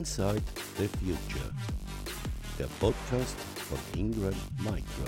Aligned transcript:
Inside 0.00 0.42
the 0.78 0.88
Future, 0.98 1.52
der 2.58 2.68
Podcast 2.80 3.36
von 3.68 3.78
Ingram 4.00 4.32
Micro. 4.56 5.04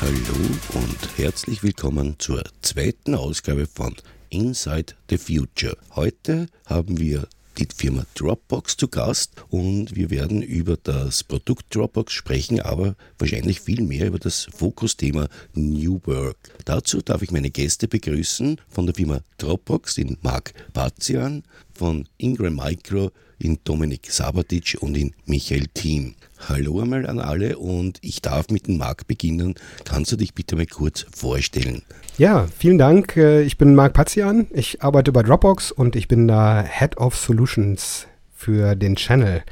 Hallo 0.00 0.10
und 0.74 0.98
herzlich 1.16 1.62
willkommen 1.62 2.16
zur 2.18 2.42
zweiten 2.62 3.14
Ausgabe 3.14 3.68
von 3.68 3.94
Inside 4.30 4.94
the 5.08 5.18
Future. 5.18 5.76
Heute 5.94 6.48
haben 6.64 6.98
wir 6.98 7.28
die 7.58 7.68
Firma 7.74 8.04
Dropbox 8.14 8.76
zu 8.76 8.88
Gast 8.88 9.32
und 9.48 9.96
wir 9.96 10.10
werden 10.10 10.42
über 10.42 10.76
das 10.76 11.24
Produkt 11.24 11.74
Dropbox 11.74 12.12
sprechen, 12.12 12.60
aber 12.60 12.96
wahrscheinlich 13.18 13.60
viel 13.60 13.82
mehr 13.82 14.06
über 14.06 14.18
das 14.18 14.48
Fokusthema 14.54 15.28
New 15.54 16.00
Work. 16.04 16.36
Dazu 16.64 17.00
darf 17.00 17.22
ich 17.22 17.30
meine 17.30 17.50
Gäste 17.50 17.88
begrüßen 17.88 18.60
von 18.68 18.86
der 18.86 18.94
Firma 18.94 19.20
Dropbox, 19.38 19.94
den 19.94 20.18
Marc 20.22 20.52
Bazian, 20.72 21.44
von 21.72 22.06
Ingram 22.18 22.56
Micro, 22.56 23.10
in 23.38 23.58
Dominik 23.64 24.10
Sabatic 24.10 24.76
und 24.80 24.96
in 24.96 25.12
Michael 25.26 25.66
Thiem. 25.74 26.14
Hallo 26.38 26.80
einmal 26.80 27.06
an 27.06 27.18
alle 27.18 27.58
und 27.58 27.98
ich 28.02 28.22
darf 28.22 28.48
mit 28.50 28.68
dem 28.68 28.76
Marc 28.76 29.06
beginnen. 29.06 29.54
Kannst 29.84 30.12
du 30.12 30.16
dich 30.16 30.34
bitte 30.34 30.54
mal 30.54 30.66
kurz 30.66 31.06
vorstellen? 31.14 31.82
Ja, 32.18 32.46
vielen 32.56 32.78
Dank. 32.78 33.16
Äh, 33.16 33.42
ich 33.42 33.58
bin 33.58 33.74
Marc 33.74 33.94
Pazian. 33.94 34.46
Ich 34.52 34.82
arbeite 34.82 35.12
bei 35.12 35.22
Dropbox 35.22 35.72
und 35.72 35.96
ich 35.96 36.08
bin 36.08 36.28
da 36.28 36.62
Head 36.62 36.98
of 36.98 37.16
Solutions 37.16 38.06
für 38.34 38.76
den 38.76 38.96
Channel. 38.96 39.42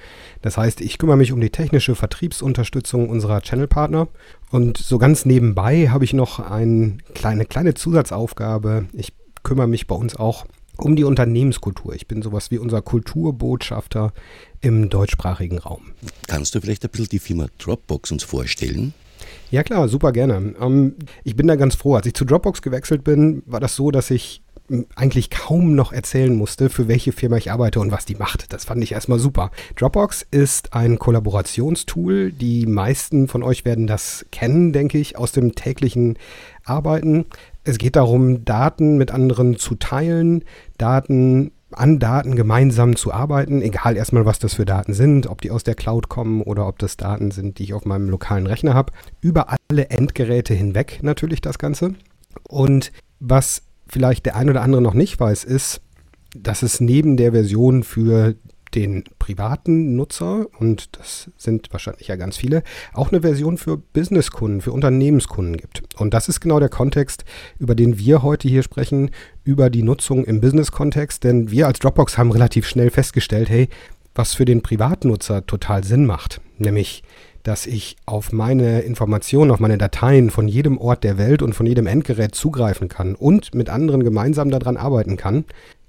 Das 0.43 0.59
heißt, 0.59 0.83
ich 0.83 0.99
kümmere 0.99 1.17
mich 1.17 1.33
um 1.33 1.41
die 1.41 1.51
technische 1.51 1.95
Vertriebsunterstützung 1.95 3.09
unserer 3.09 3.41
Channelpartner. 3.41 4.09
Und 4.51 4.77
so 4.77 4.99
ganz 4.99 5.25
nebenbei 5.25 5.89
habe 5.89 6.05
ich 6.05 6.13
noch 6.13 6.39
eine 6.39 6.99
kleine, 7.15 7.47
kleine 7.47 7.75
Zusatzaufgabe. 7.75 8.87
Ich 8.93 9.15
kümmere 9.43 9.69
mich 9.69 9.87
bei 9.87 9.95
uns 9.95 10.17
auch 10.17 10.45
um 10.77 10.97
die 10.97 11.05
Unternehmenskultur. 11.05 11.95
Ich 11.95 12.07
bin 12.07 12.23
sowas 12.23 12.51
wie 12.51 12.59
unser 12.59 12.83
Kulturbotschafter 12.83 14.13
im 14.61 14.89
deutschsprachigen 14.91 15.59
Raum. 15.59 15.93
Kannst 16.27 16.55
du 16.55 16.61
vielleicht 16.61 16.85
ein 16.85 16.91
bisschen 16.91 17.09
die 17.09 17.19
Firma 17.19 17.47
Dropbox 17.59 18.13
uns 18.13 18.25
vorstellen? 18.25 18.95
Ja 19.51 19.63
klar, 19.63 19.89
super 19.89 20.13
gerne. 20.13 20.55
Ähm, 20.61 20.97
ich 21.23 21.37
bin 21.37 21.47
da 21.47 21.57
ganz 21.57 21.75
froh. 21.75 21.95
Als 21.95 22.07
ich 22.07 22.15
zu 22.15 22.25
Dropbox 22.25 22.63
gewechselt 22.63 23.05
bin, 23.05 23.43
war 23.47 23.61
das 23.61 23.77
so, 23.77 23.91
dass 23.91 24.11
ich 24.11 24.43
eigentlich 24.97 25.29
kaum 25.29 25.75
noch 25.75 25.93
erzählen 25.93 26.35
musste, 26.35 26.71
für 26.71 26.89
welche 26.89 27.13
Firma 27.13 27.37
ich 27.37 27.53
arbeite 27.53 27.81
und 27.81 27.91
was 27.91 28.07
die 28.07 28.15
macht. 28.15 28.53
Das 28.53 28.65
fand 28.65 28.83
ich 28.83 28.93
erstmal 28.93 29.19
super. 29.19 29.51
Dropbox 29.77 30.27
ist 30.31 30.73
ein 30.73 30.99
Kollaborationstool. 30.99 32.33
Die 32.33 32.67
meisten 32.67 33.29
von 33.29 33.43
euch 33.43 33.65
werden 33.67 33.87
das 33.87 34.25
kennen, 34.33 34.73
denke 34.73 34.99
ich, 34.99 35.19
aus 35.19 35.33
dem 35.33 35.55
täglichen 35.55 36.19
Arbeiten. 36.65 37.27
Es 37.65 37.79
geht 37.79 37.97
darum, 37.97 38.45
Daten 38.45 38.99
mit 38.99 39.11
anderen 39.11 39.57
zu 39.57 39.75
teilen, 39.75 40.45
Daten 40.77 41.53
an 41.73 41.99
Daten 41.99 42.37
gemeinsam 42.37 42.95
zu 42.95 43.13
arbeiten, 43.13 43.63
egal 43.63 43.97
erstmal, 43.97 44.25
was 44.25 44.39
das 44.39 44.55
für 44.55 44.65
Daten 44.65 44.95
sind, 44.95 45.27
ob 45.27 45.41
die 45.41 45.51
aus 45.51 45.65
der 45.65 45.75
Cloud 45.75 46.09
kommen 46.09 46.43
oder 46.43 46.69
ob 46.69 46.79
das 46.79 46.97
Daten 46.97 47.31
sind, 47.31 47.59
die 47.59 47.65
ich 47.65 47.75
auf 47.75 47.85
meinem 47.85 48.09
lokalen 48.09 48.47
Rechner 48.47 48.75
habe. 48.75 48.93
Über 49.21 49.49
alle 49.51 49.89
Endgeräte 49.89 50.55
hinweg 50.55 51.01
natürlich 51.03 51.41
das 51.41 51.59
Ganze. 51.59 51.95
Und 52.49 52.93
was 53.19 53.63
vielleicht 53.89 54.27
der 54.27 54.37
ein 54.37 54.51
oder 54.51 54.63
andere 54.63 54.83
noch 54.83 54.95
nicht 54.95 55.19
weiß, 55.19 55.45
ist, 55.45 55.81
dass 56.37 56.63
es 56.63 56.81
neben 56.81 57.17
der 57.17 57.33
Version 57.33 57.83
für 57.83 58.35
den 58.75 59.05
privaten 59.19 59.97
Nutzer, 59.97 60.47
und 60.59 60.97
das 60.97 61.31
sind 61.37 61.69
wahrscheinlich 61.73 62.09
ja 62.09 62.17
ganz 62.17 62.37
viele, 62.37 62.63
auch 62.93 63.13
eine 63.13 63.23
Version 63.23 63.59
für 63.59 63.77
Businesskunden, 63.77 64.61
für 64.61 64.73
Unternehmenskunden 64.73 65.57
gibt. 65.57 65.83
Und 65.97 66.15
das 66.15 66.29
ist 66.29 66.41
genau 66.41 66.61
der 66.61 66.69
Kontext, 66.69 67.25
über 67.59 67.75
den 67.75 67.99
wir 67.99 68.23
heute 68.23 68.49
hier 68.49 68.63
sprechen, 68.63 69.11
über 69.45 69.71
die 69.71 69.83
Nutzung 69.83 70.25
im 70.25 70.41
Business-Kontext. 70.41 71.25
Denn 71.25 71.51
wir 71.51 71.67
als 71.67 71.79
Dropbox 71.79 72.19
haben 72.19 72.33
relativ 72.33 72.67
schnell 72.67 72.91
festgestellt, 72.91 73.49
hey, 73.49 73.69
was 74.15 74.35
für 74.35 74.45
den 74.45 74.63
Privatnutzer 74.63 75.47
total 75.47 75.85
Sinn 75.85 76.07
macht, 76.07 76.41
nämlich 76.59 77.03
dass 77.45 77.67
ich 77.67 77.97
auf 78.07 78.33
meine 78.33 78.81
Informationen, 78.81 79.51
auf 79.51 79.61
meine 79.61 79.77
Dateien 79.77 80.31
von 80.31 80.49
jedem 80.49 80.79
Ort 80.79 81.05
der 81.05 81.19
Welt 81.19 81.43
und 81.43 81.53
von 81.53 81.67
jedem 81.67 81.87
Endgerät 81.87 82.35
zugreifen 82.35 82.89
kann 82.89 83.15
und 83.15 83.55
mit 83.55 83.69
anderen 83.69 84.03
gemeinsam 84.03 84.51
daran 84.51 84.79
arbeiten 84.79 85.19
kann, 85.19 85.45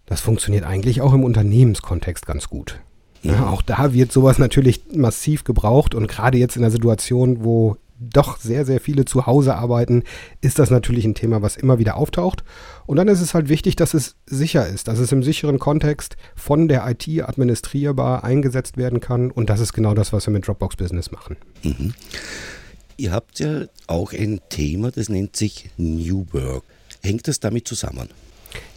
das 0.05 0.21
funktioniert 0.21 0.65
eigentlich 0.65 1.01
auch 1.01 1.13
im 1.13 1.23
Unternehmenskontext 1.23 2.25
ganz 2.25 2.49
gut. 2.49 2.79
Ja, 3.23 3.47
auch 3.47 3.63
da 3.63 3.93
wird 3.93 4.11
sowas 4.11 4.37
natürlich 4.37 4.81
massiv 4.93 5.43
gebraucht 5.43 5.95
und 5.95 6.07
gerade 6.07 6.37
jetzt 6.37 6.55
in 6.55 6.61
der 6.61 6.71
Situation, 6.71 7.43
wo 7.43 7.77
doch 7.99 8.37
sehr, 8.37 8.65
sehr 8.65 8.79
viele 8.79 9.05
zu 9.05 9.25
Hause 9.25 9.55
arbeiten, 9.55 10.03
ist 10.41 10.59
das 10.59 10.69
natürlich 10.69 11.05
ein 11.05 11.15
Thema, 11.15 11.41
was 11.41 11.55
immer 11.55 11.79
wieder 11.79 11.95
auftaucht. 11.95 12.43
Und 12.85 12.97
dann 12.97 13.07
ist 13.07 13.21
es 13.21 13.33
halt 13.33 13.49
wichtig, 13.49 13.75
dass 13.75 13.93
es 13.93 14.15
sicher 14.25 14.67
ist, 14.67 14.87
dass 14.87 14.99
es 14.99 15.11
im 15.11 15.23
sicheren 15.23 15.59
Kontext 15.59 16.17
von 16.35 16.67
der 16.67 16.85
IT 16.87 17.07
administrierbar 17.23 18.23
eingesetzt 18.23 18.77
werden 18.77 18.99
kann. 18.99 19.31
Und 19.31 19.49
das 19.49 19.59
ist 19.59 19.73
genau 19.73 19.93
das, 19.93 20.11
was 20.13 20.27
wir 20.27 20.33
mit 20.33 20.47
Dropbox 20.47 20.75
Business 20.75 21.11
machen. 21.11 21.37
Mhm. 21.63 21.93
Ihr 22.97 23.11
habt 23.11 23.39
ja 23.39 23.65
auch 23.87 24.13
ein 24.13 24.39
Thema, 24.49 24.91
das 24.91 25.09
nennt 25.09 25.35
sich 25.35 25.69
New 25.77 26.25
Work. 26.31 26.63
Hängt 27.01 27.27
das 27.27 27.39
damit 27.39 27.67
zusammen? 27.67 28.09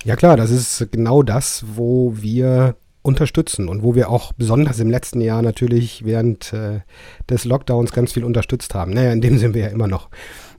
Ja 0.05 0.17
klar, 0.17 0.37
das 0.37 0.51
ist 0.51 0.89
genau 0.91 1.23
das, 1.23 1.65
wo 1.75 2.15
wir 2.17 2.77
unterstützen 3.03 3.69
und 3.69 3.83
wo 3.83 3.95
wir 3.95 4.11
auch 4.11 4.33
besonders 4.33 4.81
im 4.81 4.91
letzten 4.91 5.21
Jahr 5.21 5.43
natürlich 5.43 6.05
während 6.05 6.53
äh, 6.53 6.81
des 7.29 7.45
Lockdowns 7.45 7.93
ganz 7.93 8.13
viel 8.13 8.25
unterstützt 8.25 8.75
haben. 8.75 8.93
Naja, 8.93 9.13
in 9.13 9.21
dem 9.21 9.39
sind 9.39 9.55
wir 9.55 9.63
ja 9.63 9.69
immer 9.69 9.89
noch. 9.89 10.09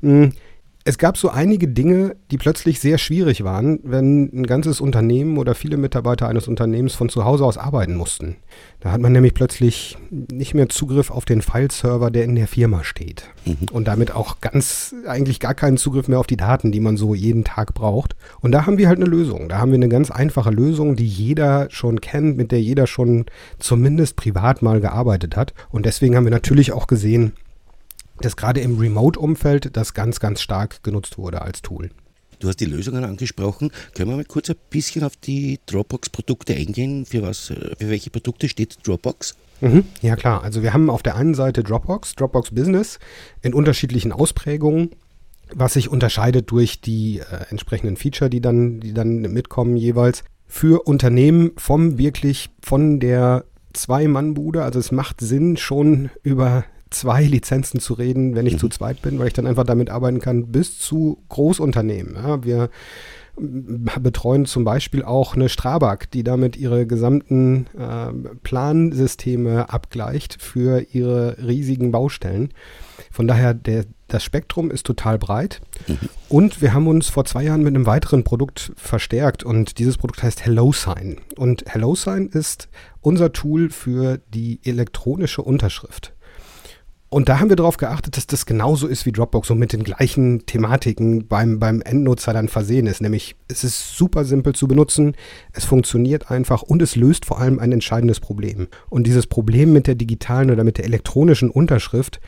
Mhm 0.01 0.33
es 0.89 0.97
gab 0.97 1.17
so 1.17 1.29
einige 1.29 1.67
Dinge, 1.67 2.15
die 2.31 2.39
plötzlich 2.39 2.79
sehr 2.79 2.97
schwierig 2.97 3.43
waren, 3.43 3.79
wenn 3.83 4.23
ein 4.33 4.47
ganzes 4.47 4.81
Unternehmen 4.81 5.37
oder 5.37 5.53
viele 5.53 5.77
Mitarbeiter 5.77 6.27
eines 6.27 6.47
Unternehmens 6.47 6.95
von 6.95 7.09
zu 7.09 7.25
Hause 7.25 7.45
aus 7.45 7.59
arbeiten 7.59 7.95
mussten. 7.95 8.37
Da 8.79 8.91
hat 8.91 8.99
man 8.99 9.11
nämlich 9.11 9.35
plötzlich 9.35 9.99
nicht 10.09 10.55
mehr 10.55 10.67
Zugriff 10.67 11.11
auf 11.11 11.25
den 11.25 11.43
File-Server, 11.43 12.09
der 12.09 12.23
in 12.23 12.33
der 12.33 12.47
Firma 12.47 12.83
steht. 12.83 13.25
Mhm. 13.45 13.67
Und 13.71 13.87
damit 13.87 14.15
auch 14.15 14.41
ganz, 14.41 14.95
eigentlich 15.05 15.39
gar 15.39 15.53
keinen 15.53 15.77
Zugriff 15.77 16.07
mehr 16.07 16.19
auf 16.19 16.25
die 16.25 16.37
Daten, 16.37 16.71
die 16.71 16.79
man 16.79 16.97
so 16.97 17.13
jeden 17.13 17.43
Tag 17.43 17.75
braucht. 17.75 18.15
Und 18.41 18.51
da 18.51 18.65
haben 18.65 18.79
wir 18.79 18.87
halt 18.87 18.97
eine 18.97 19.09
Lösung. 19.09 19.47
Da 19.47 19.59
haben 19.59 19.69
wir 19.69 19.75
eine 19.77 19.89
ganz 19.89 20.09
einfache 20.09 20.49
Lösung, 20.49 20.95
die 20.95 21.07
jeder 21.07 21.67
schon 21.69 22.01
kennt, 22.01 22.35
mit 22.35 22.51
der 22.51 22.63
jeder 22.63 22.87
schon 22.87 23.25
zumindest 23.59 24.15
privat 24.15 24.63
mal 24.63 24.81
gearbeitet 24.81 25.37
hat. 25.37 25.53
Und 25.69 25.85
deswegen 25.85 26.15
haben 26.15 26.25
wir 26.25 26.31
natürlich 26.31 26.71
auch 26.71 26.87
gesehen, 26.87 27.33
dass 28.21 28.35
gerade 28.35 28.61
im 28.61 28.77
Remote-Umfeld 28.77 29.75
das 29.75 29.93
ganz, 29.93 30.19
ganz 30.19 30.41
stark 30.41 30.83
genutzt 30.83 31.17
wurde 31.17 31.41
als 31.41 31.61
Tool. 31.61 31.89
Du 32.39 32.47
hast 32.47 32.61
die 32.61 32.65
Lösungen 32.65 33.03
angesprochen. 33.03 33.71
Können 33.93 34.09
wir 34.09 34.15
mal 34.15 34.25
kurz 34.25 34.49
ein 34.49 34.55
bisschen 34.69 35.03
auf 35.03 35.17
die 35.17 35.59
Dropbox-Produkte 35.65 36.55
eingehen? 36.55 37.05
Für, 37.05 37.21
was, 37.21 37.47
für 37.47 37.75
welche 37.79 38.09
Produkte 38.09 38.47
steht 38.47 38.77
Dropbox? 38.87 39.35
Mhm, 39.61 39.83
ja 40.01 40.15
klar, 40.15 40.41
also 40.41 40.63
wir 40.63 40.73
haben 40.73 40.89
auf 40.89 41.03
der 41.03 41.17
einen 41.17 41.33
Seite 41.33 41.63
Dropbox, 41.63 42.15
Dropbox 42.15 42.51
Business 42.51 42.97
in 43.41 43.53
unterschiedlichen 43.53 44.13
Ausprägungen, 44.13 44.91
was 45.53 45.73
sich 45.73 45.89
unterscheidet 45.89 46.49
durch 46.49 46.79
die 46.79 47.19
äh, 47.19 47.45
entsprechenden 47.49 47.97
Feature, 47.97 48.29
die 48.29 48.39
dann, 48.39 48.79
die 48.79 48.93
dann 48.93 49.19
mitkommen 49.21 49.75
jeweils. 49.75 50.23
Für 50.47 50.87
Unternehmen 50.87 51.51
vom 51.57 51.97
wirklich 51.97 52.49
von 52.63 53.01
der 53.01 53.43
Zwei-Mann-Bude, 53.73 54.63
also 54.63 54.79
es 54.79 54.91
macht 54.91 55.19
Sinn, 55.21 55.57
schon 55.57 56.09
über 56.23 56.63
zwei 56.89 57.23
Lizenzen 57.23 57.79
zu 57.79 57.93
reden, 57.93 58.35
wenn 58.35 58.45
ich 58.45 58.53
mhm. 58.53 58.59
zu 58.59 58.69
zweit 58.69 59.01
bin, 59.01 59.19
weil 59.19 59.27
ich 59.27 59.33
dann 59.33 59.47
einfach 59.47 59.63
damit 59.65 59.89
arbeiten 59.89 60.19
kann, 60.19 60.47
bis 60.47 60.79
zu 60.79 61.23
Großunternehmen. 61.29 62.15
Ja, 62.15 62.43
wir 62.43 62.69
betreuen 63.39 64.45
zum 64.45 64.63
Beispiel 64.63 65.03
auch 65.03 65.35
eine 65.35 65.49
Strabag, 65.49 66.07
die 66.13 66.23
damit 66.23 66.57
ihre 66.57 66.85
gesamten 66.85 67.67
äh, 67.77 68.11
Plansysteme 68.43 69.69
abgleicht 69.69 70.41
für 70.41 70.85
ihre 70.91 71.37
riesigen 71.45 71.91
Baustellen. 71.91 72.53
Von 73.11 73.27
daher, 73.27 73.53
der, 73.53 73.85
das 74.07 74.23
Spektrum 74.23 74.71
ist 74.71 74.85
total 74.85 75.17
breit. 75.17 75.61
Mhm. 75.87 75.97
Und 76.27 76.61
wir 76.61 76.73
haben 76.73 76.87
uns 76.87 77.07
vor 77.07 77.25
zwei 77.25 77.43
Jahren 77.43 77.63
mit 77.63 77.75
einem 77.75 77.85
weiteren 77.85 78.23
Produkt 78.23 78.71
verstärkt 78.75 79.43
und 79.43 79.79
dieses 79.79 79.97
Produkt 79.97 80.23
heißt 80.23 80.45
HelloSign. 80.45 81.21
Und 81.37 81.63
HelloSign 81.67 82.27
ist 82.27 82.67
unser 83.01 83.31
Tool 83.31 83.69
für 83.69 84.19
die 84.33 84.59
elektronische 84.63 85.41
Unterschrift. 85.41 86.13
Und 87.09 87.27
da 87.27 87.39
haben 87.39 87.49
wir 87.49 87.55
darauf 87.55 87.77
geachtet, 87.77 88.17
dass 88.17 88.27
das 88.27 88.45
genauso 88.45 88.85
ist 88.85 89.07
wie 89.07 89.11
Dropbox 89.11 89.49
und 89.49 89.57
mit 89.57 89.73
den 89.73 89.83
gleichen 89.83 90.45
Thematiken 90.45 91.27
beim, 91.27 91.59
beim 91.59 91.81
Endnutzer 91.81 92.33
dann 92.33 92.47
versehen 92.47 92.85
ist. 92.85 93.01
Nämlich, 93.01 93.35
es 93.47 93.63
ist 93.63 93.97
super 93.97 94.25
simpel 94.25 94.53
zu 94.53 94.67
benutzen, 94.67 95.15
es 95.51 95.65
funktioniert 95.65 96.29
einfach 96.29 96.61
und 96.61 96.83
es 96.83 96.95
löst 96.95 97.25
vor 97.25 97.39
allem 97.39 97.57
ein 97.57 97.71
entscheidendes 97.71 98.19
Problem. 98.19 98.67
Und 98.89 99.07
dieses 99.07 99.25
Problem 99.25 99.73
mit 99.73 99.87
der 99.87 99.95
digitalen 99.95 100.51
oder 100.51 100.63
mit 100.63 100.77
der 100.77 100.85
elektronischen 100.85 101.49
Unterschrift, 101.49 102.19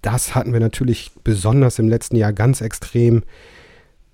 das 0.00 0.34
hatten 0.34 0.54
wir 0.54 0.60
natürlich 0.60 1.10
besonders 1.22 1.78
im 1.78 1.88
letzten 1.88 2.16
Jahr 2.16 2.32
ganz 2.32 2.62
extrem, 2.62 3.24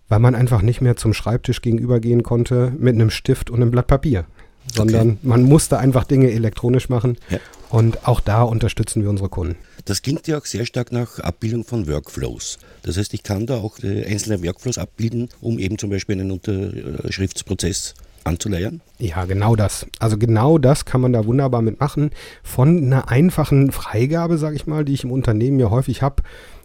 weil 0.09 0.19
man 0.19 0.35
einfach 0.35 0.62
nicht 0.62 0.81
mehr 0.81 0.97
zum 0.97 1.14
Schreibtisch 1.14 1.62
gegenübergehen 1.62 2.25
konnte 2.25 2.73
mit 2.76 2.94
einem 2.94 3.11
Stift 3.11 3.50
und 3.50 3.62
einem 3.62 3.71
Blatt 3.71 3.87
Papier 3.87 4.26
sondern 4.75 5.11
okay. 5.11 5.19
man 5.23 5.43
musste 5.43 5.79
einfach 5.79 6.05
Dinge 6.05 6.31
elektronisch 6.31 6.88
machen. 6.88 7.17
Ja. 7.31 7.38
Und 7.71 8.06
auch 8.06 8.21
da 8.21 8.43
unterstützen 8.43 9.03
wir 9.03 9.11
unsere 9.11 9.29
Kunden. 9.29 9.56
Das 9.88 10.02
klingt 10.02 10.26
ja 10.29 10.37
auch 10.37 10.44
sehr 10.44 10.67
stark 10.67 10.93
nach 10.93 11.19
Abbildung 11.19 11.64
von 11.64 11.88
Workflows. 11.88 12.58
Das 12.82 12.99
heißt, 12.99 13.14
ich 13.14 13.23
kann 13.23 13.46
da 13.46 13.56
auch 13.56 13.79
äh, 13.82 14.05
einzelne 14.05 14.44
Workflows 14.44 14.76
abbilden, 14.76 15.31
um 15.40 15.58
eben 15.58 15.79
zum 15.79 15.88
Beispiel 15.88 16.20
einen 16.20 16.31
Unterschriftsprozess 16.31 17.94
anzuleiern? 18.25 18.82
Ja, 18.99 19.25
genau 19.25 19.56
das. 19.56 19.87
Also 19.99 20.19
genau 20.19 20.58
das 20.58 20.85
kann 20.85 21.00
man 21.00 21.14
da 21.14 21.25
wunderbar 21.25 21.62
mitmachen. 21.62 22.11
Von 22.43 22.85
einer 22.85 23.08
einfachen 23.08 23.73
Freigabe, 23.73 24.37
sage 24.37 24.56
ich 24.56 24.67
mal, 24.67 24.85
die 24.85 24.93
ich 24.93 25.05
im 25.05 25.11
Unternehmen 25.11 25.58
ja 25.58 25.70
häufig 25.70 26.02
habe, 26.02 26.23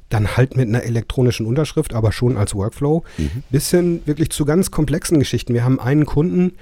dann 0.10 0.36
halt 0.36 0.58
mit 0.58 0.68
einer 0.68 0.84
elektronischen 0.84 1.46
Unterschrift, 1.46 1.94
aber 1.94 2.12
schon 2.12 2.36
als 2.36 2.54
Workflow, 2.54 3.04
mhm. 3.18 3.44
bis 3.50 3.72
hin 3.72 4.02
wirklich 4.06 4.32
zu 4.32 4.44
ganz 4.44 4.70
komplexen 4.70 5.18
Geschichten. 5.18 5.54
Wir 5.54 5.64
haben 5.64 5.80
einen 5.80 6.06
Kunden, 6.06 6.54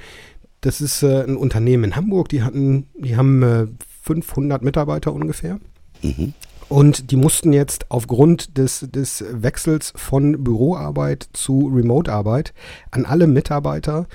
das 0.61 0.79
ist 0.79 1.01
äh, 1.01 1.23
ein 1.23 1.37
Unternehmen 1.37 1.85
in 1.85 1.95
Hamburg, 1.95 2.29
die 2.29 2.43
hatten, 2.43 2.85
die 2.93 3.17
haben 3.17 3.41
äh, 3.41 3.65
500 4.03 4.61
Mitarbeiter 4.61 5.11
ungefähr. 5.11 5.59
Mhm. 6.03 6.33
Und 6.71 7.11
die 7.11 7.17
mussten 7.17 7.51
jetzt 7.51 7.85
aufgrund 7.89 8.57
des, 8.57 8.87
des 8.89 9.25
Wechsels 9.29 9.91
von 9.97 10.41
Büroarbeit 10.41 11.27
zu 11.33 11.69
Remote-Arbeit 11.75 12.53
an 12.91 13.05
alle 13.05 13.27
Mitarbeiter 13.27 14.07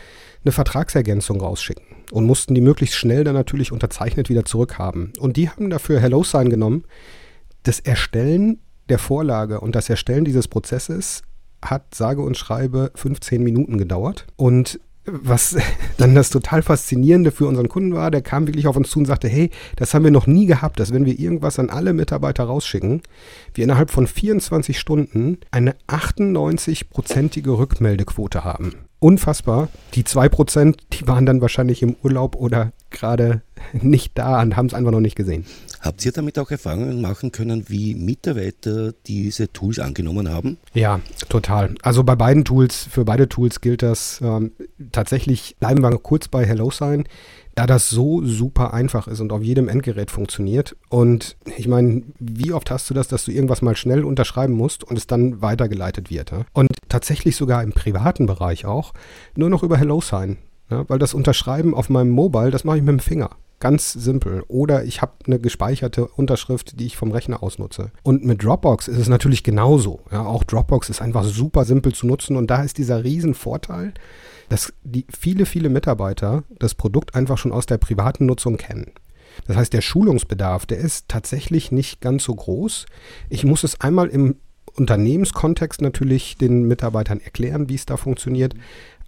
eine 0.42 0.52
Vertragsergänzung 0.52 1.38
rausschicken 1.38 1.84
und 2.12 2.24
mussten 2.24 2.54
die 2.54 2.62
möglichst 2.62 2.96
schnell 2.96 3.24
dann 3.24 3.34
natürlich 3.34 3.72
unterzeichnet 3.72 4.30
wieder 4.30 4.46
zurückhaben. 4.46 5.12
Und 5.18 5.36
die 5.36 5.50
haben 5.50 5.68
dafür 5.68 6.00
HelloSign 6.00 6.48
genommen. 6.48 6.84
Das 7.64 7.78
Erstellen 7.78 8.60
der 8.88 8.98
Vorlage 8.98 9.60
und 9.60 9.76
das 9.76 9.90
Erstellen 9.90 10.24
dieses 10.24 10.48
Prozesses 10.48 11.20
hat 11.62 11.94
sage 11.94 12.22
und 12.22 12.38
schreibe 12.38 12.90
15 12.94 13.42
Minuten 13.42 13.76
gedauert. 13.76 14.26
Und 14.36 14.80
was 15.06 15.56
dann 15.96 16.14
das 16.14 16.30
total 16.30 16.62
Faszinierende 16.62 17.30
für 17.30 17.46
unseren 17.46 17.68
Kunden 17.68 17.94
war, 17.94 18.10
der 18.10 18.22
kam 18.22 18.46
wirklich 18.46 18.66
auf 18.66 18.76
uns 18.76 18.90
zu 18.90 18.98
und 18.98 19.06
sagte, 19.06 19.28
hey, 19.28 19.50
das 19.76 19.94
haben 19.94 20.04
wir 20.04 20.10
noch 20.10 20.26
nie 20.26 20.46
gehabt, 20.46 20.80
dass 20.80 20.92
wenn 20.92 21.04
wir 21.04 21.18
irgendwas 21.18 21.58
an 21.58 21.70
alle 21.70 21.92
Mitarbeiter 21.92 22.44
rausschicken, 22.44 23.02
wir 23.54 23.64
innerhalb 23.64 23.90
von 23.90 24.06
24 24.06 24.78
Stunden 24.78 25.38
eine 25.50 25.76
98-prozentige 25.88 27.56
Rückmeldequote 27.56 28.44
haben. 28.44 28.74
Unfassbar. 28.98 29.68
Die 29.94 30.04
2%, 30.04 30.76
die 30.92 31.06
waren 31.06 31.26
dann 31.26 31.40
wahrscheinlich 31.40 31.82
im 31.82 31.96
Urlaub 32.02 32.34
oder 32.34 32.72
gerade 32.96 33.42
nicht 33.72 34.12
da 34.14 34.40
und 34.42 34.56
haben 34.56 34.66
es 34.66 34.74
einfach 34.74 34.92
noch 34.92 35.00
nicht 35.00 35.16
gesehen. 35.16 35.44
Habt 35.80 36.04
ihr 36.04 36.12
damit 36.12 36.38
auch 36.38 36.50
Erfahrungen 36.50 37.00
machen 37.00 37.30
können, 37.30 37.68
wie 37.68 37.94
Mitarbeiter 37.94 38.92
diese 39.06 39.52
Tools 39.52 39.78
angenommen 39.78 40.28
haben? 40.28 40.56
Ja, 40.74 41.00
total. 41.28 41.74
Also 41.82 42.02
bei 42.02 42.16
beiden 42.16 42.44
Tools, 42.44 42.88
für 42.90 43.04
beide 43.04 43.28
Tools 43.28 43.60
gilt 43.60 43.82
das 43.82 44.20
ähm, 44.22 44.52
tatsächlich, 44.90 45.56
bleiben 45.60 45.82
wir 45.82 45.96
kurz 45.98 46.28
bei 46.28 46.44
HelloSign, 46.44 47.04
da 47.56 47.66
das 47.66 47.88
so 47.88 48.22
super 48.24 48.74
einfach 48.74 49.08
ist 49.08 49.20
und 49.20 49.32
auf 49.32 49.42
jedem 49.42 49.68
Endgerät 49.68 50.10
funktioniert. 50.10 50.76
Und 50.90 51.36
ich 51.56 51.68
meine, 51.68 52.02
wie 52.18 52.52
oft 52.52 52.70
hast 52.70 52.88
du 52.90 52.94
das, 52.94 53.08
dass 53.08 53.24
du 53.24 53.32
irgendwas 53.32 53.62
mal 53.62 53.76
schnell 53.76 54.04
unterschreiben 54.04 54.52
musst 54.52 54.84
und 54.84 54.96
es 54.96 55.06
dann 55.06 55.40
weitergeleitet 55.40 56.10
wird? 56.10 56.32
Ja? 56.32 56.44
Und 56.52 56.68
tatsächlich 56.88 57.34
sogar 57.34 57.62
im 57.62 57.72
privaten 57.72 58.26
Bereich 58.26 58.66
auch, 58.66 58.92
nur 59.36 59.48
noch 59.48 59.62
über 59.62 59.78
HelloSign. 59.78 60.36
Ja? 60.70 60.88
Weil 60.88 60.98
das 60.98 61.14
Unterschreiben 61.14 61.74
auf 61.74 61.88
meinem 61.88 62.10
Mobile, 62.10 62.50
das 62.50 62.64
mache 62.64 62.78
ich 62.78 62.82
mit 62.82 62.92
dem 62.92 63.00
Finger. 63.00 63.30
Ganz 63.58 63.92
simpel. 63.92 64.44
Oder 64.48 64.84
ich 64.84 65.00
habe 65.00 65.12
eine 65.26 65.38
gespeicherte 65.38 66.06
Unterschrift, 66.06 66.78
die 66.78 66.86
ich 66.86 66.96
vom 66.96 67.10
Rechner 67.10 67.42
aus 67.42 67.58
nutze. 67.58 67.90
Und 68.02 68.22
mit 68.24 68.44
Dropbox 68.44 68.86
ist 68.86 68.98
es 68.98 69.08
natürlich 69.08 69.44
genauso. 69.44 70.00
Ja, 70.12 70.26
auch 70.26 70.44
Dropbox 70.44 70.90
ist 70.90 71.00
einfach 71.00 71.24
super 71.24 71.64
simpel 71.64 71.94
zu 71.94 72.06
nutzen 72.06 72.36
und 72.36 72.48
da 72.48 72.62
ist 72.62 72.76
dieser 72.76 73.02
Riesenvorteil, 73.02 73.94
dass 74.50 74.74
die 74.84 75.06
viele, 75.08 75.46
viele 75.46 75.70
Mitarbeiter 75.70 76.44
das 76.58 76.74
Produkt 76.74 77.14
einfach 77.14 77.38
schon 77.38 77.52
aus 77.52 77.64
der 77.64 77.78
privaten 77.78 78.26
Nutzung 78.26 78.58
kennen. 78.58 78.92
Das 79.46 79.56
heißt, 79.56 79.72
der 79.72 79.80
Schulungsbedarf, 79.80 80.66
der 80.66 80.78
ist 80.78 81.08
tatsächlich 81.08 81.72
nicht 81.72 82.00
ganz 82.00 82.24
so 82.24 82.34
groß. 82.34 82.86
Ich 83.28 83.44
muss 83.44 83.64
es 83.64 83.80
einmal 83.80 84.08
im 84.08 84.36
Unternehmenskontext 84.74 85.80
natürlich 85.80 86.36
den 86.36 86.68
Mitarbeitern 86.68 87.20
erklären, 87.20 87.68
wie 87.68 87.74
es 87.74 87.86
da 87.86 87.96
funktioniert. 87.96 88.54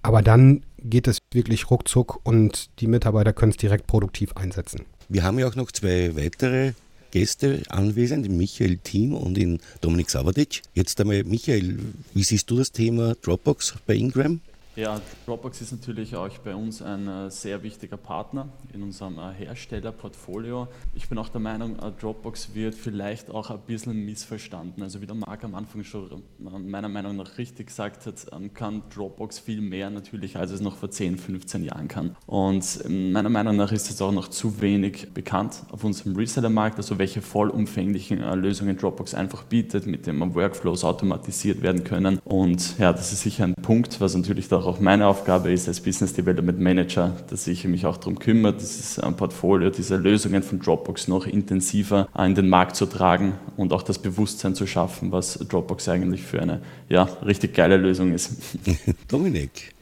Aber 0.09 0.23
dann 0.23 0.63
geht 0.83 1.07
es 1.07 1.19
wirklich 1.33 1.71
ruckzuck 1.71 2.21
und 2.25 2.71
die 2.81 2.87
Mitarbeiter 2.87 3.35
können 3.35 3.51
es 3.51 3.59
direkt 3.59 3.87
produktiv 3.87 4.35
einsetzen. 4.39 4.87
Wir 5.11 5.23
haben 5.23 5.39
ja 5.39 5.47
auch 5.47 5.55
noch 5.55 5.71
zwei 5.71 6.17
weitere 6.17 6.73
Gäste 7.11 7.63
anwesend, 7.69 8.27
Michael 8.31 8.79
Thiem 8.79 9.13
und 9.13 9.37
in 9.37 9.61
Dominik 9.83 10.09
Savadic. 10.09 10.63
Jetzt 10.73 10.99
einmal, 10.99 11.25
Michael, 11.25 11.79
wie 12.15 12.23
siehst 12.23 12.51
du 12.51 12.57
das 12.57 12.73
Thema 12.73 13.17
Dropbox 13.17 13.75
bei 13.87 13.97
Ingram? 13.97 14.41
Ja, 14.79 15.01
Dropbox 15.27 15.61
ist 15.61 15.73
natürlich 15.73 16.15
auch 16.15 16.39
bei 16.45 16.55
uns 16.55 16.83
ein 16.83 17.09
äh, 17.09 17.33
sehr 17.33 17.65
wichtiger 17.65 17.97
Partner 17.97 18.49
in 18.73 18.85
unserem 18.85 19.19
äh, 19.19 19.33
Herstellerportfolio. 19.37 20.69
Ich 20.95 21.09
bin 21.09 21.19
auch 21.19 21.29
der 21.31 21.41
Meinung, 21.41 21.77
äh, 21.81 21.91
Dropbox 22.01 22.55
wird 22.55 22.77
vielleicht 22.77 23.29
auch 23.29 23.51
ein 23.51 23.59
bisschen 23.67 24.05
missverstanden. 24.05 24.85
Also 24.85 25.01
wie 25.01 25.07
der 25.07 25.17
Marc 25.17 25.43
am 25.43 25.57
Anfang 25.57 25.83
schon 25.83 26.23
meiner 26.39 26.89
Meinung 26.89 27.17
nach 27.17 27.39
richtig 27.39 27.67
gesagt 27.67 28.07
hat, 28.07 28.27
ähm, 28.31 28.55
kann 28.55 28.83
Dropbox 28.95 29.41
viel 29.41 29.61
mehr 29.61 29.91
natürlich, 29.91 30.37
als 30.37 30.53
es 30.53 30.61
noch 30.61 30.77
vor 30.77 30.93
10, 30.93 31.19
15 31.19 31.65
Jahren 31.65 31.89
kann. 31.89 32.15
Und 32.27 32.79
ähm, 32.85 33.11
meiner 33.11 33.31
Meinung 33.31 33.57
nach 33.57 33.73
ist 33.73 33.91
es 33.91 34.01
auch 34.01 34.13
noch 34.13 34.29
zu 34.29 34.61
wenig 34.61 35.13
bekannt 35.13 35.65
auf 35.73 35.83
unserem 35.83 36.15
Reseller-Markt, 36.15 36.77
also 36.77 36.99
welche 36.99 37.21
vollumfänglichen 37.21 38.21
Lösungen 38.41 38.77
Dropbox 38.77 39.15
einfach 39.15 39.43
bietet, 39.43 39.87
mit 39.87 40.07
denen 40.07 40.37
Workflows 40.37 40.85
automatisiert 40.85 41.63
werden 41.63 41.83
können. 41.83 42.21
Und 42.25 42.79
ja, 42.79 42.93
das 42.93 43.13
ist 43.13 43.23
sicher 43.23 43.43
ein 43.43 43.57
Punkt, 43.57 44.01
was 44.01 44.15
natürlich 44.15 44.47
da 44.47 44.68
auch 44.69 44.81
meine 44.81 45.07
Aufgabe 45.07 45.51
ist 45.51 45.67
als 45.67 45.81
Business 45.81 46.13
Development 46.13 46.61
Manager, 46.61 47.17
dass 47.29 47.47
ich 47.47 47.65
mich 47.65 47.87
auch 47.87 47.97
darum 47.97 48.19
kümmere, 48.19 48.55
dieses 48.55 49.01
Portfolio, 49.17 49.71
diese 49.71 49.97
Lösungen 49.97 50.43
von 50.43 50.61
Dropbox 50.61 51.09
noch 51.09 51.27
intensiver 51.27 52.09
in 52.19 52.35
den 52.35 52.49
Markt 52.49 52.77
zu 52.77 52.87
tragen 52.87 53.35
und 53.57 53.73
auch 53.73 53.83
das 53.83 53.99
Bewusstsein 53.99 54.55
zu 54.55 54.67
schaffen, 54.67 55.11
was 55.11 55.39
Dropbox 55.39 55.89
eigentlich 55.89 56.23
für 56.23 56.41
eine 56.41 56.61
ja, 56.89 57.05
richtig 57.25 57.55
geile 57.55 57.77
Lösung 57.77 58.13
ist. 58.13 58.37
Dominik. 59.09 59.75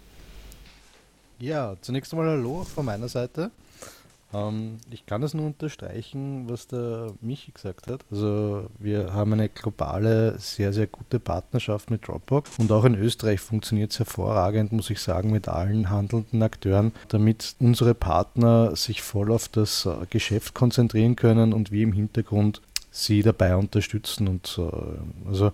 Ja, 1.38 1.76
zunächst 1.82 2.12
einmal 2.12 2.28
Hallo 2.30 2.64
von 2.64 2.86
meiner 2.86 3.08
Seite. 3.08 3.50
Ähm, 4.32 4.78
ich 4.90 5.06
kann 5.06 5.20
das 5.20 5.34
nur 5.34 5.46
unterstreichen, 5.46 6.48
was 6.48 6.66
der 6.66 7.12
Michi 7.20 7.52
gesagt 7.52 7.88
hat. 7.88 8.04
Also 8.10 8.68
wir 8.78 9.12
haben 9.12 9.32
eine 9.32 9.48
globale, 9.48 10.38
sehr, 10.38 10.72
sehr 10.72 10.86
gute 10.86 11.20
Partnerschaft 11.20 11.90
mit 11.90 12.06
Dropbox 12.06 12.58
und 12.58 12.70
auch 12.72 12.84
in 12.84 12.94
Österreich 12.94 13.40
funktioniert 13.40 13.92
es 13.92 13.98
hervorragend, 13.98 14.72
muss 14.72 14.90
ich 14.90 15.00
sagen, 15.00 15.30
mit 15.30 15.48
allen 15.48 15.90
handelnden 15.90 16.42
Akteuren, 16.42 16.92
damit 17.08 17.56
unsere 17.58 17.94
Partner 17.94 18.74
sich 18.76 19.02
voll 19.02 19.32
auf 19.32 19.48
das 19.48 19.86
äh, 19.86 20.06
Geschäft 20.10 20.54
konzentrieren 20.54 21.16
können 21.16 21.52
und 21.52 21.70
wir 21.70 21.82
im 21.82 21.92
Hintergrund 21.92 22.62
sie 22.90 23.22
dabei 23.22 23.56
unterstützen. 23.56 24.28
Und 24.28 24.58
äh, 24.58 25.28
also 25.28 25.52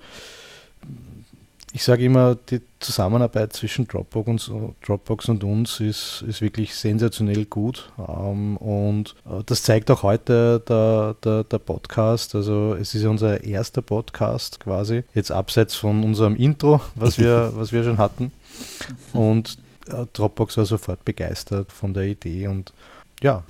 ich 1.75 1.85
sage 1.85 2.05
immer, 2.05 2.35
die 2.35 2.61
Zusammenarbeit 2.81 3.55
zwischen 3.55 3.88
Dropbox 3.88 4.49
und, 4.49 4.75
Dropbox 4.87 5.29
und 5.31 5.43
uns 5.43 5.81
ist, 5.81 6.23
ist 6.29 6.43
wirklich 6.43 6.75
sensationell 6.75 7.47
gut. 7.47 7.91
Ähm, 7.99 8.59
und 8.59 9.14
äh, 9.25 9.43
das 9.47 9.62
zeigt 9.62 9.91
auch 9.91 10.02
heute 10.02 10.61
der, 10.69 11.17
der, 11.25 11.45
der, 11.45 11.59
Podcast. 11.59 12.35
Also 12.35 12.75
es 12.75 12.95
ist 12.95 13.05
unser 13.05 13.43
erster 13.43 13.81
Podcast 13.81 14.61
quasi, 14.61 15.05
jetzt 15.14 15.33
abseits 15.33 15.75
von 15.75 16.05
unserem 16.05 16.37
Intro, 16.37 16.81
was 16.95 17.19
wir, 17.19 17.52
was 17.57 17.73
wir 17.73 17.85
schon 17.85 17.99
hatten. 17.99 18.33
Und 19.14 19.57
äh, 19.88 20.05
Dropbox 20.12 20.59
war 20.59 20.67
sofort 20.67 21.05
begeistert 21.07 21.73
von 21.73 21.95
der 21.95 22.05
Idee 22.05 22.49
und 22.49 22.73
ja, 23.23 23.45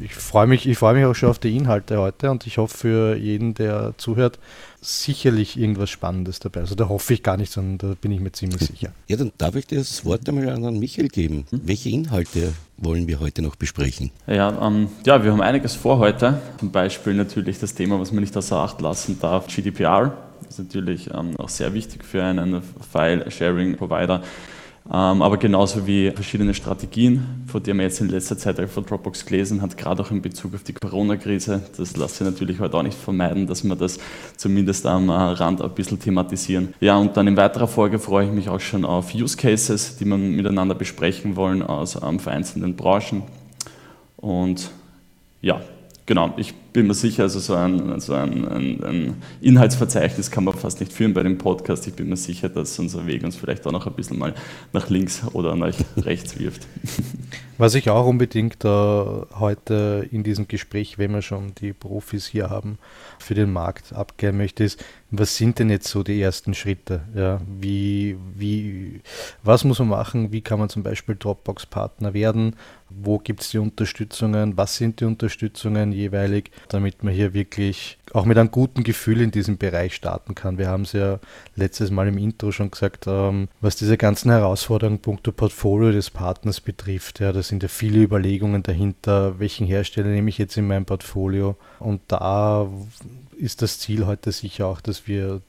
ich 0.00 0.14
freue 0.14 0.46
mich, 0.46 0.66
ich 0.66 0.80
mich 0.80 1.04
auch 1.04 1.14
schon 1.14 1.28
auf 1.28 1.38
die 1.38 1.56
Inhalte 1.56 1.98
heute 1.98 2.30
und 2.30 2.46
ich 2.46 2.58
hoffe 2.58 2.76
für 2.76 3.16
jeden, 3.16 3.54
der 3.54 3.94
zuhört, 3.96 4.38
sicherlich 4.80 5.56
irgendwas 5.56 5.90
Spannendes 5.90 6.40
dabei. 6.40 6.60
Also 6.60 6.74
da 6.74 6.88
hoffe 6.88 7.14
ich 7.14 7.22
gar 7.22 7.36
nicht, 7.36 7.52
sondern 7.52 7.78
da 7.78 7.94
bin 8.00 8.10
ich 8.10 8.20
mir 8.20 8.32
ziemlich 8.32 8.60
sicher. 8.60 8.92
Ja, 9.06 9.16
dann 9.16 9.32
darf 9.36 9.54
ich 9.56 9.66
das 9.66 10.04
Wort 10.04 10.28
einmal 10.28 10.48
an 10.48 10.78
Michael 10.78 11.08
geben. 11.08 11.46
Hm? 11.50 11.60
Welche 11.64 11.90
Inhalte 11.90 12.52
wollen 12.78 13.06
wir 13.06 13.20
heute 13.20 13.42
noch 13.42 13.56
besprechen? 13.56 14.10
Ja, 14.26 14.66
ähm, 14.66 14.88
ja, 15.04 15.22
wir 15.22 15.32
haben 15.32 15.42
einiges 15.42 15.74
vor 15.74 15.98
heute. 15.98 16.40
Zum 16.58 16.72
Beispiel 16.72 17.14
natürlich 17.14 17.58
das 17.58 17.74
Thema, 17.74 18.00
was 18.00 18.10
man 18.10 18.22
nicht 18.22 18.36
außer 18.36 18.56
Acht 18.56 18.80
lassen 18.80 19.18
darf, 19.20 19.46
GDPR. 19.48 20.16
Das 20.40 20.58
ist 20.58 20.58
natürlich 20.58 21.10
ähm, 21.12 21.36
auch 21.36 21.48
sehr 21.48 21.74
wichtig 21.74 22.04
für 22.04 22.24
einen 22.24 22.62
File-Sharing-Provider. 22.62 24.22
Ähm, 24.94 25.22
aber 25.22 25.38
genauso 25.38 25.86
wie 25.86 26.10
verschiedene 26.10 26.52
Strategien, 26.52 27.44
von 27.46 27.62
denen 27.62 27.78
man 27.78 27.86
jetzt 27.86 28.02
in 28.02 28.10
letzter 28.10 28.36
Zeit 28.36 28.60
von 28.68 28.84
Dropbox 28.84 29.24
gelesen 29.24 29.62
hat, 29.62 29.78
gerade 29.78 30.02
auch 30.02 30.10
in 30.10 30.20
Bezug 30.20 30.54
auf 30.54 30.64
die 30.64 30.74
Corona-Krise. 30.74 31.62
Das 31.78 31.96
lässt 31.96 32.16
sich 32.16 32.26
natürlich 32.26 32.60
heute 32.60 32.76
auch 32.76 32.82
nicht 32.82 32.98
vermeiden, 32.98 33.46
dass 33.46 33.64
wir 33.64 33.74
das 33.74 33.98
zumindest 34.36 34.84
am 34.84 35.08
äh, 35.08 35.12
Rand 35.14 35.62
ein 35.62 35.70
bisschen 35.70 35.98
thematisieren. 35.98 36.74
Ja, 36.80 36.98
und 36.98 37.16
dann 37.16 37.26
in 37.26 37.38
weiterer 37.38 37.68
Folge 37.68 37.98
freue 37.98 38.26
ich 38.26 38.32
mich 38.32 38.50
auch 38.50 38.60
schon 38.60 38.84
auf 38.84 39.14
Use 39.14 39.38
Cases, 39.38 39.96
die 39.96 40.04
wir 40.04 40.18
miteinander 40.18 40.74
besprechen 40.74 41.36
wollen 41.36 41.62
aus 41.62 41.98
ähm, 42.02 42.18
vereinzelten 42.18 42.76
Branchen. 42.76 43.22
Und 44.18 44.70
ja, 45.40 45.62
genau, 46.04 46.34
ich 46.36 46.52
bin 46.72 46.86
mir 46.86 46.94
sicher, 46.94 47.24
also 47.24 47.38
so 47.38 47.54
ein, 47.54 48.00
so 48.00 48.14
ein, 48.14 48.48
ein, 48.48 48.84
ein, 48.84 49.22
Inhaltsverzeichnis 49.40 50.30
kann 50.30 50.44
man 50.44 50.54
fast 50.54 50.80
nicht 50.80 50.92
führen 50.92 51.14
bei 51.14 51.22
dem 51.22 51.38
Podcast. 51.38 51.86
Ich 51.86 51.94
bin 51.94 52.08
mir 52.08 52.16
sicher, 52.16 52.48
dass 52.48 52.78
unser 52.78 53.06
Weg 53.06 53.22
uns 53.24 53.36
vielleicht 53.36 53.66
auch 53.66 53.72
noch 53.72 53.86
ein 53.86 53.92
bisschen 53.92 54.18
mal 54.18 54.34
nach 54.72 54.88
links 54.88 55.22
oder 55.32 55.54
nach 55.54 55.74
rechts 55.96 56.38
wirft. 56.38 56.66
Was 57.58 57.74
ich 57.74 57.90
auch 57.90 58.06
unbedingt 58.06 58.64
äh, 58.64 58.68
heute 58.68 60.08
in 60.10 60.22
diesem 60.22 60.48
Gespräch, 60.48 60.98
wenn 60.98 61.12
wir 61.12 61.22
schon 61.22 61.54
die 61.60 61.72
Profis 61.72 62.26
hier 62.26 62.50
haben, 62.50 62.78
für 63.18 63.34
den 63.34 63.52
Markt 63.52 63.92
abgeben 63.92 64.38
möchte, 64.38 64.64
ist, 64.64 64.82
was 65.14 65.36
sind 65.36 65.58
denn 65.58 65.68
jetzt 65.68 65.88
so 65.88 66.02
die 66.02 66.20
ersten 66.20 66.54
Schritte? 66.54 67.02
Ja, 67.14 67.38
wie, 67.46 68.16
wie, 68.34 69.02
was 69.42 69.62
muss 69.62 69.78
man 69.78 69.88
machen? 69.88 70.32
Wie 70.32 70.40
kann 70.40 70.58
man 70.58 70.70
zum 70.70 70.82
Beispiel 70.82 71.16
Dropbox-Partner 71.16 72.14
werden? 72.14 72.56
Wo 72.88 73.18
gibt 73.18 73.42
es 73.42 73.50
die 73.50 73.58
Unterstützungen? 73.58 74.56
Was 74.56 74.76
sind 74.76 75.00
die 75.00 75.04
Unterstützungen 75.04 75.92
jeweilig, 75.92 76.50
damit 76.68 77.04
man 77.04 77.12
hier 77.12 77.34
wirklich 77.34 77.98
auch 78.14 78.24
mit 78.24 78.38
einem 78.38 78.50
guten 78.50 78.84
Gefühl 78.84 79.20
in 79.20 79.30
diesem 79.30 79.58
Bereich 79.58 79.94
starten 79.94 80.34
kann? 80.34 80.56
Wir 80.56 80.68
haben 80.68 80.82
es 80.82 80.92
ja 80.92 81.20
letztes 81.56 81.90
Mal 81.90 82.08
im 82.08 82.16
Intro 82.16 82.50
schon 82.50 82.70
gesagt, 82.70 83.04
ähm, 83.06 83.48
was 83.60 83.76
diese 83.76 83.98
ganzen 83.98 84.30
Herausforderungen 84.30 84.98
punkto 84.98 85.30
Portfolio 85.30 85.92
des 85.92 86.10
Partners 86.10 86.62
betrifft. 86.62 87.20
Ja, 87.20 87.32
da 87.32 87.42
sind 87.42 87.62
ja 87.62 87.68
viele 87.68 87.98
Überlegungen 87.98 88.62
dahinter, 88.62 89.38
welchen 89.38 89.66
Hersteller 89.66 90.08
nehme 90.08 90.30
ich 90.30 90.38
jetzt 90.38 90.56
in 90.56 90.66
mein 90.66 90.86
Portfolio? 90.86 91.56
Und 91.80 92.00
da 92.08 92.66
ist 93.42 93.60
das 93.60 93.78
Ziel 93.78 94.06
heute 94.06 94.30
sicher 94.30 94.66
auch, 94.66 94.80
dass 94.80 95.08
wir 95.08 95.42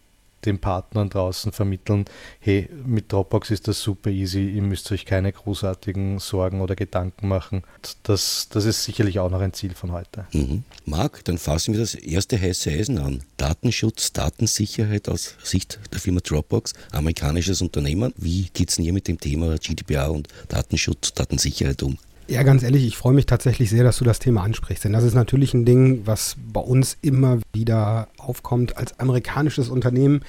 den 0.45 0.59
Partnern 0.59 1.09
draußen 1.09 1.51
vermitteln, 1.51 2.05
hey, 2.39 2.69
mit 2.85 3.11
Dropbox 3.11 3.51
ist 3.51 3.67
das 3.67 3.81
super 3.81 4.09
easy, 4.09 4.49
ihr 4.49 4.61
müsst 4.61 4.91
euch 4.91 5.05
keine 5.05 5.31
großartigen 5.31 6.19
Sorgen 6.19 6.59
oder 6.59 6.75
Gedanken 6.75 7.27
machen. 7.27 7.63
Das, 8.03 8.49
das 8.49 8.65
ist 8.65 8.83
sicherlich 8.83 9.19
auch 9.19 9.29
noch 9.29 9.39
ein 9.39 9.53
Ziel 9.53 9.73
von 9.73 9.91
heute. 9.91 10.25
Mhm. 10.33 10.63
Marc, 10.85 11.23
dann 11.23 11.37
fassen 11.37 11.73
wir 11.73 11.79
das 11.79 11.95
erste 11.95 12.39
heiße 12.39 12.71
Eisen 12.71 12.97
an. 12.97 13.21
Datenschutz, 13.37 14.11
Datensicherheit 14.11 15.07
aus 15.07 15.35
Sicht 15.43 15.79
der 15.93 16.01
Firma 16.01 16.19
Dropbox, 16.19 16.73
amerikanisches 16.91 17.61
Unternehmen. 17.61 18.13
Wie 18.17 18.49
geht 18.53 18.69
es 18.69 18.75
denn 18.75 18.83
hier 18.83 18.93
mit 18.93 19.07
dem 19.07 19.19
Thema 19.19 19.57
GDPR 19.57 20.11
und 20.11 20.27
Datenschutz, 20.49 21.13
Datensicherheit 21.13 21.81
um? 21.83 21.97
Ja, 22.27 22.43
ganz 22.43 22.63
ehrlich, 22.63 22.85
ich 22.85 22.95
freue 22.95 23.13
mich 23.13 23.25
tatsächlich 23.25 23.69
sehr, 23.69 23.83
dass 23.83 23.97
du 23.97 24.05
das 24.05 24.17
Thema 24.17 24.43
ansprichst. 24.43 24.85
Denn 24.85 24.93
das 24.93 25.03
ist 25.03 25.13
natürlich 25.13 25.53
ein 25.53 25.65
Ding, 25.65 26.03
was 26.05 26.37
bei 26.53 26.61
uns 26.61 26.97
immer 27.01 27.39
wieder 27.51 28.07
aufkommt 28.17 28.77
als 28.77 28.97
amerikanisches 28.99 29.67
Unternehmen. 29.67 30.21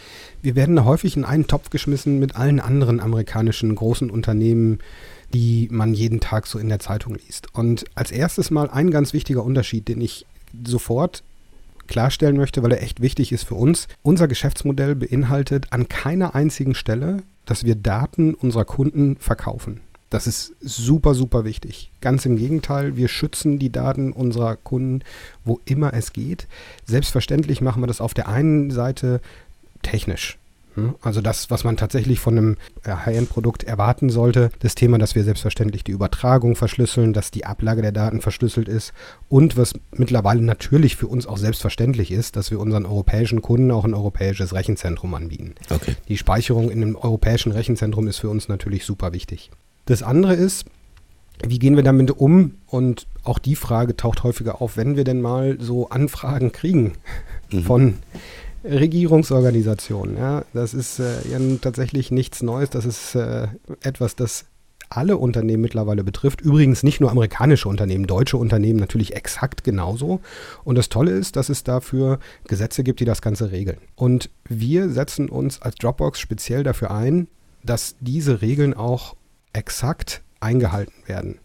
Wir 0.43 0.57
werden 0.57 0.85
häufig 0.85 1.17
in 1.17 1.25
einen 1.25 1.47
Topf 1.47 1.71
geschmissen 1.71 2.19
mit 2.19 2.35
allen 2.35 2.59
anderen 2.59 2.99
amerikanischen 2.99 3.73
großen 3.77 4.11
Unternehmen, 4.11 4.81
die 5.33 5.69
man 5.71 5.95
jeden 5.95 6.19
Tag 6.19 6.49
so 6.49 6.59
in 6.59 6.69
der 6.69 6.81
Zeitung 6.81 7.15
liest. 7.15 7.55
Und 7.55 7.85
als 7.95 8.11
erstes 8.11 8.51
mal 8.51 8.69
ein 8.69 8.91
ganz 8.91 9.13
wichtiger 9.13 9.45
Unterschied, 9.45 9.87
den 9.87 10.01
ich 10.01 10.27
sofort 10.67 11.23
klarstellen 11.87 12.37
möchte, 12.37 12.63
weil 12.65 12.73
er 12.73 12.83
echt 12.83 13.03
wichtig 13.03 13.31
ist 13.31 13.45
für 13.45 13.55
uns. 13.55 13.87
Unser 14.03 14.27
Geschäftsmodell 14.27 14.97
beinhaltet 14.97 15.73
an 15.73 15.89
keiner 15.89 16.35
einzigen 16.35 16.75
Stelle, 16.75 17.19
dass 17.47 17.65
wir 17.65 17.77
Daten 17.77 18.35
unserer 18.35 18.65
Kunden 18.65 19.17
verkaufen. 19.17 19.81
Das 20.15 20.29
ist 20.29 20.55
super, 20.61 21.13
super 21.13 21.45
wichtig. 21.45 21.91
Ganz 22.01 22.25
im 22.25 22.37
Gegenteil, 22.37 22.97
wir 22.97 23.09
schützen 23.09 23.59
die 23.59 23.73
Daten 23.73 24.13
unserer 24.13 24.55
Kunden, 24.55 25.03
wo 25.45 25.59
immer 25.65 25.93
es 25.93 26.13
geht. 26.13 26.47
Selbstverständlich 26.85 27.61
machen 27.61 27.83
wir 27.83 27.89
das 27.89 28.01
auf 28.01 28.15
der 28.15 28.29
einen 28.29 28.71
Seite 28.71 29.21
technisch. 29.83 30.39
Hm? 30.77 30.95
Also 31.03 31.21
das, 31.21 31.51
was 31.51 31.65
man 31.65 31.77
tatsächlich 31.77 32.21
von 32.21 32.39
einem 32.39 32.57
äh, 32.85 32.93
High-End-Produkt 32.93 33.65
erwarten 33.65 34.09
sollte, 34.09 34.53
das 34.61 34.77
Thema, 34.77 34.99
dass 34.99 35.17
wir 35.17 35.25
selbstverständlich 35.25 35.83
die 35.83 35.91
Übertragung 35.91 36.55
verschlüsseln, 36.55 37.13
dass 37.13 37.33
die 37.33 37.45
Ablage 37.45 37.83
der 37.83 37.91
Daten 37.91 38.21
verschlüsselt 38.21 38.69
ist 38.69 38.93
und 39.29 39.57
was 39.57 39.75
mittlerweile 39.91 40.43
natürlich 40.43 40.95
für 40.95 41.09
uns 41.09 41.27
auch 41.27 41.39
selbstverständlich 41.39 42.13
ist, 42.13 42.37
dass 42.37 42.53
wir 42.53 42.61
unseren 42.61 42.87
europäischen 42.87 43.43
Kunden 43.43 43.73
auch 43.73 43.85
ein 43.85 43.95
europäisches 43.95 44.55
Rechenzentrum 44.55 45.13
anbieten. 45.15 45.57
Okay. 45.71 45.97
Die 46.07 46.19
Speicherung 46.19 46.71
in 46.71 46.83
einem 46.83 46.95
europäischen 46.95 47.51
Rechenzentrum 47.51 48.07
ist 48.07 48.19
für 48.19 48.29
uns 48.29 48.47
natürlich 48.47 48.85
super 48.85 49.13
wichtig. 49.13 49.51
Das 49.87 50.03
andere 50.03 50.35
ist, 50.35 50.67
wie 51.47 51.59
gehen 51.59 51.77
wir 51.77 51.83
damit 51.83 52.11
um? 52.11 52.57
Und 52.67 53.07
auch 53.23 53.39
die 53.39 53.57
Frage 53.57 53.97
taucht 53.97 54.23
häufiger 54.23 54.63
auf, 54.63 54.77
wenn 54.77 54.97
wir 54.97 55.05
denn 55.05 55.21
mal 55.21 55.59
so 55.61 55.89
Anfragen 55.89 56.53
kriegen 56.53 56.93
mhm. 57.51 57.63
von 57.63 57.95
Regierungsorganisationen. 58.65 60.17
Ja, 60.17 60.45
das 60.53 60.75
ist 60.75 60.99
äh, 60.99 61.29
ja 61.31 61.39
tatsächlich 61.61 62.11
nichts 62.11 62.43
Neues. 62.43 62.71
Das 62.71 62.87
ist 62.87 63.15
äh, 63.15 63.49
etwas, 63.83 64.17
das 64.17 64.47
alle 64.89 65.17
Unternehmen 65.17 65.63
mittlerweile 65.63 66.05
betrifft. 66.05 66.41
Übrigens 66.41 66.83
nicht 66.83 67.01
nur 67.01 67.11
amerikanische 67.11 67.69
Unternehmen, 67.69 68.07
deutsche 68.07 68.37
Unternehmen 68.37 68.79
natürlich 68.79 69.15
exakt 69.17 69.65
genauso. 69.65 70.21
Und 70.63 70.77
das 70.77 70.89
Tolle 70.89 71.11
ist, 71.11 71.37
dass 71.37 71.49
es 71.49 71.65
dafür 71.65 72.19
Gesetze 72.47 72.85
gibt, 72.85 73.01
die 73.01 73.05
das 73.05 73.23
Ganze 73.23 73.51
regeln. 73.51 73.79
Und 73.97 74.31
wir 74.49 74.91
setzen 74.91 75.29
uns 75.29 75.61
als 75.61 75.77
Dropbox 75.77 76.21
speziell 76.21 76.63
dafür 76.63 76.91
ein, 76.91 77.29
dass 77.65 77.97
diese 78.01 78.41
Regeln 78.41 78.75
auch 78.75 79.17
exakt 79.55 80.23
eingehalten 80.41 80.93
werden. 81.07 81.39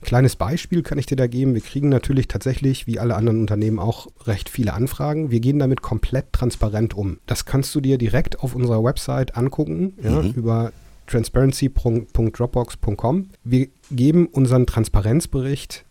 Kleines 0.00 0.36
Beispiel 0.36 0.84
kann 0.84 0.98
ich 0.98 1.06
dir 1.06 1.16
da 1.16 1.26
geben. 1.26 1.54
Wir 1.54 1.60
kriegen 1.60 1.88
natürlich 1.88 2.28
tatsächlich, 2.28 2.86
wie 2.86 3.00
alle 3.00 3.16
anderen 3.16 3.40
Unternehmen 3.40 3.80
auch, 3.80 4.06
recht 4.26 4.48
viele 4.48 4.72
Anfragen. 4.72 5.32
Wir 5.32 5.40
gehen 5.40 5.58
damit 5.58 5.82
komplett 5.82 6.32
transparent 6.32 6.94
um. 6.94 7.18
Das 7.26 7.46
kannst 7.46 7.74
du 7.74 7.80
dir 7.80 7.98
direkt 7.98 8.38
auf 8.40 8.54
unserer 8.54 8.84
Website 8.84 9.36
angucken, 9.36 9.94
ja, 10.00 10.22
mhm. 10.22 10.34
über 10.34 10.70
transparency.dropbox.com. 11.08 13.30
Wir 13.42 13.66
geben 13.90 14.26
unseren 14.26 14.66
Transparenzbericht 14.66 15.84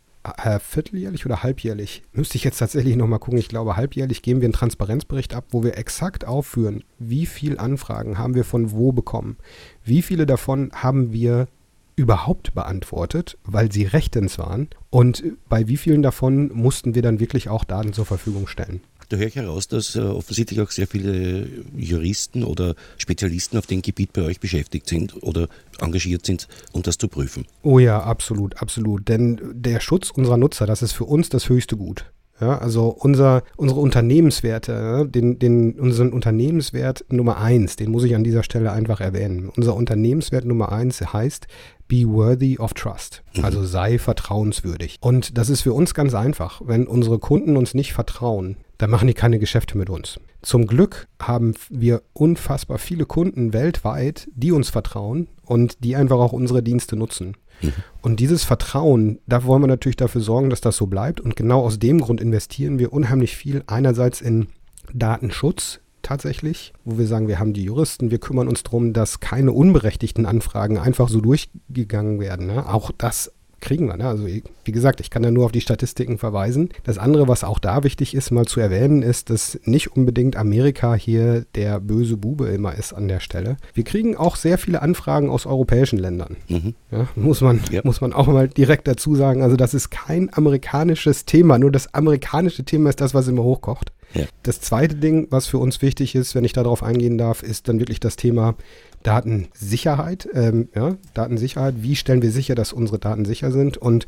äh, 0.44 0.60
vierteljährlich 0.60 1.26
oder 1.26 1.44
halbjährlich? 1.44 2.04
Müsste 2.14 2.38
ich 2.38 2.44
jetzt 2.44 2.58
tatsächlich 2.58 2.96
nochmal 2.96 3.20
gucken. 3.20 3.40
Ich 3.40 3.50
glaube, 3.50 3.76
halbjährlich 3.76 4.22
geben 4.22 4.42
wir 4.42 4.48
einen 4.48 4.54
Transparenzbericht 4.54 5.34
ab, 5.34 5.46
wo 5.52 5.64
wir 5.64 5.78
exakt 5.78 6.26
aufführen, 6.26 6.84
wie 7.00 7.26
viele 7.26 7.60
Anfragen 7.60 8.18
haben 8.18 8.36
wir 8.36 8.44
von 8.44 8.72
wo 8.72 8.92
bekommen. 8.92 9.38
Wie 9.84 10.02
viele 10.02 10.26
davon 10.26 10.72
haben 10.74 11.14
wir 11.14 11.48
überhaupt 11.96 12.54
beantwortet, 12.54 13.38
weil 13.44 13.72
sie 13.72 13.84
rechtens 13.84 14.38
waren 14.38 14.70
und 14.92 15.24
bei 15.50 15.68
wie 15.68 15.78
vielen 15.78 16.04
davon 16.04 16.52
mussten 16.54 16.94
wir 16.94 17.02
dann 17.02 17.20
wirklich 17.20 17.50
auch 17.50 17.64
Daten 17.64 17.92
zur 17.92 18.06
Verfügung 18.06 18.46
stellen. 18.46 18.82
Da 19.10 19.18
höre 19.18 19.28
ich 19.28 19.36
heraus, 19.36 19.68
dass 19.68 19.96
äh, 19.96 20.00
offensichtlich 20.00 20.60
auch 20.60 20.70
sehr 20.70 20.88
viele 20.88 21.48
Juristen 21.76 22.44
oder 22.44 22.76
Spezialisten 22.98 23.58
auf 23.58 23.66
dem 23.66 23.82
Gebiet 23.82 24.12
bei 24.12 24.22
euch 24.24 24.40
beschäftigt 24.40 24.88
sind 24.88 25.24
oder 25.24 25.48
engagiert 25.80 26.26
sind, 26.26 26.48
um 26.74 26.82
das 26.82 26.98
zu 26.98 27.08
prüfen. 27.08 27.46
Oh 27.64 27.80
ja, 27.80 28.02
absolut, 28.02 28.62
absolut. 28.62 29.08
Denn 29.08 29.40
der 29.54 29.80
Schutz 29.80 30.10
unserer 30.10 30.38
Nutzer, 30.38 30.66
das 30.66 30.82
ist 30.82 30.92
für 30.92 31.06
uns 31.06 31.30
das 31.30 31.48
höchste 31.48 31.78
Gut. 31.78 32.06
Ja, 32.40 32.60
also 32.60 32.90
unser, 32.90 33.42
unsere 33.56 33.80
Unternehmenswerte, 33.80 34.72
ja, 34.72 35.04
den, 35.06 35.40
den, 35.40 35.80
unseren 35.80 36.14
Unternehmenswert 36.14 37.04
Nummer 37.10 37.38
eins, 37.38 37.78
den 37.78 37.90
muss 37.90 38.04
ich 38.04 38.14
an 38.14 38.24
dieser 38.24 38.44
Stelle 38.44 38.72
einfach 38.72 39.02
erwähnen. 39.02 39.50
Unser 39.56 39.76
Unternehmenswert 39.76 40.46
Nummer 40.46 40.72
eins 40.72 41.02
heißt 41.02 41.48
Be 41.88 42.06
worthy 42.06 42.60
of 42.60 42.74
trust. 42.74 43.24
Mhm. 43.34 43.46
Also 43.46 43.64
sei 43.64 43.98
vertrauenswürdig. 43.98 44.98
Und 45.00 45.38
das 45.38 45.50
ist 45.50 45.62
für 45.62 45.74
uns 45.74 45.94
ganz 45.96 46.14
einfach. 46.14 46.62
Wenn 46.64 46.86
unsere 46.86 47.18
Kunden 47.18 47.58
uns 47.58 47.74
nicht 47.74 47.94
vertrauen, 47.94 48.58
dann 48.78 48.90
machen 48.90 49.08
die 49.08 49.14
keine 49.14 49.40
Geschäfte 49.40 49.78
mit 49.78 49.90
uns. 49.90 50.20
Zum 50.42 50.68
Glück 50.68 51.08
haben 51.22 51.56
wir 51.70 52.04
unfassbar 52.14 52.78
viele 52.78 53.06
Kunden 53.06 53.54
weltweit, 53.54 54.28
die 54.34 54.52
uns 54.52 54.70
vertrauen 54.70 55.28
und 55.46 55.84
die 55.84 55.96
einfach 55.96 56.18
auch 56.18 56.34
unsere 56.34 56.62
Dienste 56.62 56.96
nutzen. 56.96 57.36
Mhm. 57.62 57.74
Und 58.02 58.20
dieses 58.20 58.44
Vertrauen, 58.44 59.20
da 59.26 59.44
wollen 59.44 59.64
wir 59.64 59.68
natürlich 59.68 59.96
dafür 59.96 60.22
sorgen, 60.22 60.50
dass 60.50 60.62
das 60.62 60.78
so 60.78 60.88
bleibt. 60.88 61.20
Und 61.20 61.36
genau 61.36 61.62
aus 61.62 61.80
dem 61.80 62.02
Grund 62.02 62.22
investieren 62.22 62.80
wir 62.80 62.94
unheimlich 62.94 63.36
viel 63.36 63.64
einerseits 63.68 64.22
in 64.22 64.48
Datenschutz 64.94 65.80
tatsächlich, 66.04 66.74
wo 66.86 66.98
wir 66.98 67.08
sagen, 67.08 67.28
wir 67.28 67.40
haben 67.40 67.54
die 67.54 67.64
Juristen, 67.64 68.12
wir 68.12 68.20
kümmern 68.20 68.48
uns 68.48 68.64
darum, 68.64 68.94
dass 68.94 69.20
keine 69.20 69.52
unberechtigten 69.52 70.26
Anfragen 70.26 70.78
einfach 70.78 71.10
so 71.10 71.20
durchgegangen 71.20 72.20
werden. 72.20 72.48
Ne? 72.48 72.66
Auch 72.68 72.92
das 72.98 73.34
kriegen 73.60 73.88
wir. 73.88 73.98
Ne? 73.98 74.08
Also 74.08 74.26
wie 74.28 74.72
gesagt, 74.72 75.02
ich 75.02 75.10
kann 75.10 75.24
da 75.24 75.32
nur 75.32 75.46
auf 75.46 75.52
die 75.52 75.62
Statistiken 75.62 76.18
verweisen. 76.18 76.70
Das 76.84 76.98
andere, 76.98 77.28
was 77.28 77.44
auch 77.44 77.60
da 77.60 77.84
wichtig 77.84 78.14
ist, 78.14 78.32
mal 78.32 78.46
zu 78.46 78.60
erwähnen, 78.60 79.02
ist, 79.02 79.30
dass 79.30 79.60
nicht 79.64 79.96
unbedingt 79.96 80.36
Amerika 80.36 80.94
hier 80.96 81.46
der 81.56 81.80
böse 81.80 82.18
Bube 82.18 82.48
immer 82.48 82.76
ist 82.76 82.94
an 82.94 83.08
der 83.08 83.20
Stelle. 83.20 83.58
Wir 83.74 83.84
kriegen 83.84 84.16
auch 84.16 84.36
sehr 84.36 84.58
viele 84.58 84.82
Anfragen 84.82 85.30
aus 85.30 85.46
europäischen 85.46 86.00
Ländern. 86.00 86.38
Mhm. 86.48 86.76
Ja, 86.92 87.08
muss, 87.16 87.42
man, 87.42 87.62
ja. 87.72 87.82
muss 87.84 88.02
man 88.02 88.14
auch 88.14 88.28
mal 88.28 88.48
direkt 88.48 88.88
dazu 88.88 89.16
sagen. 89.16 89.42
Also 89.42 89.56
das 89.56 89.74
ist 89.74 89.90
kein 89.90 90.34
amerikanisches 90.34 91.26
Thema. 91.26 91.58
Nur 91.58 91.72
das 91.72 91.94
amerikanische 91.94 92.64
Thema 92.64 92.90
ist 92.90 93.02
das, 93.02 93.14
was 93.14 93.28
immer 93.28 93.44
hochkocht. 93.44 93.92
Ja. 94.14 94.26
Das 94.44 94.62
zweite 94.62 94.96
Ding, 94.96 95.28
was 95.30 95.48
für 95.48 95.58
uns 95.58 95.82
wichtig 95.82 96.16
ist, 96.16 96.34
wenn 96.34 96.44
ich 96.44 96.54
darauf 96.54 96.84
eingehen 96.84 97.18
darf, 97.18 97.44
ist 97.44 97.68
dann 97.68 97.80
wirklich 97.80 98.00
das 98.00 98.16
Thema 98.16 98.56
Datensicherheit. 99.04 100.28
Ähm, 100.34 100.70
ja, 100.76 100.96
Datensicherheit. 101.14 101.76
Wie 101.82 101.96
stellen 101.96 102.22
wir 102.22 102.32
sicher, 102.32 102.56
dass 102.56 102.74
unsere 102.74 103.00
Daten 103.00 103.26
sicher 103.26 103.52
sind? 103.52 103.78
Und 103.78 104.08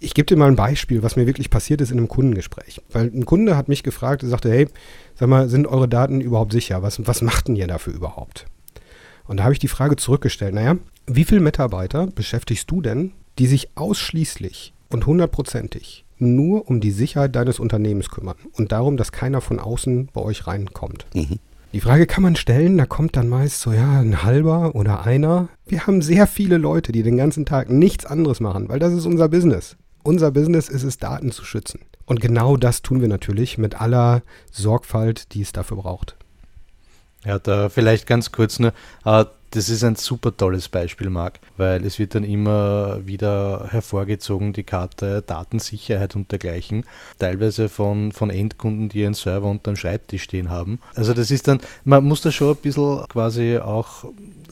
ich 0.00 0.14
gebe 0.14 0.26
dir 0.26 0.36
mal 0.36 0.48
ein 0.48 0.56
Beispiel, 0.56 1.02
was 1.02 1.16
mir 1.16 1.26
wirklich 1.26 1.50
passiert 1.50 1.80
ist 1.80 1.90
in 1.90 1.98
einem 1.98 2.08
Kundengespräch. 2.08 2.80
Weil 2.90 3.06
ein 3.06 3.26
Kunde 3.26 3.56
hat 3.56 3.68
mich 3.68 3.82
gefragt 3.82 4.22
und 4.22 4.30
sagte, 4.30 4.50
hey, 4.50 4.68
sag 5.14 5.28
mal, 5.28 5.48
sind 5.48 5.66
eure 5.66 5.88
Daten 5.88 6.20
überhaupt 6.20 6.52
sicher? 6.52 6.82
Was, 6.82 7.06
was 7.06 7.22
macht 7.22 7.48
denn 7.48 7.56
ihr 7.56 7.66
dafür 7.66 7.94
überhaupt? 7.94 8.46
Und 9.26 9.38
da 9.38 9.44
habe 9.44 9.52
ich 9.52 9.58
die 9.58 9.68
Frage 9.68 9.96
zurückgestellt, 9.96 10.54
naja, 10.54 10.76
wie 11.06 11.24
viele 11.24 11.40
Mitarbeiter 11.40 12.06
beschäftigst 12.06 12.70
du 12.70 12.80
denn, 12.80 13.12
die 13.38 13.46
sich 13.46 13.70
ausschließlich 13.76 14.72
und 14.88 15.06
hundertprozentig 15.06 16.04
nur 16.18 16.68
um 16.68 16.80
die 16.80 16.90
Sicherheit 16.90 17.36
deines 17.36 17.60
Unternehmens 17.60 18.10
kümmern 18.10 18.36
und 18.52 18.72
darum, 18.72 18.96
dass 18.96 19.12
keiner 19.12 19.40
von 19.40 19.60
außen 19.60 20.08
bei 20.12 20.20
euch 20.20 20.46
reinkommt. 20.46 21.06
Mhm. 21.14 21.38
Die 21.72 21.80
Frage 21.80 22.06
kann 22.06 22.22
man 22.22 22.34
stellen, 22.34 22.78
da 22.78 22.86
kommt 22.86 23.16
dann 23.16 23.28
meist 23.28 23.60
so, 23.60 23.72
ja, 23.72 24.00
ein 24.00 24.22
halber 24.22 24.74
oder 24.74 25.04
einer. 25.04 25.48
Wir 25.66 25.86
haben 25.86 26.00
sehr 26.00 26.26
viele 26.26 26.56
Leute, 26.56 26.92
die 26.92 27.02
den 27.02 27.18
ganzen 27.18 27.44
Tag 27.44 27.68
nichts 27.68 28.06
anderes 28.06 28.40
machen, 28.40 28.70
weil 28.70 28.78
das 28.78 28.94
ist 28.94 29.04
unser 29.04 29.28
Business. 29.28 29.76
Unser 30.02 30.30
Business 30.30 30.70
ist 30.70 30.82
es, 30.82 30.96
Daten 30.96 31.30
zu 31.30 31.44
schützen. 31.44 31.80
Und 32.06 32.22
genau 32.22 32.56
das 32.56 32.80
tun 32.80 33.02
wir 33.02 33.08
natürlich 33.08 33.58
mit 33.58 33.78
aller 33.78 34.22
Sorgfalt, 34.50 35.34
die 35.34 35.42
es 35.42 35.52
dafür 35.52 35.76
braucht. 35.76 36.16
Ja, 37.24 37.38
da 37.38 37.68
vielleicht 37.68 38.06
ganz 38.06 38.32
kurz 38.32 38.58
nur, 38.58 38.72
äh, 39.04 39.26
das 39.50 39.70
ist 39.70 39.84
ein 39.84 39.96
super 39.96 40.36
tolles 40.36 40.68
Beispiel, 40.68 41.10
Marc, 41.10 41.40
weil 41.56 41.84
es 41.84 41.98
wird 41.98 42.14
dann 42.14 42.24
immer 42.24 43.06
wieder 43.06 43.68
hervorgezogen, 43.70 44.52
die 44.52 44.64
Karte 44.64 45.22
Datensicherheit 45.22 46.16
und 46.16 46.30
dergleichen, 46.30 46.84
teilweise 47.18 47.68
von, 47.68 48.12
von 48.12 48.30
Endkunden, 48.30 48.88
die 48.88 49.00
ihren 49.00 49.14
Server 49.14 49.48
unter 49.48 49.72
dem 49.72 49.76
Schreibtisch 49.76 50.22
stehen 50.22 50.50
haben. 50.50 50.80
Also 50.94 51.14
das 51.14 51.30
ist 51.30 51.48
dann, 51.48 51.60
man 51.84 52.04
muss 52.04 52.20
da 52.20 52.30
schon 52.30 52.50
ein 52.50 52.56
bisschen 52.56 53.04
quasi 53.08 53.58
auch 53.58 54.04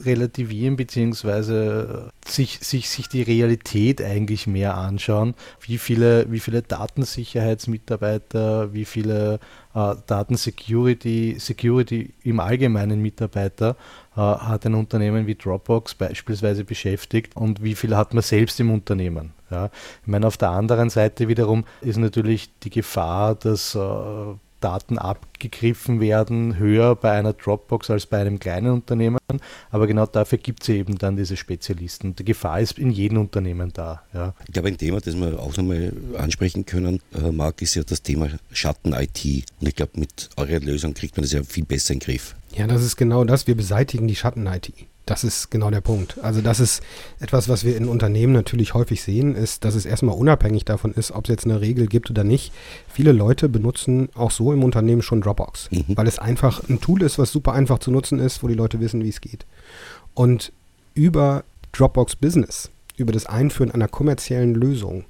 relativieren, 0.03 0.75
beziehungsweise 0.75 2.09
sich, 2.25 2.59
sich, 2.61 2.89
sich 2.89 3.07
die 3.07 3.21
Realität 3.21 4.01
eigentlich 4.01 4.47
mehr 4.47 4.77
anschauen, 4.77 5.35
wie 5.61 5.77
viele, 5.77 6.31
wie 6.31 6.39
viele 6.39 6.61
Datensicherheitsmitarbeiter, 6.61 8.73
wie 8.73 8.85
viele 8.85 9.39
äh, 9.77 9.95
Datensecurity 10.07 11.35
Security 11.39 12.13
im 12.23 12.39
Allgemeinen 12.39 12.99
Mitarbeiter 12.99 13.75
äh, 14.15 14.19
hat 14.19 14.65
ein 14.65 14.73
Unternehmen 14.73 15.27
wie 15.27 15.35
Dropbox 15.35 15.93
beispielsweise 15.93 16.63
beschäftigt 16.63 17.35
und 17.35 17.61
wie 17.61 17.75
viel 17.75 17.95
hat 17.95 18.13
man 18.13 18.23
selbst 18.23 18.59
im 18.59 18.71
Unternehmen. 18.71 19.33
Ja. 19.51 19.69
Ich 20.01 20.07
meine, 20.07 20.25
auf 20.25 20.37
der 20.37 20.49
anderen 20.49 20.89
Seite 20.89 21.27
wiederum 21.27 21.63
ist 21.81 21.97
natürlich 21.97 22.49
die 22.59 22.71
Gefahr, 22.71 23.35
dass 23.35 23.75
äh, 23.75 23.79
Daten 24.59 24.97
abgegriffen 24.97 25.99
werden, 25.99 26.57
höher 26.57 26.95
bei 26.95 27.11
einer 27.11 27.33
Dropbox 27.33 27.89
als 27.89 28.05
bei 28.05 28.19
einem 28.19 28.39
kleinen 28.39 28.71
Unternehmen. 28.71 29.17
Aber 29.71 29.87
genau 29.87 30.05
dafür 30.05 30.37
gibt 30.37 30.63
es 30.63 30.69
eben 30.69 30.97
dann 30.97 31.17
diese 31.17 31.37
Spezialisten. 31.37 32.15
Die 32.15 32.25
Gefahr 32.25 32.59
ist 32.59 32.79
in 32.79 32.91
jedem 32.91 33.19
Unternehmen 33.19 33.71
da. 33.73 34.03
Ja. 34.13 34.33
Ich 34.47 34.53
glaube, 34.53 34.69
ein 34.69 34.77
Thema, 34.77 34.99
das 34.99 35.15
wir 35.15 35.39
auch 35.39 35.55
nochmal 35.57 35.93
ansprechen 36.17 36.65
können, 36.65 37.01
äh, 37.13 37.31
Marc, 37.31 37.61
ist 37.61 37.75
ja 37.75 37.83
das 37.83 38.01
Thema 38.01 38.29
Schatten-IT. 38.51 39.45
Und 39.59 39.67
ich 39.67 39.75
glaube, 39.75 39.99
mit 39.99 40.29
eurer 40.37 40.59
Lösung 40.59 40.93
kriegt 40.93 41.17
man 41.17 41.23
das 41.23 41.33
ja 41.33 41.43
viel 41.43 41.65
besser 41.65 41.93
in 41.93 41.99
den 41.99 42.05
Griff. 42.05 42.35
Ja, 42.55 42.67
das 42.67 42.83
ist 42.83 42.95
genau 42.95 43.23
das. 43.23 43.47
Wir 43.47 43.55
beseitigen 43.55 44.07
die 44.07 44.15
Schatten-IT. 44.15 44.73
Das 45.07 45.23
ist 45.23 45.49
genau 45.49 45.71
der 45.71 45.79
Punkt. 45.79 46.19
Also 46.21 46.41
das 46.41 46.59
ist 46.59 46.83
etwas, 47.21 47.47
was 47.47 47.63
wir 47.63 47.77
in 47.77 47.87
Unternehmen 47.87 48.33
natürlich 48.33 48.73
häufig 48.73 49.01
sehen, 49.01 49.35
ist, 49.35 49.63
dass 49.63 49.73
es 49.73 49.85
erstmal 49.85 50.17
unabhängig 50.17 50.65
davon 50.65 50.93
ist, 50.93 51.11
ob 51.11 51.23
es 51.23 51.29
jetzt 51.29 51.45
eine 51.45 51.61
Regel 51.61 51.87
gibt 51.87 52.11
oder 52.11 52.25
nicht. 52.25 52.51
Viele 52.89 53.13
Leute 53.13 53.47
benutzen 53.47 54.09
auch 54.15 54.31
so 54.31 54.51
im 54.51 54.65
Unternehmen 54.65 55.01
schon 55.01 55.21
Dropbox, 55.21 55.71
mhm. 55.71 55.85
weil 55.95 56.07
es 56.07 56.19
einfach 56.19 56.67
ein 56.67 56.81
Tool 56.81 57.01
ist, 57.03 57.17
was 57.17 57.31
super 57.31 57.53
einfach 57.53 57.79
zu 57.79 57.89
nutzen 57.89 58.19
ist, 58.19 58.43
wo 58.43 58.49
die 58.49 58.53
Leute 58.53 58.81
wissen, 58.81 59.01
wie 59.01 59.09
es 59.09 59.21
geht. 59.21 59.45
Und 60.13 60.51
über 60.93 61.45
Dropbox 61.71 62.17
Business, 62.17 62.69
über 62.97 63.13
das 63.13 63.27
Einführen 63.27 63.71
einer 63.71 63.87
kommerziellen 63.87 64.55
Lösung, 64.55 65.05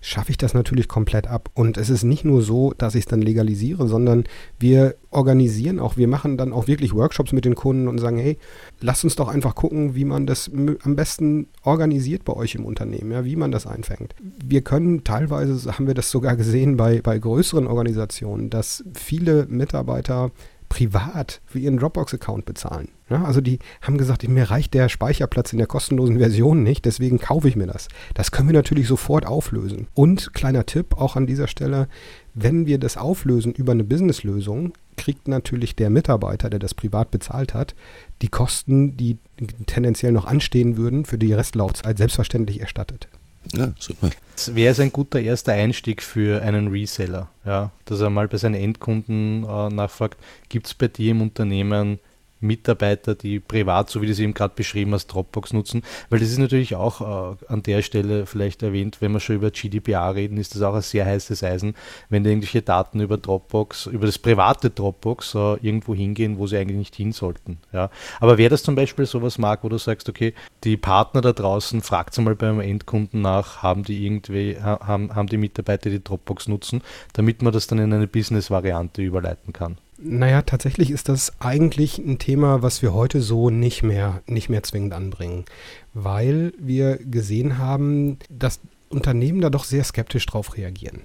schaffe 0.00 0.30
ich 0.30 0.38
das 0.38 0.54
natürlich 0.54 0.88
komplett 0.88 1.26
ab. 1.26 1.50
Und 1.54 1.76
es 1.76 1.90
ist 1.90 2.04
nicht 2.04 2.24
nur 2.24 2.42
so, 2.42 2.72
dass 2.76 2.94
ich 2.94 3.02
es 3.02 3.06
dann 3.06 3.22
legalisiere, 3.22 3.88
sondern 3.88 4.24
wir 4.58 4.96
organisieren 5.10 5.78
auch, 5.78 5.96
wir 5.96 6.08
machen 6.08 6.36
dann 6.36 6.52
auch 6.52 6.66
wirklich 6.66 6.94
Workshops 6.94 7.32
mit 7.32 7.44
den 7.44 7.54
Kunden 7.54 7.88
und 7.88 7.98
sagen, 7.98 8.18
hey, 8.18 8.38
lasst 8.80 9.04
uns 9.04 9.16
doch 9.16 9.28
einfach 9.28 9.54
gucken, 9.54 9.94
wie 9.94 10.04
man 10.04 10.26
das 10.26 10.50
am 10.82 10.96
besten 10.96 11.48
organisiert 11.62 12.24
bei 12.24 12.34
euch 12.34 12.54
im 12.54 12.64
Unternehmen, 12.64 13.12
ja, 13.12 13.24
wie 13.24 13.36
man 13.36 13.50
das 13.50 13.66
einfängt. 13.66 14.14
Wir 14.44 14.62
können 14.62 15.04
teilweise, 15.04 15.72
haben 15.72 15.86
wir 15.86 15.94
das 15.94 16.10
sogar 16.10 16.36
gesehen 16.36 16.76
bei, 16.76 17.00
bei 17.00 17.18
größeren 17.18 17.66
Organisationen, 17.66 18.50
dass 18.50 18.84
viele 18.94 19.46
Mitarbeiter 19.46 20.30
privat 20.68 21.40
für 21.46 21.58
ihren 21.58 21.78
Dropbox-Account 21.78 22.44
bezahlen. 22.44 22.88
Ja, 23.08 23.24
also 23.24 23.40
die 23.40 23.58
haben 23.80 23.96
gesagt, 23.96 24.26
mir 24.28 24.50
reicht 24.50 24.74
der 24.74 24.88
Speicherplatz 24.88 25.52
in 25.52 25.58
der 25.58 25.66
kostenlosen 25.66 26.18
Version 26.18 26.62
nicht, 26.62 26.84
deswegen 26.84 27.18
kaufe 27.18 27.48
ich 27.48 27.56
mir 27.56 27.66
das. 27.66 27.88
Das 28.14 28.30
können 28.30 28.48
wir 28.48 28.54
natürlich 28.54 28.86
sofort 28.86 29.26
auflösen. 29.26 29.88
Und 29.94 30.34
kleiner 30.34 30.66
Tipp 30.66 30.94
auch 30.98 31.16
an 31.16 31.26
dieser 31.26 31.46
Stelle, 31.46 31.88
wenn 32.34 32.66
wir 32.66 32.78
das 32.78 32.96
auflösen 32.96 33.52
über 33.52 33.72
eine 33.72 33.84
Businesslösung, 33.84 34.72
kriegt 34.96 35.26
natürlich 35.26 35.74
der 35.74 35.90
Mitarbeiter, 35.90 36.50
der 36.50 36.58
das 36.58 36.74
privat 36.74 37.10
bezahlt 37.10 37.54
hat, 37.54 37.74
die 38.20 38.28
Kosten, 38.28 38.96
die 38.96 39.18
tendenziell 39.66 40.12
noch 40.12 40.26
anstehen 40.26 40.76
würden, 40.76 41.04
für 41.04 41.18
die 41.18 41.32
Restlaufzeit 41.32 41.96
selbstverständlich 41.96 42.60
erstattet. 42.60 43.08
Ja, 43.52 43.72
super. 43.78 44.10
Das 44.34 44.54
wäre 44.54 44.82
ein 44.82 44.92
guter 44.92 45.20
erster 45.20 45.52
Einstieg 45.52 46.02
für 46.02 46.42
einen 46.42 46.68
Reseller, 46.68 47.28
ja, 47.44 47.70
dass 47.86 48.00
er 48.00 48.10
mal 48.10 48.28
bei 48.28 48.36
seinen 48.36 48.54
Endkunden 48.54 49.44
äh, 49.44 49.68
nachfragt, 49.68 50.18
gibt 50.48 50.66
es 50.66 50.74
bei 50.74 50.88
dir 50.88 51.10
im 51.12 51.22
Unternehmen 51.22 51.98
Mitarbeiter, 52.40 53.14
die 53.14 53.40
privat, 53.40 53.90
so 53.90 54.02
wie 54.02 54.06
du 54.06 54.12
es 54.12 54.18
eben 54.18 54.34
gerade 54.34 54.54
beschrieben 54.54 54.92
hast, 54.92 55.08
Dropbox 55.08 55.52
nutzen. 55.52 55.82
Weil 56.10 56.20
das 56.20 56.28
ist 56.30 56.38
natürlich 56.38 56.74
auch 56.74 57.00
äh, 57.00 57.36
an 57.48 57.62
der 57.62 57.82
Stelle 57.82 58.26
vielleicht 58.26 58.62
erwähnt, 58.62 58.98
wenn 59.00 59.12
wir 59.12 59.20
schon 59.20 59.36
über 59.36 59.50
GDPR 59.50 60.14
reden, 60.14 60.36
ist 60.36 60.54
das 60.54 60.62
auch 60.62 60.74
ein 60.74 60.82
sehr 60.82 61.06
heißes 61.06 61.42
Eisen, 61.42 61.74
wenn 62.08 62.24
irgendwelche 62.24 62.62
Daten 62.62 63.00
über 63.00 63.16
Dropbox, 63.16 63.86
über 63.86 64.06
das 64.06 64.18
private 64.18 64.70
Dropbox 64.70 65.34
äh, 65.34 65.38
irgendwo 65.60 65.94
hingehen, 65.94 66.38
wo 66.38 66.46
sie 66.46 66.56
eigentlich 66.56 66.78
nicht 66.78 66.96
hin 66.96 67.12
sollten. 67.12 67.58
Ja. 67.72 67.90
Aber 68.20 68.38
wäre 68.38 68.50
das 68.50 68.62
zum 68.62 68.74
Beispiel 68.74 69.06
sowas, 69.06 69.38
Marc, 69.38 69.64
wo 69.64 69.68
du 69.68 69.78
sagst, 69.78 70.08
okay, 70.08 70.34
die 70.64 70.76
Partner 70.76 71.20
da 71.20 71.32
draußen, 71.32 71.82
fragt 71.82 72.18
mal 72.18 72.34
beim 72.34 72.60
Endkunden 72.60 73.20
nach, 73.20 73.62
haben 73.62 73.84
die 73.84 74.04
irgendwie, 74.04 74.56
haben, 74.60 75.14
haben 75.14 75.28
die 75.28 75.36
Mitarbeiter 75.36 75.90
die 75.90 76.02
Dropbox 76.02 76.48
nutzen, 76.48 76.82
damit 77.12 77.42
man 77.42 77.52
das 77.52 77.66
dann 77.66 77.78
in 77.78 77.92
eine 77.92 78.06
Business-Variante 78.06 79.02
überleiten 79.02 79.52
kann? 79.52 79.78
Naja, 80.00 80.42
tatsächlich 80.42 80.92
ist 80.92 81.08
das 81.08 81.32
eigentlich 81.40 81.98
ein 81.98 82.18
Thema, 82.18 82.62
was 82.62 82.82
wir 82.82 82.94
heute 82.94 83.20
so 83.20 83.50
nicht 83.50 83.82
mehr, 83.82 84.22
nicht 84.26 84.48
mehr 84.48 84.62
zwingend 84.62 84.92
anbringen, 84.92 85.44
weil 85.92 86.52
wir 86.58 86.98
gesehen 86.98 87.58
haben, 87.58 88.18
dass 88.30 88.60
Unternehmen 88.90 89.40
da 89.40 89.50
doch 89.50 89.64
sehr 89.64 89.82
skeptisch 89.82 90.24
drauf 90.26 90.56
reagieren. 90.56 91.00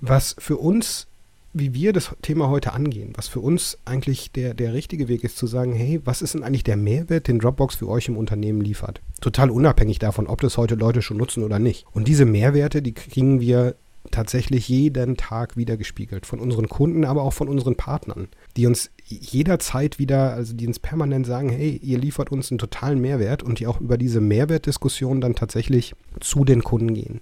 Was 0.00 0.36
für 0.38 0.58
uns, 0.58 1.06
wie 1.54 1.72
wir 1.72 1.94
das 1.94 2.14
Thema 2.20 2.50
heute 2.50 2.74
angehen, 2.74 3.14
was 3.16 3.28
für 3.28 3.40
uns 3.40 3.78
eigentlich 3.86 4.30
der, 4.30 4.52
der 4.52 4.74
richtige 4.74 5.08
Weg 5.08 5.24
ist, 5.24 5.38
zu 5.38 5.46
sagen, 5.46 5.72
hey, 5.72 6.02
was 6.04 6.20
ist 6.20 6.34
denn 6.34 6.42
eigentlich 6.42 6.64
der 6.64 6.76
Mehrwert, 6.76 7.28
den 7.28 7.38
Dropbox 7.38 7.76
für 7.76 7.88
euch 7.88 8.08
im 8.08 8.18
Unternehmen 8.18 8.60
liefert? 8.60 9.00
Total 9.22 9.48
unabhängig 9.48 9.98
davon, 10.00 10.26
ob 10.26 10.42
das 10.42 10.58
heute 10.58 10.74
Leute 10.74 11.00
schon 11.00 11.16
nutzen 11.16 11.44
oder 11.44 11.58
nicht. 11.58 11.86
Und 11.92 12.08
diese 12.08 12.26
Mehrwerte, 12.26 12.82
die 12.82 12.92
kriegen 12.92 13.40
wir 13.40 13.74
tatsächlich 14.10 14.68
jeden 14.68 15.16
Tag 15.16 15.56
wieder 15.56 15.76
gespiegelt. 15.76 16.26
Von 16.26 16.40
unseren 16.40 16.68
Kunden, 16.68 17.04
aber 17.04 17.22
auch 17.22 17.32
von 17.32 17.48
unseren 17.48 17.76
Partnern, 17.76 18.28
die 18.56 18.66
uns 18.66 18.90
jederzeit 19.06 19.98
wieder, 19.98 20.32
also 20.32 20.54
die 20.54 20.66
uns 20.66 20.78
permanent 20.78 21.26
sagen, 21.26 21.48
hey, 21.48 21.78
ihr 21.82 21.98
liefert 21.98 22.30
uns 22.32 22.50
einen 22.50 22.58
totalen 22.58 23.00
Mehrwert 23.00 23.42
und 23.42 23.58
die 23.58 23.66
auch 23.66 23.80
über 23.80 23.98
diese 23.98 24.20
Mehrwertdiskussion 24.20 25.20
dann 25.20 25.34
tatsächlich 25.34 25.94
zu 26.20 26.44
den 26.44 26.62
Kunden 26.62 26.94
gehen. 26.94 27.20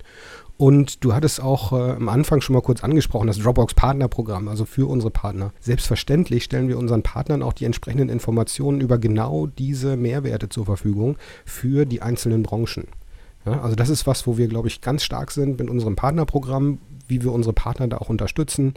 Und 0.59 1.03
du 1.03 1.12
hattest 1.12 1.42
auch 1.42 1.73
äh, 1.73 1.92
am 1.92 2.09
Anfang 2.09 2.40
schon 2.40 2.55
mal 2.55 2.61
kurz 2.61 2.85
angesprochen, 2.85 3.27
das 3.27 3.38
Dropbox 3.38 3.75
Partnerprogramm, 3.75 4.49
also 4.49 4.64
für 4.64 4.88
unsere 4.88 5.11
Partner. 5.11 5.53
Selbstverständlich 5.61 6.45
stellen 6.45 6.68
wir 6.68 6.79
unseren 6.79 7.03
Partnern 7.03 7.42
auch 7.42 7.53
die 7.53 7.64
entsprechenden 7.64 8.09
Informationen 8.09 8.81
über 8.81 8.99
genau 8.99 9.47
diese 9.47 9.97
Mehrwerte 9.97 10.49
zur 10.49 10.66
Verfügung 10.66 11.16
für 11.45 11.85
die 11.85 12.03
einzelnen 12.03 12.42
Branchen. 12.45 12.87
Ja, 13.44 13.61
also 13.61 13.74
das 13.74 13.88
ist 13.88 14.07
was, 14.07 14.26
wo 14.26 14.38
wir, 14.38 14.48
glaube 14.48 14.68
ich, 14.68 14.81
ganz 14.81 15.02
stark 15.02 15.31
sind 15.31 15.59
mit 15.59 15.68
unserem 15.68 15.96
Partnerprogramm, 15.96 16.78
wie 17.09 17.22
wir 17.22 17.33
unsere 17.33 17.52
Partner 17.52 17.88
da 17.88 17.98
auch 17.98 18.09
unterstützen. 18.09 18.74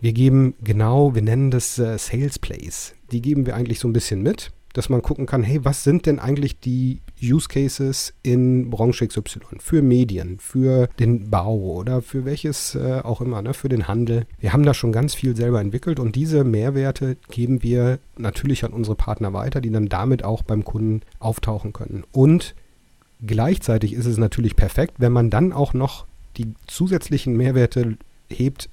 Wir 0.00 0.12
geben 0.12 0.54
genau, 0.62 1.14
wir 1.14 1.22
nennen 1.22 1.50
das 1.50 1.78
äh, 1.78 1.98
Sales 1.98 2.38
Plays. 2.38 2.94
Die 3.10 3.20
geben 3.20 3.46
wir 3.46 3.56
eigentlich 3.56 3.80
so 3.80 3.88
ein 3.88 3.92
bisschen 3.92 4.22
mit, 4.22 4.52
dass 4.74 4.88
man 4.88 5.02
gucken 5.02 5.26
kann, 5.26 5.42
hey, 5.42 5.64
was 5.64 5.82
sind 5.82 6.06
denn 6.06 6.20
eigentlich 6.20 6.60
die 6.60 7.00
Use 7.20 7.48
Cases 7.48 8.14
in 8.22 8.70
Branche 8.70 9.08
XY 9.08 9.40
für 9.58 9.82
Medien, 9.82 10.38
für 10.38 10.88
den 11.00 11.30
Bau 11.30 11.56
oder 11.56 12.00
für 12.00 12.24
welches 12.24 12.76
äh, 12.76 13.00
auch 13.02 13.20
immer, 13.20 13.42
ne, 13.42 13.54
für 13.54 13.68
den 13.68 13.88
Handel. 13.88 14.26
Wir 14.38 14.52
haben 14.52 14.62
da 14.62 14.74
schon 14.74 14.92
ganz 14.92 15.14
viel 15.14 15.34
selber 15.34 15.60
entwickelt 15.60 15.98
und 15.98 16.14
diese 16.14 16.44
Mehrwerte 16.44 17.16
geben 17.28 17.62
wir 17.64 17.98
natürlich 18.16 18.64
an 18.64 18.72
unsere 18.72 18.94
Partner 18.94 19.32
weiter, 19.32 19.60
die 19.60 19.72
dann 19.72 19.88
damit 19.88 20.22
auch 20.22 20.42
beim 20.42 20.64
Kunden 20.64 21.00
auftauchen 21.18 21.72
können. 21.72 22.04
Und 22.12 22.54
Gleichzeitig 23.26 23.92
ist 23.92 24.06
es 24.06 24.16
natürlich 24.16 24.56
perfekt, 24.56 24.94
wenn 24.98 25.12
man 25.12 25.30
dann 25.30 25.52
auch 25.52 25.74
noch 25.74 26.06
die 26.36 26.54
zusätzlichen 26.66 27.36
Mehrwerte 27.36 27.98
hebt 28.28 28.68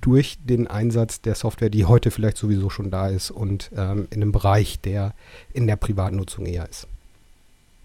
durch 0.00 0.38
den 0.44 0.66
Einsatz 0.66 1.20
der 1.20 1.34
Software, 1.34 1.70
die 1.70 1.84
heute 1.84 2.10
vielleicht 2.10 2.36
sowieso 2.36 2.70
schon 2.70 2.90
da 2.90 3.08
ist 3.08 3.30
und 3.30 3.70
ähm, 3.76 4.06
in 4.10 4.22
einem 4.22 4.32
Bereich, 4.32 4.78
der 4.80 5.14
in 5.52 5.66
der 5.66 5.76
Privatnutzung 5.76 6.46
eher 6.46 6.68
ist. 6.68 6.86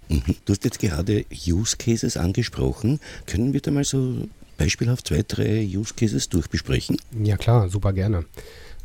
Mhm. 0.10 0.36
Du 0.46 0.54
hast 0.54 0.64
jetzt 0.66 0.80
gerade 0.80 1.26
Use 1.48 1.78
Cases 1.78 2.18
angesprochen. 2.18 3.00
Können 3.26 3.54
wir 3.54 3.62
da 3.62 3.72
mal 3.72 3.84
so 3.84 4.28
beispielhaft 4.58 5.08
zwei, 5.08 5.24
drei 5.28 5.66
Use 5.66 5.94
Cases 5.96 6.30
durchbesprechen? 6.30 6.98
Ja 7.24 7.38
klar, 7.38 7.70
super 7.70 7.94
gerne. 7.94 8.26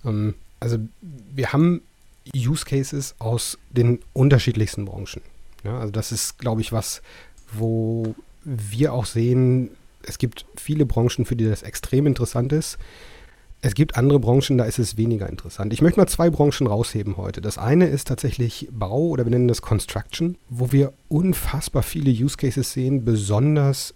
Ähm, 0.05 0.35
also 0.61 0.79
wir 1.35 1.53
haben 1.53 1.83
Use 2.35 2.65
Cases 2.65 3.15
aus 3.19 3.59
den 3.71 3.99
unterschiedlichsten 4.13 4.85
Branchen. 4.85 5.21
Ja, 5.67 5.79
also 5.79 5.91
das 5.91 6.13
ist, 6.13 6.39
glaube 6.39 6.61
ich, 6.61 6.73
was, 6.73 7.03
wo 7.53 8.15
wir 8.45 8.93
auch 8.93 9.05
sehen, 9.05 9.71
Es 10.09 10.19
gibt 10.19 10.47
viele 10.57 10.87
Branchen, 10.87 11.25
für 11.25 11.35
die 11.35 11.45
das 11.45 11.63
extrem 11.63 12.07
interessant 12.07 12.53
ist. 12.53 12.79
Es 13.61 13.75
gibt 13.75 13.97
andere 13.97 14.21
Branchen, 14.21 14.57
da 14.57 14.65
ist 14.65 14.79
es 14.79 14.97
weniger 14.97 15.29
interessant. 15.29 15.73
Ich 15.73 15.83
möchte 15.83 15.99
mal 15.99 16.07
zwei 16.07 16.31
Branchen 16.31 16.69
rausheben 16.69 17.17
heute. 17.17 17.41
Das 17.41 17.59
eine 17.59 17.89
ist 17.89 18.07
tatsächlich 18.07 18.69
Bau 18.71 19.09
oder 19.09 19.25
wir 19.25 19.31
nennen 19.31 19.49
das 19.49 19.63
Construction, 19.63 20.37
wo 20.49 20.71
wir 20.71 20.93
unfassbar 21.09 21.83
viele 21.83 22.13
Use 22.13 22.37
Cases 22.37 22.73
sehen, 22.73 23.05
besonders 23.05 23.95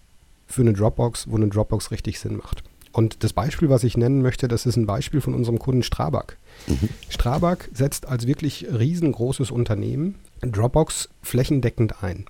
für 0.49 0.63
eine 0.63 0.73
Dropbox, 0.73 1.31
wo 1.31 1.37
eine 1.37 1.47
Dropbox 1.47 1.93
richtig 1.93 2.19
Sinn 2.19 2.37
macht. 2.37 2.65
Und 2.91 3.23
das 3.23 3.33
Beispiel, 3.33 3.69
was 3.69 3.85
ich 3.85 3.97
nennen 3.97 4.21
möchte, 4.21 4.49
das 4.49 4.67
ist 4.67 4.75
ein 4.75 4.87
Beispiel 4.87 5.21
von 5.21 5.35
unserem 5.35 5.61
Kunden 5.61 5.85
Strabag. 5.85 6.37
Mhm. 6.67 6.89
Strabag 7.09 7.69
setzt 7.73 8.09
als 8.09 8.27
wirklich 8.27 8.67
riesengroßes 8.73 9.53
Unternehmen 9.53 10.17
Dropbox 10.43 11.09
flächendeckend 11.23 12.03
ein. 12.03 12.27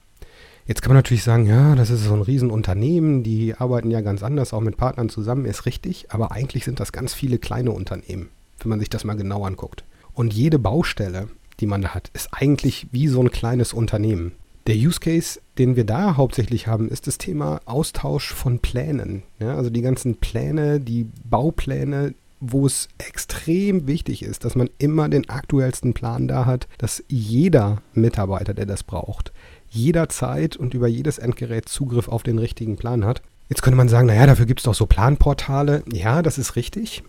Jetzt 0.66 0.83
kann 0.83 0.90
man 0.90 0.99
natürlich 0.99 1.25
sagen, 1.25 1.46
ja, 1.46 1.75
das 1.75 1.90
ist 1.90 2.05
so 2.05 2.14
ein 2.14 2.23
Riesenunternehmen, 2.23 3.23
die 3.23 3.55
arbeiten 3.55 3.90
ja 3.90 4.03
ganz 4.03 4.23
anders, 4.23 4.53
auch 4.53 4.61
mit 4.61 4.77
Partnern 4.77 5.09
zusammen, 5.09 5.44
ist 5.44 5.66
richtig, 5.66 6.07
aber 6.11 6.33
eigentlich 6.33 6.64
sind 6.64 6.79
das 6.79 6.92
ganz 6.92 7.12
viele 7.12 7.38
kleine 7.38 7.73
Unternehmen, 7.73 8.29
wenn 8.61 8.68
man 8.68 8.79
sich 8.79 8.90
das 8.90 9.05
mal 9.05 9.14
genau 9.14 9.44
anguckt. 9.44 9.85
Und 10.14 10.33
jede 10.33 10.59
Baustelle, 10.59 11.29
die 11.59 11.66
man 11.66 11.83
da 11.83 11.88
hat, 11.88 12.11
ist 12.12 12.29
eigentlich 12.33 12.87
wie 12.92 13.09
so 13.09 13.20
ein 13.20 13.31
kleines 13.31 13.73
Unternehmen. 13.73 14.33
Der 14.66 14.77
Use 14.77 15.01
Case, 15.01 15.40
den 15.59 15.75
wir 15.75 15.85
da 15.85 16.16
hauptsächlich 16.16 16.66
haben, 16.66 16.88
ist 16.88 17.07
das 17.07 17.18
Thema 17.18 17.61
Austausch 17.64 18.33
von 18.33 18.59
Plänen. 18.61 19.23
Ja, 19.38 19.57
also 19.57 19.70
die 19.70 19.83
ganzen 19.83 20.16
Pläne, 20.16 20.79
die 20.79 21.09
Baupläne, 21.25 22.14
wo 22.40 22.66
es 22.66 22.88
extrem 22.98 23.87
wichtig 23.87 24.22
ist, 24.22 24.44
dass 24.44 24.57
man 24.57 24.70
immer 24.79 25.09
den 25.09 25.29
aktuellsten 25.29 25.92
Plan 25.92 26.26
da 26.26 26.46
hat, 26.46 26.66
dass 26.79 27.05
jeder 27.09 27.83
Mitarbeiter, 27.92 28.55
der 28.55 28.66
das 28.66 28.83
braucht, 28.83 29.33
jederzeit 29.68 30.57
und 30.57 30.74
über 30.74 30.88
jedes 30.88 31.18
Endgerät 31.18 31.68
Zugriff 31.68 32.09
auf 32.09 32.22
den 32.22 32.38
richtigen 32.38 32.76
Plan 32.76 33.05
hat. 33.05 33.22
Jetzt 33.48 33.62
könnte 33.62 33.76
man 33.76 33.88
sagen, 33.88 34.07
naja, 34.07 34.26
dafür 34.26 34.46
gibt 34.46 34.61
es 34.61 34.64
doch 34.64 34.74
so 34.74 34.87
Planportale. 34.87 35.83
Ja, 35.92 36.22
das 36.22 36.38
ist 36.38 36.57
richtig. 36.57 37.03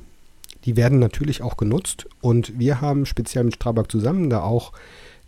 Die 0.65 0.75
werden 0.75 0.99
natürlich 0.99 1.41
auch 1.41 1.57
genutzt 1.57 2.07
und 2.19 2.59
wir 2.59 2.81
haben 2.81 3.05
speziell 3.05 3.43
mit 3.43 3.55
Strabag 3.55 3.89
zusammen 3.89 4.29
da 4.29 4.41
auch 4.41 4.73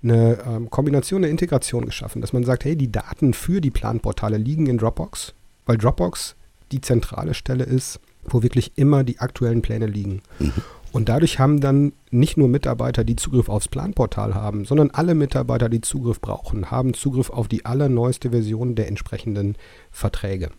eine 0.03 0.37
ähm, 0.45 0.69
Kombination, 0.69 1.23
eine 1.23 1.31
Integration 1.31 1.85
geschaffen, 1.85 2.21
dass 2.21 2.33
man 2.33 2.43
sagt, 2.43 2.65
hey, 2.65 2.75
die 2.75 2.91
Daten 2.91 3.33
für 3.33 3.61
die 3.61 3.71
Planportale 3.71 4.37
liegen 4.37 4.67
in 4.67 4.77
Dropbox, 4.77 5.33
weil 5.65 5.77
Dropbox 5.77 6.35
die 6.71 6.81
zentrale 6.81 7.33
Stelle 7.33 7.63
ist, 7.63 7.99
wo 8.25 8.43
wirklich 8.43 8.73
immer 8.75 9.03
die 9.03 9.19
aktuellen 9.19 9.61
Pläne 9.61 9.87
liegen. 9.87 10.21
Mhm. 10.39 10.53
Und 10.91 11.09
dadurch 11.09 11.39
haben 11.39 11.59
dann 11.59 11.93
nicht 12.11 12.37
nur 12.37 12.47
Mitarbeiter, 12.47 13.03
die 13.03 13.15
Zugriff 13.15 13.49
aufs 13.49 13.67
Planportal 13.67 14.35
haben, 14.35 14.63
sondern 14.63 14.91
alle 14.91 15.15
Mitarbeiter, 15.15 15.67
die 15.67 15.81
Zugriff 15.81 16.21
brauchen, 16.21 16.69
haben 16.69 16.93
Zugriff 16.93 17.31
auf 17.31 17.47
die 17.47 17.65
allerneueste 17.65 18.29
Version 18.29 18.75
der 18.75 18.87
entsprechenden 18.87 19.55
Verträge. 19.91 20.51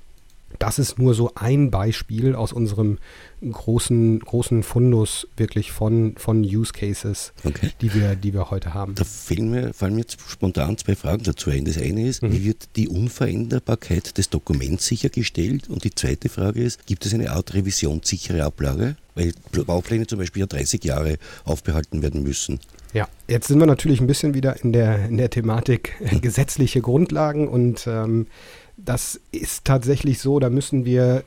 Das 0.58 0.78
ist 0.78 0.98
nur 0.98 1.14
so 1.14 1.32
ein 1.34 1.70
Beispiel 1.70 2.34
aus 2.34 2.52
unserem 2.52 2.98
großen, 3.42 4.20
großen 4.20 4.62
Fundus 4.62 5.28
wirklich 5.36 5.72
von, 5.72 6.14
von 6.16 6.42
Use 6.42 6.72
Cases, 6.72 7.32
okay. 7.44 7.70
die, 7.80 7.94
wir, 7.94 8.16
die 8.16 8.32
wir 8.32 8.50
heute 8.50 8.74
haben. 8.74 8.94
Da 8.94 9.04
fallen 9.04 9.50
mir, 9.50 9.72
fallen 9.74 9.94
mir 9.94 10.00
jetzt 10.00 10.18
spontan 10.28 10.78
zwei 10.78 10.94
Fragen 10.94 11.24
dazu 11.24 11.50
ein. 11.50 11.64
Das 11.64 11.78
eine 11.78 12.06
ist, 12.06 12.22
mhm. 12.22 12.32
wie 12.32 12.44
wird 12.44 12.76
die 12.76 12.88
Unveränderbarkeit 12.88 14.16
des 14.16 14.30
Dokuments 14.30 14.86
sichergestellt? 14.86 15.68
Und 15.68 15.84
die 15.84 15.94
zweite 15.94 16.28
Frage 16.28 16.62
ist, 16.62 16.86
gibt 16.86 17.04
es 17.06 17.14
eine 17.14 17.30
Art 17.30 17.54
revisionssichere 17.54 18.44
Ablage? 18.44 18.96
Weil 19.14 19.32
Baupläne 19.66 20.06
zum 20.06 20.18
Beispiel 20.18 20.40
ja 20.40 20.46
30 20.46 20.82
Jahre 20.82 21.18
aufbehalten 21.44 22.02
werden 22.02 22.22
müssen. 22.24 22.58
Ja, 22.94 23.08
jetzt 23.28 23.48
sind 23.48 23.58
wir 23.58 23.66
natürlich 23.66 24.00
ein 24.00 24.06
bisschen 24.06 24.34
wieder 24.34 24.62
in 24.62 24.72
der, 24.72 25.06
in 25.06 25.16
der 25.16 25.30
Thematik 25.30 25.94
gesetzliche 26.20 26.80
Grundlagen 26.80 27.48
und 27.48 27.86
ähm, 27.86 28.26
das 28.76 29.20
ist 29.32 29.64
tatsächlich 29.64 30.18
so, 30.18 30.38
da 30.40 30.50
müssen 30.50 30.84
wir 30.84 31.24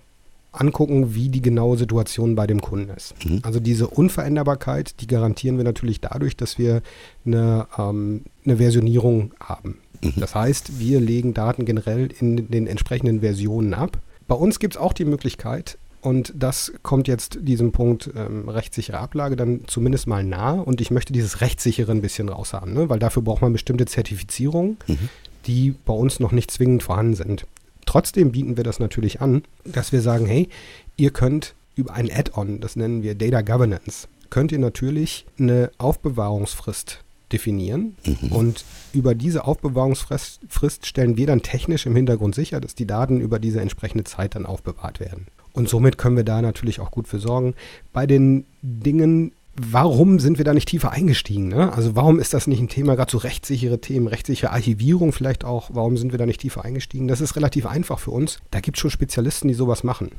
angucken, 0.51 1.13
wie 1.13 1.29
die 1.29 1.41
genaue 1.41 1.77
Situation 1.77 2.35
bei 2.35 2.47
dem 2.47 2.61
Kunden 2.61 2.89
ist. 2.89 3.13
Mhm. 3.23 3.41
Also 3.43 3.59
diese 3.59 3.87
Unveränderbarkeit, 3.87 5.01
die 5.01 5.07
garantieren 5.07 5.57
wir 5.57 5.63
natürlich 5.63 6.01
dadurch, 6.01 6.35
dass 6.35 6.57
wir 6.57 6.81
eine, 7.25 7.67
ähm, 7.77 8.23
eine 8.45 8.57
Versionierung 8.57 9.33
haben. 9.39 9.77
Mhm. 10.01 10.13
Das 10.17 10.35
heißt, 10.35 10.79
wir 10.79 10.99
legen 10.99 11.33
Daten 11.33 11.65
generell 11.65 12.09
in 12.19 12.49
den 12.49 12.67
entsprechenden 12.67 13.21
Versionen 13.21 13.73
ab. 13.73 13.97
Bei 14.27 14.35
uns 14.35 14.59
gibt 14.59 14.75
es 14.75 14.81
auch 14.81 14.93
die 14.93 15.05
Möglichkeit, 15.05 15.77
und 16.07 16.33
das 16.35 16.73
kommt 16.83 17.07
jetzt 17.07 17.39
diesem 17.41 17.71
Punkt 17.71 18.09
ähm, 18.15 18.49
rechtssichere 18.49 18.99
Ablage 18.99 19.35
dann 19.35 19.61
zumindest 19.67 20.07
mal 20.07 20.23
nahe. 20.23 20.61
Und 20.61 20.81
ich 20.81 20.91
möchte 20.91 21.13
dieses 21.13 21.41
Rechtssichere 21.41 21.91
ein 21.91 22.01
bisschen 22.01 22.29
raushaben, 22.29 22.73
ne? 22.73 22.89
weil 22.89 22.99
dafür 22.99 23.21
braucht 23.21 23.41
man 23.41 23.53
bestimmte 23.53 23.85
Zertifizierungen. 23.85 24.77
Mhm 24.87 25.09
die 25.47 25.73
bei 25.85 25.93
uns 25.93 26.19
noch 26.19 26.31
nicht 26.31 26.51
zwingend 26.51 26.83
vorhanden 26.83 27.15
sind. 27.15 27.47
Trotzdem 27.85 28.31
bieten 28.33 28.57
wir 28.57 28.63
das 28.63 28.79
natürlich 28.79 29.21
an, 29.21 29.43
dass 29.63 29.91
wir 29.91 30.01
sagen, 30.01 30.25
hey, 30.25 30.49
ihr 30.97 31.11
könnt 31.11 31.55
über 31.75 31.93
ein 31.93 32.11
Add-on, 32.11 32.59
das 32.59 32.75
nennen 32.75 33.01
wir 33.01 33.15
Data 33.15 33.41
Governance, 33.41 34.07
könnt 34.29 34.51
ihr 34.51 34.59
natürlich 34.59 35.25
eine 35.39 35.71
Aufbewahrungsfrist 35.77 37.01
definieren 37.31 37.95
mhm. 38.05 38.31
und 38.31 38.65
über 38.93 39.15
diese 39.15 39.45
Aufbewahrungsfrist 39.45 40.85
stellen 40.85 41.17
wir 41.17 41.27
dann 41.27 41.41
technisch 41.41 41.85
im 41.85 41.95
Hintergrund 41.95 42.35
sicher, 42.35 42.59
dass 42.59 42.75
die 42.75 42.87
Daten 42.87 43.21
über 43.21 43.39
diese 43.39 43.61
entsprechende 43.61 44.03
Zeit 44.03 44.35
dann 44.35 44.45
aufbewahrt 44.45 44.99
werden. 44.99 45.27
Und 45.57 45.67
somit 45.67 45.97
können 45.97 46.15
wir 46.15 46.23
da 46.23 46.39
natürlich 46.39 46.79
auch 46.79 46.91
gut 46.91 47.07
für 47.07 47.17
sorgen. 47.17 47.55
Bei 47.91 48.05
den 48.05 48.45
Dingen, 48.61 49.31
warum 49.55 50.19
sind 50.19 50.37
wir 50.37 50.45
da 50.45 50.53
nicht 50.53 50.69
tiefer 50.69 50.91
eingestiegen? 50.91 51.47
Ne? 51.47 51.73
Also 51.73 51.95
warum 51.95 52.19
ist 52.19 52.35
das 52.35 52.45
nicht 52.45 52.59
ein 52.59 52.69
Thema, 52.69 52.93
gerade 52.95 53.09
so 53.09 53.17
rechtssichere 53.17 53.81
Themen, 53.81 54.05
rechtssichere 54.05 54.51
Archivierung 54.51 55.13
vielleicht 55.13 55.45
auch, 55.45 55.71
warum 55.73 55.97
sind 55.97 56.11
wir 56.11 56.19
da 56.19 56.27
nicht 56.27 56.41
tiefer 56.41 56.63
eingestiegen? 56.63 57.07
Das 57.07 57.21
ist 57.21 57.35
relativ 57.35 57.65
einfach 57.65 57.97
für 57.97 58.11
uns. 58.11 58.37
Da 58.51 58.59
gibt 58.59 58.77
es 58.77 58.81
schon 58.81 58.91
Spezialisten, 58.91 59.47
die 59.47 59.55
sowas 59.55 59.83
machen 59.83 60.11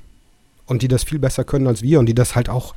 und 0.66 0.82
die 0.82 0.88
das 0.88 1.04
viel 1.04 1.20
besser 1.20 1.44
können 1.44 1.68
als 1.68 1.82
wir 1.82 2.00
und 2.00 2.06
die 2.06 2.14
das 2.14 2.34
halt 2.34 2.48
auch 2.48 2.74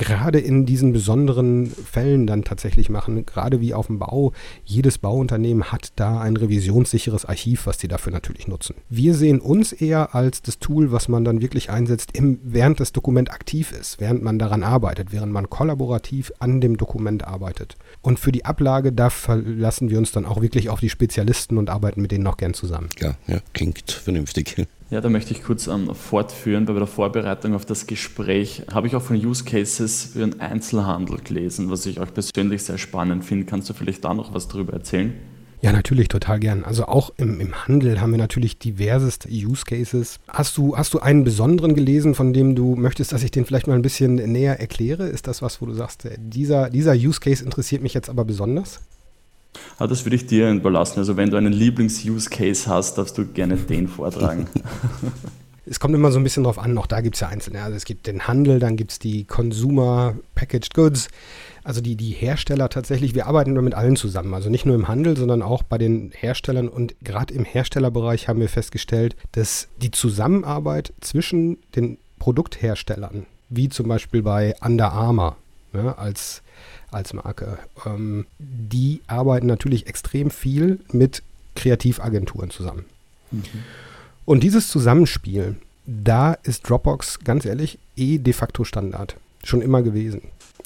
gerade 0.00 0.40
in 0.40 0.64
diesen 0.64 0.92
besonderen 0.94 1.66
Fällen 1.66 2.26
dann 2.26 2.42
tatsächlich 2.42 2.88
machen. 2.88 3.26
Gerade 3.26 3.60
wie 3.60 3.74
auf 3.74 3.88
dem 3.88 3.98
Bau. 3.98 4.32
Jedes 4.64 4.96
Bauunternehmen 4.96 5.64
hat 5.64 5.92
da 5.96 6.20
ein 6.20 6.38
revisionssicheres 6.38 7.26
Archiv, 7.26 7.66
was 7.66 7.76
die 7.76 7.86
dafür 7.86 8.10
natürlich 8.10 8.48
nutzen. 8.48 8.76
Wir 8.88 9.14
sehen 9.14 9.40
uns 9.40 9.72
eher 9.72 10.14
als 10.14 10.40
das 10.40 10.58
Tool, 10.58 10.90
was 10.90 11.08
man 11.08 11.24
dann 11.24 11.42
wirklich 11.42 11.68
einsetzt, 11.68 12.16
im, 12.16 12.40
während 12.42 12.80
das 12.80 12.92
Dokument 12.92 13.30
aktiv 13.30 13.72
ist, 13.72 14.00
während 14.00 14.22
man 14.22 14.38
daran 14.38 14.62
arbeitet, 14.62 15.12
während 15.12 15.34
man 15.34 15.50
kollaborativ 15.50 16.32
an 16.38 16.62
dem 16.62 16.78
Dokument 16.78 17.26
arbeitet. 17.26 17.76
Und 18.00 18.18
für 18.18 18.32
die 18.32 18.46
Ablage, 18.46 18.92
da 18.92 19.10
verlassen 19.10 19.90
wir 19.90 19.98
uns 19.98 20.12
dann 20.12 20.24
auch 20.24 20.40
wirklich 20.40 20.70
auf 20.70 20.80
die 20.80 20.88
Spezialisten 20.88 21.58
und 21.58 21.68
arbeiten 21.68 22.00
mit 22.00 22.10
denen 22.10 22.24
noch 22.24 22.38
gern 22.38 22.54
zusammen. 22.54 22.88
Ja, 23.00 23.16
ja 23.26 23.40
klingt 23.52 23.92
vernünftig. 23.92 24.66
Ja, 24.90 25.00
da 25.00 25.08
möchte 25.08 25.32
ich 25.32 25.44
kurz 25.44 25.68
ähm, 25.68 25.94
fortführen. 25.94 26.66
Bei 26.66 26.72
der 26.72 26.88
Vorbereitung 26.88 27.54
auf 27.54 27.64
das 27.64 27.86
Gespräch 27.86 28.62
habe 28.72 28.88
ich 28.88 28.96
auch 28.96 29.02
von 29.02 29.14
Use 29.16 29.44
Cases 29.44 30.10
für 30.12 30.18
den 30.18 30.40
Einzelhandel 30.40 31.18
gelesen, 31.22 31.70
was 31.70 31.86
ich 31.86 32.00
auch 32.00 32.12
persönlich 32.12 32.64
sehr 32.64 32.76
spannend 32.76 33.24
finde. 33.24 33.46
Kannst 33.46 33.70
du 33.70 33.74
vielleicht 33.74 34.04
da 34.04 34.12
noch 34.14 34.34
was 34.34 34.48
darüber 34.48 34.72
erzählen? 34.72 35.12
Ja, 35.62 35.70
natürlich, 35.72 36.08
total 36.08 36.40
gern. 36.40 36.64
Also 36.64 36.86
auch 36.86 37.12
im, 37.18 37.38
im 37.38 37.68
Handel 37.68 38.00
haben 38.00 38.10
wir 38.10 38.18
natürlich 38.18 38.58
diverseste 38.58 39.28
Use 39.28 39.64
Cases. 39.64 40.18
Hast 40.26 40.56
du, 40.56 40.76
hast 40.76 40.92
du 40.92 40.98
einen 40.98 41.22
besonderen 41.22 41.76
gelesen, 41.76 42.16
von 42.16 42.32
dem 42.32 42.56
du 42.56 42.74
möchtest, 42.74 43.12
dass 43.12 43.22
ich 43.22 43.30
den 43.30 43.44
vielleicht 43.44 43.68
mal 43.68 43.74
ein 43.74 43.82
bisschen 43.82 44.14
näher 44.14 44.58
erkläre? 44.58 45.06
Ist 45.06 45.28
das 45.28 45.40
was, 45.40 45.62
wo 45.62 45.66
du 45.66 45.74
sagst, 45.74 46.06
äh, 46.06 46.16
dieser, 46.18 46.68
dieser 46.68 46.94
Use 46.94 47.20
Case 47.20 47.44
interessiert 47.44 47.82
mich 47.82 47.94
jetzt 47.94 48.10
aber 48.10 48.24
besonders? 48.24 48.80
Ah, 49.78 49.86
das 49.86 50.04
würde 50.04 50.16
ich 50.16 50.26
dir 50.26 50.50
überlassen. 50.50 50.98
Also 50.98 51.16
wenn 51.16 51.30
du 51.30 51.36
einen 51.36 51.52
Lieblings-Use-Case 51.52 52.68
hast, 52.68 52.98
darfst 52.98 53.18
du 53.18 53.26
gerne 53.26 53.56
den 53.56 53.88
vortragen. 53.88 54.46
es 55.66 55.80
kommt 55.80 55.94
immer 55.94 56.12
so 56.12 56.18
ein 56.18 56.24
bisschen 56.24 56.44
drauf 56.44 56.58
an, 56.58 56.76
auch 56.78 56.86
da 56.86 57.00
gibt 57.00 57.16
es 57.16 57.20
ja 57.20 57.28
einzelne. 57.28 57.62
Also 57.62 57.76
es 57.76 57.84
gibt 57.84 58.06
den 58.06 58.26
Handel, 58.26 58.58
dann 58.58 58.76
gibt 58.76 58.92
es 58.92 58.98
die 58.98 59.24
Consumer 59.24 60.16
Packaged 60.34 60.74
Goods, 60.74 61.08
also 61.62 61.80
die, 61.80 61.94
die 61.94 62.10
Hersteller 62.10 62.68
tatsächlich, 62.68 63.14
wir 63.14 63.26
arbeiten 63.26 63.52
mit 63.52 63.74
allen 63.74 63.96
zusammen. 63.96 64.34
Also 64.34 64.50
nicht 64.50 64.66
nur 64.66 64.74
im 64.74 64.88
Handel, 64.88 65.16
sondern 65.16 65.42
auch 65.42 65.62
bei 65.62 65.78
den 65.78 66.10
Herstellern. 66.12 66.68
Und 66.68 66.94
gerade 67.02 67.34
im 67.34 67.44
Herstellerbereich 67.44 68.28
haben 68.28 68.40
wir 68.40 68.48
festgestellt, 68.48 69.14
dass 69.32 69.68
die 69.80 69.90
Zusammenarbeit 69.90 70.92
zwischen 71.00 71.58
den 71.76 71.98
Produktherstellern, 72.18 73.26
wie 73.48 73.68
zum 73.68 73.88
Beispiel 73.88 74.22
bei 74.22 74.54
Under 74.62 74.92
Armour, 74.92 75.36
ja, 75.72 75.92
als 75.96 76.42
als 76.92 77.12
Marke. 77.12 77.58
Ähm, 77.86 78.26
die 78.38 79.00
arbeiten 79.06 79.46
natürlich 79.46 79.86
extrem 79.86 80.30
viel 80.30 80.80
mit 80.92 81.22
Kreativagenturen 81.54 82.50
zusammen. 82.50 82.84
Mhm. 83.30 83.42
Und 84.24 84.42
dieses 84.42 84.68
Zusammenspiel, 84.68 85.56
da 85.86 86.34
ist 86.34 86.68
Dropbox 86.68 87.20
ganz 87.20 87.44
ehrlich 87.44 87.78
eh 87.96 88.18
de 88.18 88.32
facto 88.32 88.64
Standard. 88.64 89.16
Schon 89.42 89.62
immer 89.62 89.82
gewesen. 89.82 90.22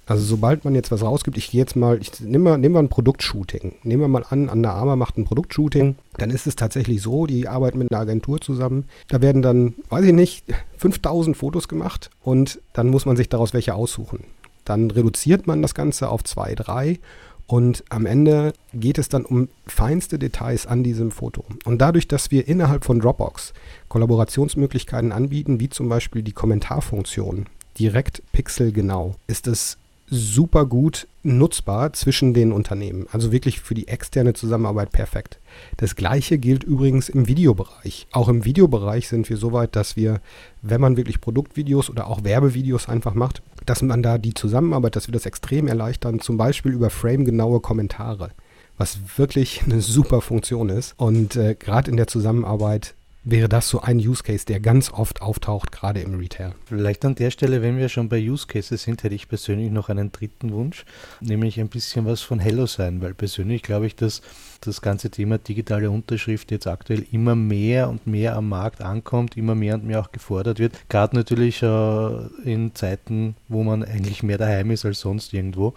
Also 0.06 0.22
sobald 0.22 0.64
man 0.64 0.74
jetzt 0.74 0.90
was 0.90 1.02
rausgibt, 1.02 1.38
ich 1.38 1.50
gehe 1.50 1.60
jetzt 1.60 1.76
mal, 1.76 1.98
ich 1.98 2.20
nehme 2.20 2.50
mal, 2.50 2.58
nehmen 2.58 2.74
wir 2.74 2.80
ein 2.80 2.90
Produktshooting. 2.90 3.76
Nehmen 3.84 4.02
wir 4.02 4.08
mal 4.08 4.24
an, 4.28 4.50
Anna 4.50 4.72
Arma 4.72 4.96
macht 4.96 5.16
ein 5.16 5.24
Produktshooting, 5.24 5.96
dann 6.18 6.30
ist 6.30 6.46
es 6.46 6.56
tatsächlich 6.56 7.00
so, 7.00 7.26
die 7.26 7.48
arbeiten 7.48 7.78
mit 7.78 7.90
einer 7.90 8.02
Agentur 8.02 8.40
zusammen. 8.40 8.84
Da 9.08 9.22
werden 9.22 9.40
dann, 9.40 9.74
weiß 9.88 10.04
ich 10.04 10.12
nicht, 10.12 10.44
5000 10.76 11.36
Fotos 11.36 11.68
gemacht 11.68 12.10
und 12.22 12.60
dann 12.74 12.88
muss 12.88 13.06
man 13.06 13.16
sich 13.16 13.30
daraus 13.30 13.54
welche 13.54 13.74
aussuchen. 13.74 14.24
Dann 14.64 14.90
reduziert 14.90 15.46
man 15.46 15.62
das 15.62 15.74
Ganze 15.74 16.08
auf 16.08 16.24
zwei, 16.24 16.54
drei 16.54 16.98
Und 17.46 17.84
am 17.90 18.06
Ende 18.06 18.54
geht 18.72 18.98
es 18.98 19.08
dann 19.08 19.24
um 19.24 19.48
feinste 19.66 20.18
Details 20.18 20.66
an 20.66 20.82
diesem 20.82 21.10
Foto. 21.10 21.44
Und 21.64 21.78
dadurch, 21.78 22.08
dass 22.08 22.30
wir 22.30 22.48
innerhalb 22.48 22.84
von 22.84 23.00
Dropbox 23.00 23.52
Kollaborationsmöglichkeiten 23.88 25.12
anbieten, 25.12 25.60
wie 25.60 25.68
zum 25.68 25.88
Beispiel 25.88 26.22
die 26.22 26.32
Kommentarfunktion, 26.32 27.46
direkt 27.78 28.22
pixelgenau, 28.32 29.16
ist 29.26 29.46
es 29.46 29.76
super 30.14 30.66
gut 30.66 31.08
nutzbar 31.22 31.92
zwischen 31.92 32.34
den 32.34 32.52
Unternehmen. 32.52 33.06
Also 33.10 33.32
wirklich 33.32 33.60
für 33.60 33.74
die 33.74 33.88
externe 33.88 34.34
Zusammenarbeit 34.34 34.92
perfekt. 34.92 35.40
Das 35.76 35.96
gleiche 35.96 36.38
gilt 36.38 36.64
übrigens 36.64 37.08
im 37.08 37.26
Videobereich. 37.26 38.06
Auch 38.12 38.28
im 38.28 38.44
Videobereich 38.44 39.08
sind 39.08 39.28
wir 39.28 39.36
so 39.36 39.52
weit, 39.52 39.76
dass 39.76 39.96
wir, 39.96 40.20
wenn 40.62 40.80
man 40.80 40.96
wirklich 40.96 41.20
Produktvideos 41.20 41.90
oder 41.90 42.06
auch 42.06 42.24
Werbevideos 42.24 42.88
einfach 42.88 43.14
macht, 43.14 43.42
dass 43.66 43.82
man 43.82 44.02
da 44.02 44.18
die 44.18 44.34
Zusammenarbeit, 44.34 44.96
dass 44.96 45.08
wir 45.08 45.12
das 45.12 45.26
extrem 45.26 45.66
erleichtern, 45.66 46.20
zum 46.20 46.36
Beispiel 46.36 46.72
über 46.72 46.90
framegenaue 46.90 47.60
Kommentare, 47.60 48.30
was 48.76 48.98
wirklich 49.16 49.62
eine 49.64 49.80
super 49.80 50.20
Funktion 50.20 50.68
ist. 50.68 50.94
Und 50.96 51.36
äh, 51.36 51.54
gerade 51.54 51.90
in 51.90 51.96
der 51.96 52.06
Zusammenarbeit 52.06 52.94
wäre 53.24 53.48
das 53.48 53.68
so 53.68 53.80
ein 53.80 53.96
Use 53.96 54.22
Case, 54.22 54.44
der 54.44 54.60
ganz 54.60 54.92
oft 54.92 55.22
auftaucht, 55.22 55.72
gerade 55.72 56.00
im 56.00 56.18
Retail. 56.18 56.54
Vielleicht 56.66 57.04
an 57.04 57.14
der 57.14 57.30
Stelle, 57.30 57.62
wenn 57.62 57.78
wir 57.78 57.88
schon 57.88 58.08
bei 58.08 58.18
Use 58.18 58.46
Cases 58.46 58.82
sind, 58.82 59.02
hätte 59.02 59.14
ich 59.14 59.28
persönlich 59.28 59.70
noch 59.70 59.88
einen 59.88 60.12
dritten 60.12 60.52
Wunsch, 60.52 60.84
nämlich 61.20 61.58
ein 61.58 61.68
bisschen 61.68 62.04
was 62.04 62.20
von 62.20 62.38
Hello 62.38 62.66
sein, 62.66 63.00
weil 63.00 63.14
persönlich 63.14 63.62
glaube 63.62 63.86
ich, 63.86 63.96
dass 63.96 64.20
das 64.60 64.82
ganze 64.82 65.10
Thema 65.10 65.38
digitale 65.38 65.90
Unterschrift 65.90 66.50
jetzt 66.50 66.66
aktuell 66.66 67.04
immer 67.12 67.34
mehr 67.34 67.88
und 67.88 68.06
mehr 68.06 68.36
am 68.36 68.48
Markt 68.48 68.82
ankommt, 68.82 69.36
immer 69.36 69.54
mehr 69.54 69.74
und 69.74 69.84
mehr 69.84 70.00
auch 70.00 70.12
gefordert 70.12 70.58
wird. 70.58 70.74
Gerade 70.88 71.16
natürlich 71.16 71.62
äh, 71.62 72.26
in 72.44 72.74
Zeiten, 72.74 73.36
wo 73.48 73.62
man 73.62 73.82
eigentlich 73.82 74.22
mehr 74.22 74.38
daheim 74.38 74.70
ist 74.70 74.84
als 74.84 75.00
sonst 75.00 75.32
irgendwo 75.32 75.74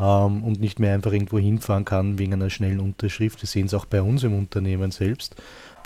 ähm, 0.00 0.42
und 0.44 0.60
nicht 0.60 0.78
mehr 0.78 0.94
einfach 0.94 1.12
irgendwo 1.12 1.38
hinfahren 1.38 1.84
kann 1.84 2.18
wegen 2.18 2.32
einer 2.32 2.50
schnellen 2.50 2.80
Unterschrift. 2.80 3.42
Wir 3.42 3.48
sehen 3.48 3.66
es 3.66 3.74
auch 3.74 3.86
bei 3.86 4.02
uns 4.02 4.22
im 4.22 4.36
Unternehmen 4.36 4.90
selbst 4.90 5.36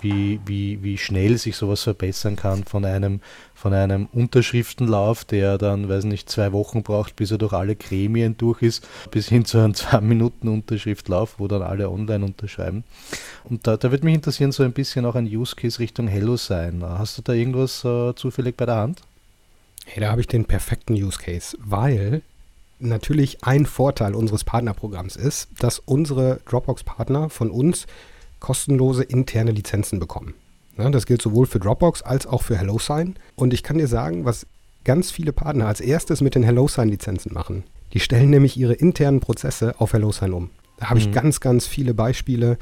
wie, 0.03 0.39
wie, 0.45 0.83
wie 0.83 0.97
schnell 0.97 1.37
sich 1.37 1.55
sowas 1.55 1.83
verbessern 1.83 2.35
kann 2.35 2.63
von 2.63 2.85
einem, 2.85 3.21
von 3.55 3.73
einem 3.73 4.07
Unterschriftenlauf, 4.11 5.25
der 5.25 5.57
dann, 5.57 5.89
weiß 5.89 6.03
nicht, 6.03 6.29
zwei 6.29 6.51
Wochen 6.51 6.83
braucht, 6.83 7.15
bis 7.15 7.31
er 7.31 7.37
durch 7.37 7.53
alle 7.53 7.75
Gremien 7.75 8.37
durch 8.37 8.61
ist, 8.61 8.87
bis 9.09 9.29
hin 9.29 9.45
zu 9.45 9.57
einem 9.57 9.73
zwei 9.73 10.01
Minuten 10.01 10.47
Unterschriftlauf, 10.47 11.35
wo 11.39 11.47
dann 11.47 11.61
alle 11.61 11.89
online 11.89 12.25
unterschreiben. 12.25 12.83
Und 13.45 13.65
da, 13.65 13.77
da 13.77 13.91
würde 13.91 14.05
mich 14.05 14.15
interessieren, 14.15 14.51
so 14.51 14.63
ein 14.63 14.73
bisschen 14.73 15.05
auch 15.05 15.15
ein 15.15 15.25
Use 15.25 15.55
Case 15.55 15.79
Richtung 15.79 16.07
Hello 16.07 16.37
sein. 16.37 16.83
Hast 16.83 17.17
du 17.17 17.21
da 17.21 17.33
irgendwas 17.33 17.83
äh, 17.85 18.13
zufällig 18.15 18.57
bei 18.57 18.65
der 18.65 18.75
Hand? 18.75 19.01
Hey, 19.85 20.01
da 20.01 20.11
habe 20.11 20.21
ich 20.21 20.27
den 20.27 20.45
perfekten 20.45 20.93
Use 20.93 21.19
Case, 21.19 21.57
weil 21.59 22.21
natürlich 22.79 23.43
ein 23.43 23.65
Vorteil 23.65 24.15
unseres 24.15 24.43
Partnerprogramms 24.43 25.15
ist, 25.15 25.49
dass 25.59 25.79
unsere 25.79 26.39
Dropbox-Partner 26.45 27.29
von 27.29 27.49
uns 27.49 27.87
kostenlose 28.43 29.03
interne 29.03 29.51
Lizenzen 29.51 29.99
bekommen. 29.99 30.35
Ja, 30.77 30.89
das 30.89 31.05
gilt 31.05 31.21
sowohl 31.21 31.47
für 31.47 31.59
Dropbox 31.59 32.01
als 32.01 32.27
auch 32.27 32.43
für 32.43 32.57
HelloSign. 32.57 33.15
Und 33.35 33.53
ich 33.53 33.63
kann 33.63 33.77
dir 33.77 33.87
sagen, 33.87 34.25
was 34.25 34.45
ganz 34.83 35.11
viele 35.11 35.31
Partner 35.31 35.67
als 35.67 35.79
erstes 35.79 36.21
mit 36.21 36.35
den 36.35 36.43
HelloSign-Lizenzen 36.43 37.33
machen. 37.33 37.63
Die 37.93 37.99
stellen 37.99 38.29
nämlich 38.29 38.57
ihre 38.57 38.73
internen 38.73 39.21
Prozesse 39.21 39.75
auf 39.79 39.93
HelloSign 39.93 40.33
um. 40.33 40.49
Da 40.77 40.89
habe 40.89 40.99
ich 40.99 41.07
mhm. 41.07 41.13
ganz, 41.13 41.39
ganz 41.39 41.67
viele 41.67 41.93
Beispiele 41.93 42.57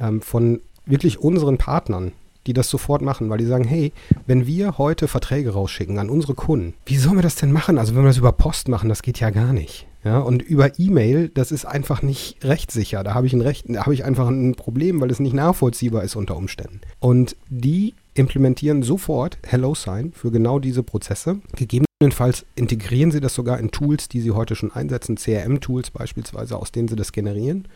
ähm, 0.00 0.20
von 0.20 0.60
wirklich 0.84 1.20
unseren 1.20 1.58
Partnern, 1.58 2.12
die 2.46 2.54
das 2.54 2.68
sofort 2.68 3.02
machen, 3.02 3.30
weil 3.30 3.38
die 3.38 3.46
sagen, 3.46 3.64
hey, 3.64 3.92
wenn 4.26 4.46
wir 4.46 4.78
heute 4.78 5.06
Verträge 5.06 5.50
rausschicken 5.50 5.98
an 5.98 6.10
unsere 6.10 6.34
Kunden, 6.34 6.74
wie 6.86 6.96
sollen 6.96 7.16
wir 7.16 7.22
das 7.22 7.36
denn 7.36 7.52
machen? 7.52 7.78
Also 7.78 7.94
wenn 7.94 8.02
wir 8.02 8.08
das 8.08 8.16
über 8.16 8.32
Post 8.32 8.68
machen, 8.68 8.88
das 8.88 9.02
geht 9.02 9.20
ja 9.20 9.30
gar 9.30 9.52
nicht. 9.52 9.86
Ja, 10.02 10.18
und 10.18 10.40
über 10.40 10.78
E-Mail, 10.78 11.28
das 11.28 11.52
ist 11.52 11.66
einfach 11.66 12.00
nicht 12.00 12.42
rechtssicher. 12.42 13.04
Da 13.04 13.12
habe 13.12 13.26
ich, 13.26 13.34
ein 13.34 13.42
Recht, 13.42 13.66
da 13.68 13.82
habe 13.82 13.92
ich 13.92 14.04
einfach 14.04 14.28
ein 14.28 14.54
Problem, 14.54 15.00
weil 15.00 15.10
es 15.10 15.20
nicht 15.20 15.34
nachvollziehbar 15.34 16.04
ist 16.04 16.16
unter 16.16 16.36
Umständen. 16.36 16.80
Und 17.00 17.36
die 17.48 17.94
implementieren 18.14 18.82
sofort 18.82 19.38
HelloSign 19.46 20.12
für 20.12 20.30
genau 20.30 20.58
diese 20.58 20.82
Prozesse. 20.82 21.40
Gegebenenfalls 21.54 22.46
integrieren 22.54 23.10
sie 23.10 23.20
das 23.20 23.34
sogar 23.34 23.58
in 23.58 23.70
Tools, 23.70 24.08
die 24.08 24.20
sie 24.20 24.30
heute 24.30 24.56
schon 24.56 24.72
einsetzen, 24.72 25.16
CRM-Tools 25.16 25.90
beispielsweise, 25.90 26.56
aus 26.56 26.72
denen 26.72 26.88
sie 26.88 26.96
das 26.96 27.12
generieren. 27.12 27.68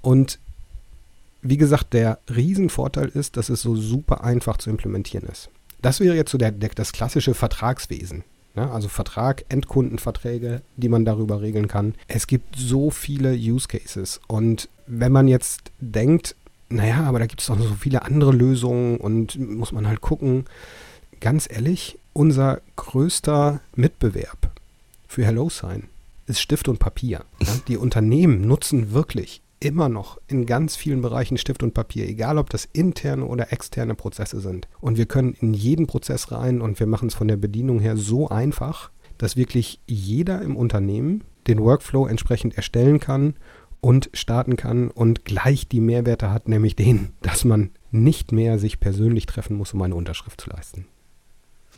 Und 0.00 0.38
wie 1.42 1.56
gesagt, 1.56 1.92
der 1.92 2.18
Riesenvorteil 2.34 3.08
ist, 3.08 3.36
dass 3.36 3.48
es 3.48 3.62
so 3.62 3.74
super 3.76 4.24
einfach 4.24 4.58
zu 4.58 4.70
implementieren 4.70 5.28
ist. 5.28 5.50
Das 5.82 6.00
wäre 6.00 6.16
jetzt 6.16 6.30
so 6.30 6.38
der, 6.38 6.52
der, 6.52 6.70
das 6.70 6.92
klassische 6.92 7.34
Vertragswesen. 7.34 8.24
Ja, 8.58 8.72
also 8.72 8.88
Vertrag, 8.88 9.44
Endkundenverträge, 9.50 10.62
die 10.76 10.88
man 10.88 11.04
darüber 11.04 11.40
regeln 11.40 11.68
kann. 11.68 11.94
Es 12.08 12.26
gibt 12.26 12.56
so 12.56 12.90
viele 12.90 13.34
Use 13.34 13.68
Cases. 13.68 14.20
Und 14.26 14.68
wenn 14.88 15.12
man 15.12 15.28
jetzt 15.28 15.70
denkt, 15.78 16.34
naja, 16.68 17.04
aber 17.04 17.20
da 17.20 17.26
gibt 17.26 17.40
es 17.40 17.46
doch 17.46 17.56
so 17.56 17.76
viele 17.78 18.02
andere 18.02 18.32
Lösungen 18.32 18.96
und 18.96 19.38
muss 19.38 19.70
man 19.70 19.86
halt 19.86 20.00
gucken. 20.00 20.46
Ganz 21.20 21.48
ehrlich, 21.48 22.00
unser 22.14 22.60
größter 22.74 23.60
Mitbewerb 23.76 24.50
für 25.06 25.24
HelloSign 25.24 25.84
ist 26.26 26.40
Stift 26.40 26.66
und 26.66 26.80
Papier. 26.80 27.24
Ja, 27.40 27.52
die 27.68 27.76
Unternehmen 27.76 28.40
nutzen 28.40 28.92
wirklich 28.92 29.40
immer 29.60 29.88
noch 29.88 30.18
in 30.26 30.46
ganz 30.46 30.76
vielen 30.76 31.02
Bereichen 31.02 31.36
Stift 31.38 31.62
und 31.62 31.74
Papier, 31.74 32.08
egal 32.08 32.38
ob 32.38 32.50
das 32.50 32.68
interne 32.72 33.24
oder 33.24 33.52
externe 33.52 33.94
Prozesse 33.94 34.40
sind. 34.40 34.68
Und 34.80 34.96
wir 34.96 35.06
können 35.06 35.34
in 35.40 35.54
jeden 35.54 35.86
Prozess 35.86 36.30
rein 36.32 36.60
und 36.60 36.78
wir 36.78 36.86
machen 36.86 37.08
es 37.08 37.14
von 37.14 37.28
der 37.28 37.36
Bedienung 37.36 37.80
her 37.80 37.96
so 37.96 38.28
einfach, 38.28 38.90
dass 39.18 39.36
wirklich 39.36 39.80
jeder 39.86 40.42
im 40.42 40.56
Unternehmen 40.56 41.24
den 41.46 41.60
Workflow 41.60 42.06
entsprechend 42.06 42.56
erstellen 42.56 43.00
kann 43.00 43.34
und 43.80 44.10
starten 44.12 44.56
kann 44.56 44.90
und 44.90 45.24
gleich 45.24 45.68
die 45.68 45.80
Mehrwerte 45.80 46.30
hat, 46.30 46.48
nämlich 46.48 46.76
den, 46.76 47.10
dass 47.22 47.44
man 47.44 47.70
nicht 47.90 48.32
mehr 48.32 48.58
sich 48.58 48.80
persönlich 48.80 49.26
treffen 49.26 49.56
muss, 49.56 49.74
um 49.74 49.82
eine 49.82 49.94
Unterschrift 49.94 50.40
zu 50.40 50.50
leisten. 50.50 50.86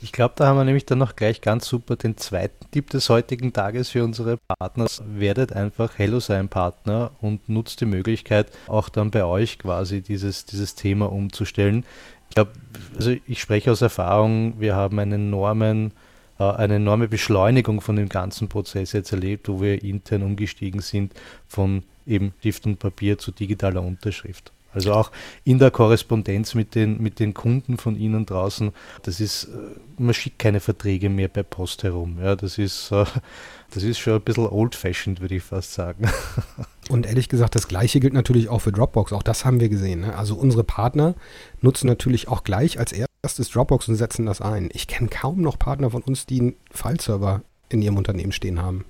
Ich 0.03 0.13
glaube, 0.13 0.35
da 0.37 0.47
haben 0.47 0.57
wir 0.57 0.65
nämlich 0.65 0.87
dann 0.87 0.99
noch 0.99 1.15
gleich 1.15 1.43
ganz 1.43 1.67
super 1.67 1.95
den 1.95 2.17
zweiten 2.17 2.71
Tipp 2.71 2.89
des 2.89 3.11
heutigen 3.11 3.53
Tages 3.53 3.91
für 3.91 4.03
unsere 4.03 4.39
Partners. 4.39 5.03
Werdet 5.07 5.53
einfach 5.53 5.99
Hello 5.99 6.21
sein 6.21 6.49
Partner 6.49 7.11
und 7.21 7.51
nutzt 7.51 7.83
die 7.83 7.87
Möglichkeit, 7.87 8.47
auch 8.67 8.89
dann 8.89 9.11
bei 9.11 9.25
euch 9.25 9.59
quasi 9.59 10.01
dieses, 10.01 10.47
dieses 10.47 10.75
Thema 10.75 11.13
umzustellen. 11.13 11.85
Ich 12.31 12.37
glaube, 12.37 12.53
also 12.97 13.15
ich 13.27 13.41
spreche 13.41 13.71
aus 13.71 13.83
Erfahrung, 13.83 14.59
wir 14.59 14.75
haben 14.75 14.99
einen 14.99 15.29
enormen 15.29 15.93
äh, 16.39 16.45
eine 16.45 16.77
enorme 16.77 17.07
Beschleunigung 17.07 17.83
von 17.83 17.97
dem 17.97 18.09
ganzen 18.09 18.49
Prozess 18.49 18.93
jetzt 18.93 19.13
erlebt, 19.13 19.49
wo 19.49 19.61
wir 19.61 19.85
intern 19.85 20.23
umgestiegen 20.23 20.81
sind 20.81 21.13
von 21.47 21.83
eben 22.07 22.33
Stift 22.39 22.65
und 22.67 22.79
Papier 22.79 23.19
zu 23.19 23.31
digitaler 23.31 23.83
Unterschrift. 23.83 24.51
Also 24.73 24.93
auch 24.93 25.11
in 25.45 25.59
der 25.59 25.71
Korrespondenz 25.71 26.55
mit 26.55 26.75
den, 26.75 27.03
mit 27.03 27.19
den 27.19 27.35
Kunden 27.35 27.77
von 27.77 27.97
Ihnen 27.97 28.27
draußen, 28.27 28.71
das 29.03 29.21
ist, 29.21 29.45
äh, 29.45 29.49
man 29.99 30.15
schickt 30.15 30.39
keine 30.39 30.61
Verträge 30.61 31.09
mehr 31.09 31.29
per 31.29 31.43
Post 31.43 31.83
herum. 31.83 32.19
Ja, 32.23 32.37
das 32.37 32.59
ist, 32.59 32.93
äh, 32.93 33.05
das 33.73 33.83
ist 33.83 33.99
schon 33.99 34.15
ein 34.15 34.23
bisschen 34.23 34.47
old-fashioned, 34.47 35.21
würde 35.21 35.37
ich 35.37 35.43
fast 35.43 35.75
sagen. 35.75 36.09
Und 36.89 37.07
ehrlich 37.07 37.29
gesagt, 37.29 37.55
das 37.55 37.69
Gleiche 37.69 38.01
gilt 38.01 38.15
natürlich 38.15 38.49
auch 38.49 38.61
für 38.61 38.73
Dropbox. 38.73 39.13
Auch 39.13 39.23
das 39.23 39.45
haben 39.45 39.61
wir 39.61 39.69
gesehen. 39.69 40.01
Ne? 40.01 40.17
Also 40.17 40.35
unsere 40.35 40.65
Partner 40.65 41.15
nutzen 41.61 41.87
natürlich 41.87 42.29
auch 42.29 42.43
gleich 42.43 42.79
als 42.79 42.93
erstes 42.93 43.51
Dropbox 43.51 43.89
und 43.89 43.97
setzen 43.97 44.27
das 44.27 44.41
ein. 44.41 44.71
Ich 44.73 44.89
kenne 44.89 45.09
kaum 45.09 45.41
noch 45.41 45.59
Partner 45.59 45.91
von 45.91 46.03
uns, 46.03 46.27
die 46.27 46.41
einen 46.41 46.57
File-Server 46.73 47.43
in 47.69 47.83
ihrem 47.83 47.97
Unternehmen 47.97 48.33
stehen 48.33 48.61
haben. 48.61 48.85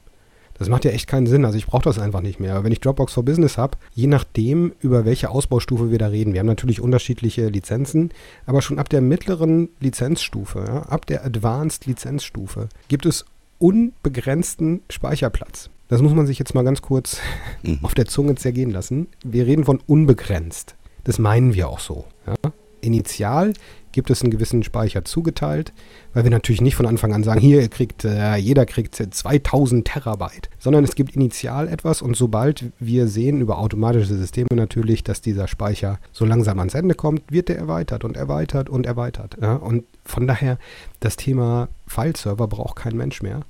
Das 0.60 0.68
macht 0.68 0.84
ja 0.84 0.90
echt 0.90 1.06
keinen 1.06 1.26
Sinn. 1.26 1.46
Also 1.46 1.56
ich 1.56 1.66
brauche 1.66 1.84
das 1.84 1.98
einfach 1.98 2.20
nicht 2.20 2.38
mehr. 2.38 2.54
Aber 2.54 2.64
wenn 2.64 2.72
ich 2.72 2.80
Dropbox 2.80 3.14
for 3.14 3.24
Business 3.24 3.56
habe, 3.56 3.78
je 3.94 4.06
nachdem, 4.06 4.72
über 4.80 5.06
welche 5.06 5.30
Ausbaustufe 5.30 5.90
wir 5.90 5.98
da 5.98 6.08
reden, 6.08 6.34
wir 6.34 6.40
haben 6.40 6.46
natürlich 6.46 6.82
unterschiedliche 6.82 7.48
Lizenzen, 7.48 8.10
aber 8.44 8.60
schon 8.60 8.78
ab 8.78 8.90
der 8.90 9.00
mittleren 9.00 9.70
Lizenzstufe, 9.80 10.62
ja, 10.66 10.82
ab 10.82 11.06
der 11.06 11.24
Advanced 11.24 11.86
Lizenzstufe, 11.86 12.68
gibt 12.88 13.06
es 13.06 13.24
unbegrenzten 13.58 14.82
Speicherplatz. 14.90 15.70
Das 15.88 16.02
muss 16.02 16.12
man 16.12 16.26
sich 16.26 16.38
jetzt 16.38 16.54
mal 16.54 16.62
ganz 16.62 16.82
kurz 16.82 17.20
mhm. 17.62 17.78
auf 17.80 17.94
der 17.94 18.04
Zunge 18.04 18.34
zergehen 18.34 18.70
lassen. 18.70 19.08
Wir 19.24 19.46
reden 19.46 19.64
von 19.64 19.80
unbegrenzt. 19.86 20.74
Das 21.04 21.18
meinen 21.18 21.54
wir 21.54 21.70
auch 21.70 21.80
so. 21.80 22.04
Ja. 22.26 22.52
Initial 22.80 23.52
gibt 23.92 24.10
es 24.10 24.22
einen 24.22 24.30
gewissen 24.30 24.62
Speicher 24.62 25.04
zugeteilt, 25.04 25.72
weil 26.14 26.24
wir 26.24 26.30
natürlich 26.30 26.60
nicht 26.60 26.76
von 26.76 26.86
Anfang 26.86 27.12
an 27.12 27.24
sagen, 27.24 27.40
hier 27.40 27.66
kriegt 27.68 28.04
äh, 28.04 28.36
jeder 28.36 28.66
kriegt 28.66 28.94
2000 28.94 29.84
Terabyte, 29.84 30.48
sondern 30.58 30.84
es 30.84 30.94
gibt 30.94 31.16
initial 31.16 31.68
etwas 31.68 32.02
und 32.02 32.16
sobald 32.16 32.66
wir 32.78 33.08
sehen 33.08 33.40
über 33.40 33.58
automatische 33.58 34.14
Systeme 34.14 34.48
natürlich, 34.52 35.02
dass 35.02 35.20
dieser 35.20 35.48
Speicher 35.48 35.98
so 36.12 36.24
langsam 36.24 36.58
ans 36.58 36.74
Ende 36.74 36.94
kommt, 36.94 37.22
wird 37.30 37.48
der 37.48 37.58
erweitert 37.58 38.04
und 38.04 38.16
erweitert 38.16 38.68
und 38.68 38.86
erweitert. 38.86 39.36
Ja? 39.40 39.54
Und 39.54 39.84
von 40.04 40.26
daher 40.26 40.58
das 41.00 41.16
Thema 41.16 41.68
File-Server 41.86 42.46
braucht 42.46 42.76
kein 42.76 42.96
Mensch 42.96 43.22
mehr. 43.22 43.40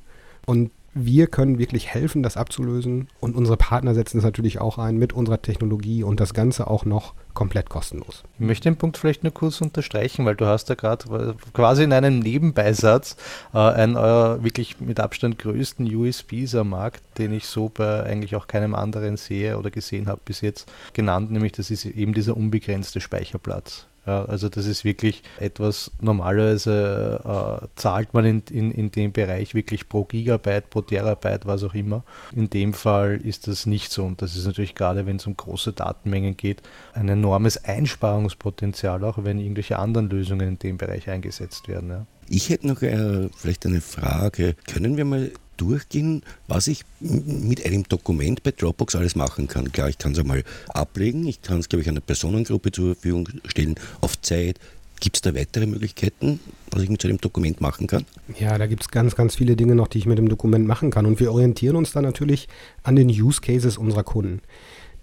Und 0.46 0.70
wir 0.92 1.28
können 1.28 1.58
wirklich 1.58 1.88
helfen, 1.88 2.22
das 2.22 2.36
abzulösen. 2.36 3.08
Und 3.20 3.36
unsere 3.36 3.56
Partner 3.56 3.94
setzen 3.94 4.18
es 4.18 4.24
natürlich 4.24 4.60
auch 4.60 4.78
ein 4.78 4.96
mit 4.96 5.12
unserer 5.12 5.40
Technologie 5.40 6.02
und 6.02 6.20
das 6.20 6.34
Ganze 6.34 6.66
auch 6.66 6.84
noch 6.84 7.14
komplett 7.32 7.70
kostenlos. 7.70 8.24
Ich 8.34 8.44
möchte 8.44 8.68
den 8.68 8.76
Punkt 8.76 8.98
vielleicht 8.98 9.22
nur 9.22 9.32
kurz 9.32 9.60
unterstreichen, 9.60 10.24
weil 10.24 10.34
du 10.34 10.46
hast 10.46 10.68
da 10.68 10.74
gerade 10.74 11.36
quasi 11.52 11.84
in 11.84 11.92
einem 11.92 12.18
Nebenbeisatz 12.18 13.16
äh, 13.54 13.58
einen 13.58 13.96
eurer 13.96 14.42
wirklich 14.42 14.80
mit 14.80 14.98
Abstand 14.98 15.38
größten 15.38 15.86
USBs 15.94 16.56
am 16.56 16.70
Markt, 16.70 17.02
den 17.18 17.32
ich 17.32 17.46
so 17.46 17.68
bei 17.68 18.02
eigentlich 18.02 18.34
auch 18.34 18.48
keinem 18.48 18.74
anderen 18.74 19.16
sehe 19.16 19.58
oder 19.58 19.70
gesehen 19.70 20.08
habe 20.08 20.20
bis 20.24 20.40
jetzt 20.40 20.70
genannt, 20.92 21.30
nämlich 21.30 21.52
das 21.52 21.70
ist 21.70 21.84
eben 21.84 22.14
dieser 22.14 22.36
unbegrenzte 22.36 23.00
Speicherplatz. 23.00 23.86
Also 24.04 24.48
das 24.48 24.66
ist 24.66 24.84
wirklich 24.84 25.22
etwas, 25.38 25.90
normalerweise 26.00 27.20
äh, 27.62 27.66
zahlt 27.76 28.14
man 28.14 28.24
in, 28.24 28.42
in, 28.50 28.70
in 28.70 28.90
dem 28.90 29.12
Bereich 29.12 29.54
wirklich 29.54 29.88
pro 29.88 30.04
Gigabyte, 30.04 30.70
pro 30.70 30.80
Terabyte, 30.80 31.46
was 31.46 31.62
auch 31.64 31.74
immer. 31.74 32.02
In 32.34 32.48
dem 32.48 32.72
Fall 32.72 33.20
ist 33.22 33.46
das 33.46 33.66
nicht 33.66 33.92
so 33.92 34.04
und 34.04 34.22
das 34.22 34.36
ist 34.36 34.46
natürlich 34.46 34.74
gerade, 34.74 35.06
wenn 35.06 35.16
es 35.16 35.26
um 35.26 35.36
große 35.36 35.72
Datenmengen 35.72 36.36
geht, 36.36 36.62
ein 36.94 37.08
enormes 37.08 37.62
Einsparungspotenzial, 37.64 39.04
auch 39.04 39.22
wenn 39.22 39.38
irgendwelche 39.38 39.78
anderen 39.78 40.08
Lösungen 40.08 40.48
in 40.48 40.58
dem 40.58 40.78
Bereich 40.78 41.08
eingesetzt 41.10 41.68
werden. 41.68 41.90
Ja. 41.90 42.06
Ich 42.28 42.48
hätte 42.48 42.68
noch 42.68 42.80
äh, 42.82 43.28
vielleicht 43.36 43.66
eine 43.66 43.80
Frage. 43.80 44.54
Können 44.72 44.96
wir 44.96 45.04
mal 45.04 45.32
durchgehen, 45.60 46.22
was 46.48 46.66
ich 46.66 46.84
mit 47.00 47.64
einem 47.64 47.84
Dokument 47.84 48.42
bei 48.42 48.52
Dropbox 48.52 48.94
alles 48.94 49.16
machen 49.16 49.48
kann. 49.48 49.70
Klar, 49.72 49.88
ich 49.88 49.98
kann 49.98 50.12
es 50.12 50.18
einmal 50.18 50.44
ablegen, 50.68 51.26
ich 51.26 51.42
kann 51.42 51.58
es, 51.58 51.68
glaube 51.68 51.82
ich, 51.82 51.88
einer 51.88 52.00
Personengruppe 52.00 52.72
zur 52.72 52.94
Verfügung 52.94 53.28
stellen, 53.46 53.74
auf 54.00 54.20
Zeit. 54.20 54.58
Gibt 55.00 55.16
es 55.16 55.22
da 55.22 55.34
weitere 55.34 55.64
Möglichkeiten, 55.64 56.40
was 56.70 56.82
ich 56.82 56.90
mit 56.90 57.00
so 57.00 57.08
einem 57.08 57.18
Dokument 57.18 57.62
machen 57.62 57.86
kann? 57.86 58.04
Ja, 58.38 58.58
da 58.58 58.66
gibt 58.66 58.82
es 58.82 58.90
ganz, 58.90 59.16
ganz 59.16 59.34
viele 59.36 59.56
Dinge 59.56 59.74
noch, 59.74 59.88
die 59.88 59.96
ich 59.96 60.04
mit 60.04 60.18
dem 60.18 60.28
Dokument 60.28 60.66
machen 60.66 60.90
kann. 60.90 61.06
Und 61.06 61.20
wir 61.20 61.32
orientieren 61.32 61.76
uns 61.76 61.92
da 61.92 62.02
natürlich 62.02 62.48
an 62.82 62.96
den 62.96 63.08
Use 63.08 63.40
Cases 63.40 63.78
unserer 63.78 64.04
Kunden. 64.04 64.42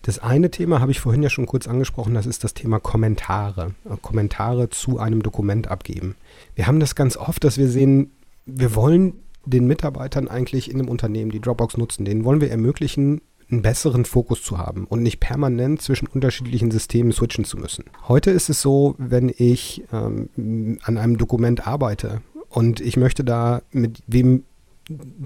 Das 0.04 0.20
eine 0.20 0.52
Thema 0.52 0.80
habe 0.80 0.91
ich 0.91 1.00
vorhin 1.00 1.24
ja 1.24 1.30
schon 1.30 1.48
kurz 1.48 1.67
angesprochen, 1.67 2.13
das 2.13 2.28
ist 2.28 2.43
das 2.43 2.54
Thema 2.54 2.80
Kommentare. 2.80 3.74
Kommentare 4.02 4.70
zu 4.70 5.00
einem 5.00 5.24
Dokument 5.24 5.67
abgeben. 5.67 6.15
Wir 6.56 6.67
haben 6.67 6.80
das 6.80 6.96
ganz 6.96 7.17
oft, 7.17 7.43
dass 7.43 7.58
wir 7.58 7.67
sehen, 7.67 8.12
wir 8.46 8.76
wollen 8.76 9.13
den 9.47 9.67
Mitarbeitern 9.67 10.27
eigentlich 10.27 10.69
in 10.69 10.79
einem 10.79 10.89
Unternehmen, 10.89 11.31
die 11.31 11.39
Dropbox 11.39 11.77
nutzen, 11.77 12.05
denen 12.05 12.23
wollen 12.23 12.41
wir 12.41 12.51
ermöglichen, 12.51 13.21
einen 13.49 13.62
besseren 13.62 14.05
Fokus 14.05 14.43
zu 14.43 14.57
haben 14.57 14.86
und 14.86 15.01
nicht 15.01 15.19
permanent 15.19 15.81
zwischen 15.81 16.07
unterschiedlichen 16.07 16.69
Systemen 16.69 17.13
switchen 17.13 17.45
zu 17.45 17.57
müssen. 17.57 17.86
Heute 18.07 18.31
ist 18.31 18.49
es 18.49 18.62
so, 18.62 18.95
wenn 18.97 19.31
ich 19.36 19.83
ähm, 19.93 20.79
an 20.83 20.97
einem 20.97 21.17
Dokument 21.17 21.65
arbeite 21.65 22.21
und 22.49 22.81
ich 22.81 22.97
möchte 22.97 23.23
da 23.23 23.62
mit 23.71 24.03
wem 24.07 24.43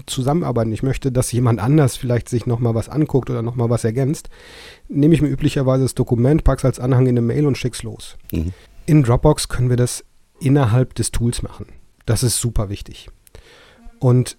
zusammenarbeiten, 0.06 0.72
ich 0.72 0.82
möchte, 0.82 1.12
dass 1.12 1.30
jemand 1.32 1.60
anders 1.60 1.96
vielleicht 1.96 2.28
sich 2.28 2.46
nochmal 2.46 2.74
was 2.74 2.88
anguckt 2.88 3.30
oder 3.30 3.42
nochmal 3.42 3.70
was 3.70 3.84
ergänzt, 3.84 4.28
nehme 4.88 5.14
ich 5.14 5.22
mir 5.22 5.28
üblicherweise 5.28 5.84
das 5.84 5.94
Dokument, 5.94 6.44
packe 6.44 6.58
es 6.58 6.64
als 6.64 6.80
Anhang 6.80 7.02
in 7.02 7.10
eine 7.10 7.22
Mail 7.22 7.46
und 7.46 7.58
schick's 7.58 7.82
los. 7.82 8.16
Mhm. 8.32 8.52
In 8.86 9.02
Dropbox 9.02 9.48
können 9.48 9.70
wir 9.70 9.76
das 9.76 10.04
innerhalb 10.40 10.94
des 10.94 11.12
Tools 11.12 11.42
machen. 11.42 11.66
Das 12.06 12.22
ist 12.22 12.40
super 12.40 12.68
wichtig. 12.68 13.08
Und 14.02 14.36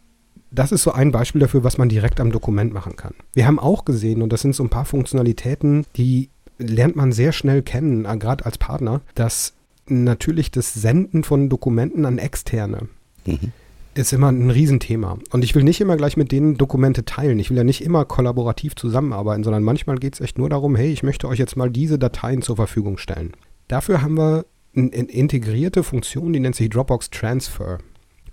das 0.52 0.73
ist 0.73 0.84
so 0.84 0.91
ein 0.91 1.13
Beispiel 1.13 1.39
dafür, 1.39 1.63
was 1.63 1.78
man 1.78 1.88
direkt 1.88 2.19
am 2.19 2.34
Dokument 2.34 2.73
machen 2.73 2.97
kann. 2.97 3.13
Wir 3.34 3.47
haben 3.47 3.60
auch 3.60 3.86
gesehen, 3.86 4.21
und 4.21 4.34
das 4.34 4.41
sind 4.41 4.54
so 4.54 4.62
ein 4.62 4.69
paar 4.69 4.84
Funktionalitäten, 4.84 5.86
die 5.95 6.30
lernt 6.58 6.97
man 6.97 7.13
sehr 7.13 7.32
schnell 7.32 7.62
kennen, 7.62 8.04
äh, 8.04 8.17
gerade 8.17 8.45
als 8.45 8.58
Partner, 8.58 8.99
dass 9.15 9.54
natürlich 9.88 10.52
das 10.52 10.73
Senden 10.73 11.23
von 11.23 11.47
Dokumenten 11.47 12.06
an 12.06 12.17
Externe 12.17 12.89
mhm. 13.26 13.54
ist 13.95 14.12
immer 14.12 14.34
ein 14.34 14.52
Riesenthema. 14.52 15.17
Und 15.32 15.45
ich 15.45 15.56
will 15.56 15.63
nicht 15.63 15.80
immer 15.80 15.95
gleich 15.95 16.17
mit 16.17 16.34
denen 16.34 16.58
Dokumente 16.58 17.06
teilen. 17.06 17.39
Ich 17.39 17.49
will 17.49 17.58
ja 17.58 17.63
nicht 17.63 17.84
immer 17.84 18.04
kollaborativ 18.04 18.76
zusammenarbeiten, 18.76 19.45
sondern 19.45 19.63
manchmal 19.63 19.97
geht 19.97 20.15
es 20.15 20.21
echt 20.21 20.38
nur 20.38 20.49
darum, 20.49 20.76
hey, 20.76 20.91
ich 20.91 21.04
möchte 21.04 21.30
euch 21.30 21.39
jetzt 21.39 21.56
mal 21.56 21.71
diese 21.71 21.97
Dateien 21.97 22.41
zur 22.41 22.58
Verfügung 22.58 22.97
stellen. 22.97 23.32
Dafür 23.69 24.02
haben 24.02 24.17
wir 24.17 24.45
eine 24.76 24.89
integrierte 24.89 25.84
Funktion, 25.84 26.34
die 26.34 26.41
nennt 26.41 26.56
sich 26.56 26.69
Dropbox 26.69 27.12
Transfer. 27.12 27.80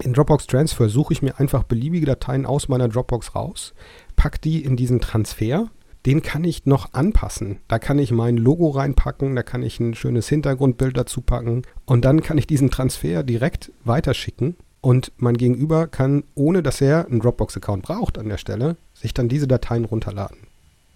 In 0.03 0.15
Dropbox 0.15 0.47
Transfer 0.47 0.89
suche 0.89 1.13
ich 1.13 1.21
mir 1.21 1.39
einfach 1.39 1.63
beliebige 1.63 2.07
Dateien 2.07 2.47
aus 2.47 2.69
meiner 2.69 2.89
Dropbox 2.89 3.35
raus, 3.35 3.75
packe 4.17 4.39
die 4.39 4.65
in 4.65 4.77
diesen 4.77 5.01
Transfer. 5.01 5.69
Den 6.07 6.23
kann 6.23 6.45
ich 6.45 6.65
noch 6.65 6.95
anpassen. 6.95 7.59
Da 7.69 7.79
kann 7.79 7.99
ich 7.99 8.11
mein 8.11 8.39
Logo 8.39 8.71
reinpacken, 8.71 9.37
da 9.37 9.43
kann 9.43 9.63
ich 9.63 9.79
ein 9.79 9.95
schönes 9.95 10.27
Hintergrundbild 10.29 10.97
dazu 10.97 11.21
packen 11.21 11.63
und 11.85 12.07
dann 12.07 12.23
kann 12.23 12.39
ich 12.39 12.47
diesen 12.47 12.71
Transfer 12.71 13.23
direkt 13.23 13.71
weiterschicken 13.85 14.57
und 14.81 15.13
mein 15.19 15.37
Gegenüber 15.37 15.87
kann, 15.87 16.25
ohne 16.35 16.63
dass 16.63 16.81
er 16.81 17.07
einen 17.07 17.21
Dropbox-Account 17.21 17.83
braucht 17.83 18.17
an 18.17 18.31
der 18.31 18.39
Stelle, 18.39 18.77
sich 18.95 19.13
dann 19.13 19.29
diese 19.29 19.47
Dateien 19.47 19.85
runterladen. 19.85 20.39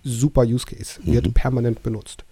Super 0.02 0.42
Use 0.42 0.64
Case, 0.64 1.00
wird 1.04 1.26
mhm. 1.26 1.34
permanent 1.34 1.82
benutzt. 1.82 2.24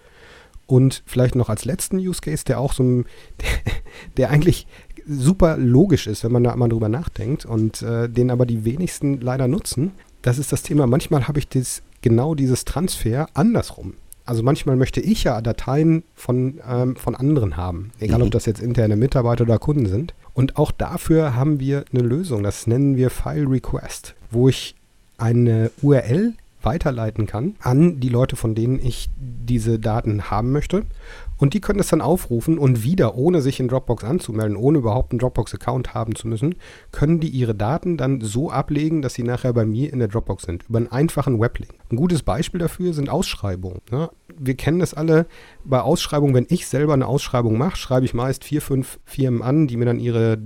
Und 0.66 1.02
vielleicht 1.04 1.34
noch 1.34 1.50
als 1.50 1.66
letzten 1.66 1.98
Use 1.98 2.22
Case, 2.22 2.44
der 2.46 2.58
auch 2.58 2.72
so 2.72 2.82
ein, 2.82 3.04
der, 3.40 3.72
der 4.16 4.30
eigentlich 4.30 4.66
super 5.06 5.56
logisch 5.56 6.06
ist, 6.06 6.24
wenn 6.24 6.32
man 6.32 6.44
da 6.44 6.54
mal 6.56 6.68
drüber 6.68 6.88
nachdenkt 6.88 7.44
und 7.44 7.82
äh, 7.82 8.08
den 8.08 8.30
aber 8.30 8.46
die 8.46 8.64
wenigsten 8.64 9.20
leider 9.20 9.48
nutzen. 9.48 9.92
Das 10.22 10.38
ist 10.38 10.52
das 10.52 10.62
Thema. 10.62 10.86
Manchmal 10.86 11.28
habe 11.28 11.38
ich 11.38 11.48
das, 11.48 11.82
genau 12.00 12.34
dieses 12.34 12.64
Transfer 12.64 13.26
andersrum. 13.34 13.94
Also 14.24 14.42
manchmal 14.42 14.76
möchte 14.76 15.00
ich 15.00 15.24
ja 15.24 15.40
Dateien 15.40 16.04
von, 16.14 16.60
ähm, 16.68 16.96
von 16.96 17.14
anderen 17.14 17.56
haben, 17.56 17.90
egal 17.98 18.20
mhm. 18.20 18.26
ob 18.26 18.30
das 18.30 18.46
jetzt 18.46 18.62
interne 18.62 18.96
Mitarbeiter 18.96 19.44
oder 19.44 19.58
Kunden 19.58 19.86
sind. 19.86 20.14
Und 20.32 20.56
auch 20.56 20.70
dafür 20.70 21.34
haben 21.34 21.60
wir 21.60 21.84
eine 21.92 22.02
Lösung, 22.02 22.42
das 22.42 22.66
nennen 22.66 22.96
wir 22.96 23.10
File 23.10 23.46
Request, 23.46 24.14
wo 24.30 24.48
ich 24.48 24.76
eine 25.18 25.70
URL 25.82 26.34
weiterleiten 26.62 27.26
kann 27.26 27.56
an 27.60 28.00
die 28.00 28.08
Leute, 28.08 28.36
von 28.36 28.54
denen 28.54 28.78
ich 28.78 29.08
diese 29.18 29.78
Daten 29.78 30.30
haben 30.30 30.52
möchte. 30.52 30.84
Und 31.36 31.54
die 31.54 31.60
können 31.60 31.78
das 31.78 31.88
dann 31.88 32.00
aufrufen 32.00 32.58
und 32.58 32.82
wieder, 32.82 33.16
ohne 33.16 33.42
sich 33.42 33.60
in 33.60 33.68
Dropbox 33.68 34.04
anzumelden, 34.04 34.56
ohne 34.56 34.78
überhaupt 34.78 35.12
einen 35.12 35.18
Dropbox-Account 35.18 35.94
haben 35.94 36.14
zu 36.14 36.28
müssen, 36.28 36.54
können 36.92 37.20
die 37.20 37.28
ihre 37.28 37.54
Daten 37.54 37.96
dann 37.96 38.20
so 38.20 38.50
ablegen, 38.50 39.02
dass 39.02 39.14
sie 39.14 39.22
nachher 39.22 39.52
bei 39.52 39.64
mir 39.64 39.92
in 39.92 39.98
der 39.98 40.08
Dropbox 40.08 40.44
sind, 40.44 40.64
über 40.68 40.78
einen 40.78 40.92
einfachen 40.92 41.40
Weblink. 41.40 41.72
Ein 41.90 41.96
gutes 41.96 42.22
Beispiel 42.22 42.60
dafür 42.60 42.94
sind 42.94 43.10
Ausschreibungen. 43.10 43.80
Ne? 43.90 44.10
Wir 44.38 44.54
kennen 44.54 44.78
das 44.78 44.94
alle 44.94 45.26
bei 45.64 45.80
Ausschreibungen, 45.80 46.34
wenn 46.34 46.46
ich 46.48 46.66
selber 46.66 46.94
eine 46.94 47.06
Ausschreibung 47.06 47.58
mache, 47.58 47.76
schreibe 47.76 48.06
ich 48.06 48.14
meist 48.14 48.44
vier, 48.44 48.62
fünf 48.62 48.98
Firmen 49.04 49.42
an, 49.42 49.66
die 49.66 49.76
mir 49.76 49.86
dann 49.86 50.00
ihre 50.00 50.38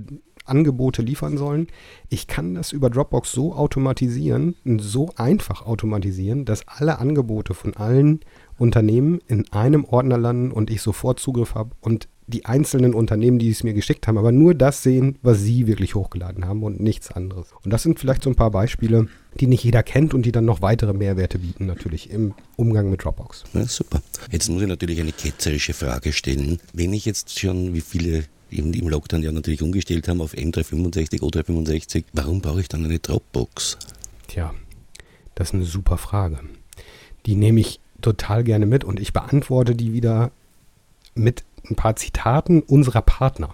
Angebote 0.47 1.01
liefern 1.01 1.37
sollen. 1.37 1.67
Ich 2.09 2.27
kann 2.27 2.55
das 2.55 2.71
über 2.71 2.89
Dropbox 2.89 3.31
so 3.31 3.53
automatisieren, 3.53 4.55
so 4.79 5.09
einfach 5.15 5.65
automatisieren, 5.65 6.45
dass 6.45 6.67
alle 6.67 6.99
Angebote 6.99 7.53
von 7.53 7.75
allen 7.75 8.21
Unternehmen 8.57 9.19
in 9.27 9.51
einem 9.51 9.85
Ordner 9.85 10.17
landen 10.17 10.51
und 10.51 10.69
ich 10.69 10.81
sofort 10.81 11.19
Zugriff 11.19 11.55
habe 11.55 11.71
und 11.81 12.07
die 12.29 12.45
einzelnen 12.45 12.93
Unternehmen, 12.93 13.39
die 13.39 13.49
es 13.49 13.63
mir 13.63 13.73
geschickt 13.73 14.05
haben, 14.05 14.17
aber 14.17 14.33
nur 14.33 14.53
das 14.53 14.83
sehen, 14.83 15.17
was 15.21 15.41
sie 15.41 15.65
wirklich 15.65 15.95
hochgeladen 15.95 16.45
haben 16.45 16.61
und 16.61 16.81
nichts 16.81 17.09
anderes. 17.11 17.47
Und 17.63 17.71
das 17.71 17.83
sind 17.83 17.99
vielleicht 17.99 18.23
so 18.23 18.29
ein 18.29 18.35
paar 18.35 18.51
Beispiele, 18.51 19.07
die 19.39 19.47
nicht 19.47 19.63
jeder 19.63 19.81
kennt 19.81 20.13
und 20.13 20.23
die 20.23 20.33
dann 20.33 20.43
noch 20.43 20.61
weitere 20.61 20.93
Mehrwerte 20.93 21.39
bieten, 21.39 21.65
natürlich 21.65 22.09
im 22.09 22.33
Umgang 22.57 22.89
mit 22.89 23.03
Dropbox. 23.03 23.45
Ja, 23.53 23.63
super. 23.65 24.01
Jetzt 24.29 24.49
muss 24.49 24.61
ich 24.61 24.67
natürlich 24.67 24.99
eine 24.99 25.13
ketzerische 25.13 25.73
Frage 25.73 26.11
stellen. 26.11 26.59
Wenn 26.73 26.91
ich 26.91 27.05
jetzt 27.05 27.39
schon, 27.39 27.73
wie 27.73 27.81
viele 27.81 28.25
eben 28.51 28.73
im 28.73 28.89
Lockdown 28.89 29.23
ja 29.23 29.31
natürlich 29.31 29.61
umgestellt 29.61 30.09
haben 30.09 30.19
auf 30.19 30.33
M365, 30.33 31.21
O365, 31.21 32.03
warum 32.11 32.41
brauche 32.41 32.59
ich 32.59 32.67
dann 32.67 32.83
eine 32.83 32.99
Dropbox? 32.99 33.77
Tja, 34.27 34.53
das 35.35 35.49
ist 35.49 35.53
eine 35.53 35.63
super 35.63 35.97
Frage. 35.97 36.39
Die 37.25 37.35
nehme 37.35 37.61
ich 37.61 37.79
total 38.01 38.43
gerne 38.43 38.65
mit 38.65 38.83
und 38.83 38.99
ich 38.99 39.13
beantworte 39.13 39.75
die 39.75 39.93
wieder 39.93 40.31
mit 41.15 41.43
ein 41.69 41.75
paar 41.75 41.95
Zitaten 41.95 42.61
unserer 42.61 43.01
Partner. 43.01 43.53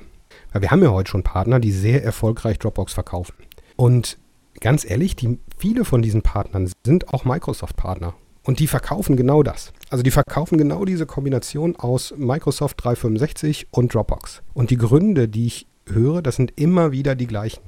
Weil 0.52 0.62
wir 0.62 0.72
haben 0.72 0.84
ja 0.84 0.92
heute 0.92 1.10
schon 1.10 1.24
Partner, 1.24 1.60
die 1.60 1.72
sehr 1.72 2.04
erfolgreich 2.04 2.60
Dropbox 2.60 2.94
verkaufen. 2.94 3.34
Und 3.76 4.18
ganz 4.60 4.90
ehrlich, 4.90 5.16
die, 5.16 5.40
viele 5.58 5.86
von 5.86 6.02
diesen 6.02 6.22
Partnern 6.22 6.72
sind 6.86 7.14
auch 7.14 7.26
Microsoft-Partner. 7.26 8.14
Und 8.44 8.60
die 8.60 8.68
verkaufen 8.68 9.16
genau 9.16 9.42
das. 9.42 9.72
Also 9.90 10.04
die 10.04 10.12
verkaufen 10.12 10.58
genau 10.58 10.84
diese 10.86 11.06
Kombination 11.06 11.76
aus 11.78 12.14
Microsoft 12.18 12.84
365 12.84 13.68
und 13.72 13.94
Dropbox. 13.94 14.42
Und 14.54 14.70
die 14.70 14.78
Gründe, 14.78 15.30
die 15.30 15.48
ich 15.48 15.68
höre, 15.88 16.22
das 16.22 16.36
sind 16.36 16.52
immer 16.60 16.92
wieder 16.92 17.16
die 17.16 17.28
gleichen 17.28 17.62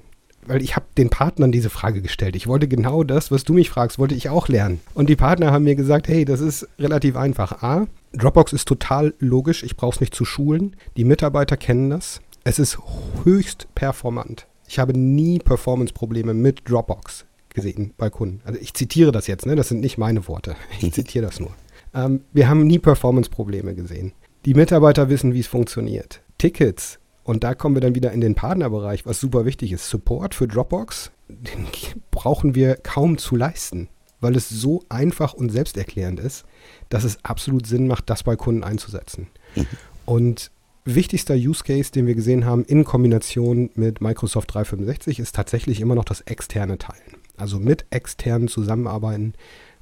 weil 0.47 0.63
ich 0.63 0.75
habe 0.75 0.86
den 0.97 1.10
Partnern 1.10 1.51
diese 1.51 1.69
Frage 1.69 2.01
gestellt. 2.01 2.36
Ich 2.36 2.48
wollte 2.48 2.67
genau 2.67 3.04
das, 3.04 3.31
was 3.31 3.43
du 3.43 3.54
mich 3.54 3.69
fragst, 3.69 4.00
wollte 4.00 4.15
ich 4.15 4.29
auch 4.29 4.48
lernen. 4.48 4.79
Und 4.93 5.10
die 5.10 5.15
Partner 5.15 5.52
haben 5.52 5.63
mir 5.63 5.75
gesagt, 5.75 6.08
hey, 6.08 6.25
das 6.25 6.39
ist 6.39 6.67
relativ 6.79 7.15
einfach. 7.15 7.63
A, 7.63 7.87
Dropbox 8.13 8.54
ist 8.54 8.67
total 8.67 9.13
logisch, 9.19 9.63
ich 9.63 9.75
brauche 9.75 9.96
es 9.96 10.02
nicht 10.02 10.15
zu 10.15 10.25
schulen. 10.25 10.75
Die 10.98 11.04
Mitarbeiter 11.04 11.58
kennen 11.58 11.89
das. 11.89 12.21
Es 12.43 12.60
ist 12.60 12.77
höchst 13.23 13.67
performant. 13.75 14.48
Ich 14.67 14.79
habe 14.79 14.98
nie 14.98 15.39
Performance-Probleme 15.39 16.33
mit 16.33 16.69
Dropbox 16.69 17.25
gesehen 17.54 17.93
bei 17.98 18.10
Kunden. 18.10 18.41
Also 18.46 18.60
ich 18.60 18.73
zitiere 18.73 19.12
das 19.12 19.27
jetzt, 19.27 19.46
ne? 19.46 19.56
das 19.56 19.69
sind 19.69 19.81
nicht 19.81 19.98
meine 19.98 20.27
Worte. 20.27 20.56
Ich 20.79 20.93
zitiere 20.93 21.25
das 21.25 21.39
nur. 21.39 21.52
Ähm, 21.93 22.21
wir 22.33 22.50
haben 22.50 22.67
nie 22.67 22.79
Performance-Probleme 22.79 23.75
gesehen. 23.75 24.13
Die 24.46 24.54
Mitarbeiter 24.54 25.10
wissen, 25.10 25.33
wie 25.33 25.39
es 25.39 25.48
funktioniert. 25.48 26.21
Tickets 26.37 27.00
und 27.26 27.44
da 27.44 27.54
kommen 27.56 27.76
wir 27.76 27.82
dann 27.82 27.96
wieder 27.96 28.13
in 28.13 28.21
den 28.21 28.36
Partnerbereich, 28.36 29.06
was 29.06 29.19
super 29.19 29.44
wichtig 29.44 29.73
ist. 29.73 29.90
Support 29.90 30.34
für 30.34 30.48
Dropbox 30.48 31.12
den 31.28 31.67
brauchen 32.12 32.56
wir 32.56 32.76
kaum 32.76 33.17
zu 33.17 33.36
leisten, 33.36 33.90
weil 34.19 34.36
es 34.36 34.50
so 34.50 34.84
einfach 34.90 35.34
und 35.34 35.50
selbsterklärend 35.52 36.19
ist, 36.19 36.46
dass 36.90 37.04
es 37.04 37.23
absolut 37.23 37.67
Sinn 37.67 37.88
macht, 37.88 38.10
das 38.10 38.23
bei 38.23 38.36
Kunden 38.36 38.63
einzusetzen. 38.63 39.28
Mhm. 39.56 39.67
Und 40.06 40.52
wichtigster 40.84 41.36
Use 41.36 41.63
Case, 41.63 41.92
den 41.92 42.06
wir 42.06 42.15
gesehen 42.15 42.46
haben 42.46 42.63
in 42.63 42.84
Kombination 42.84 43.71
mit 43.76 44.02
Microsoft 44.02 44.54
365, 44.54 45.19
ist 45.19 45.36
tatsächlich 45.36 45.82
immer 45.82 45.96
noch 45.96 46.06
das 46.06 46.21
externe 46.21 46.78
Teilen. 46.78 47.17
Also 47.38 47.60
mit 47.60 47.86
externen 47.90 48.48
zusammenarbeiten, 48.48 49.34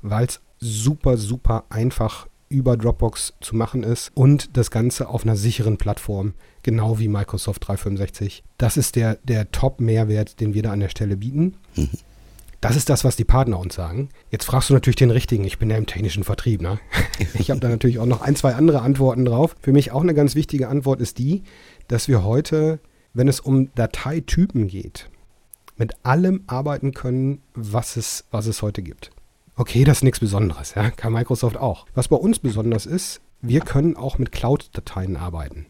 weil 0.02 0.26
es 0.26 0.41
super, 0.60 1.18
super 1.18 1.66
einfach 1.70 2.28
über 2.54 2.78
Dropbox 2.78 3.34
zu 3.41 3.56
machen 3.56 3.84
ist 3.84 4.12
und 4.14 4.56
das 4.56 4.72
Ganze 4.72 5.10
auf 5.10 5.24
einer 5.24 5.36
sicheren 5.36 5.78
Plattform, 5.78 6.34
genau 6.62 6.99
wie 6.99 7.08
Microsoft 7.08 7.68
365. 7.68 8.43
Das 8.58 8.78
ist 8.78 8.95
der, 8.95 9.16
der 9.24 9.51
Top-Mehrwert, 9.51 10.39
den 10.39 10.54
wir 10.54 10.62
da 10.64 10.72
an 10.72 10.80
der 10.80 10.89
Stelle 10.89 11.18
bieten. 11.18 11.58
Mhm. 11.76 11.89
Das 12.62 12.78
ist 12.78 12.89
das, 12.89 13.04
was 13.04 13.18
die 13.18 13.26
Partner 13.26 13.60
uns 13.60 13.76
sagen. 13.76 14.08
Jetzt 14.30 14.45
fragst 14.45 14.70
du 14.70 14.74
natürlich 14.74 14.95
den 14.95 15.12
richtigen. 15.12 15.43
Ich 15.43 15.60
bin 15.60 15.70
ja 15.70 15.76
im 15.76 15.86
technischen 15.86 16.24
Vertrieb. 16.24 16.62
Ne? 16.62 16.80
Ich 17.34 17.49
habe 17.49 17.60
da 17.60 17.68
natürlich 17.68 17.99
auch 17.99 18.06
noch 18.06 18.22
ein, 18.22 18.36
zwei 18.36 18.56
andere 18.56 18.82
Antworten 18.82 19.26
drauf. 19.26 19.56
Für 19.62 19.74
mich 19.74 19.91
auch 19.91 20.01
eine 20.01 20.14
ganz 20.14 20.36
wichtige 20.36 20.70
Antwort 20.70 21.01
ist 21.01 21.18
die, 21.18 21.43
dass 21.88 22.08
wir 22.08 22.24
heute, 22.24 22.80
wenn 23.14 23.28
es 23.28 23.39
um 23.39 23.74
Dateitypen 23.76 24.68
geht, 24.68 25.10
mit 25.76 26.06
allem 26.06 26.43
arbeiten 26.47 26.93
können, 26.93 27.41
was 27.54 27.97
es, 27.97 28.26
was 28.32 28.45
es 28.45 28.62
heute 28.62 28.82
gibt. 28.82 29.12
Okay, 29.56 29.84
das 29.84 29.97
ist 29.97 30.04
nichts 30.04 30.20
Besonderes, 30.20 30.74
ja, 30.76 30.89
kann 30.89 31.14
Microsoft 31.14 31.58
auch. 31.58 31.86
Was 31.93 32.08
bei 32.08 32.16
uns 32.16 32.39
besonders 32.39 32.88
ist, 32.88 33.22
wir 33.41 33.60
können 33.60 33.95
auch 33.97 34.18
mit 34.18 34.32
Cloud-Dateien 34.32 35.18
arbeiten. 35.18 35.68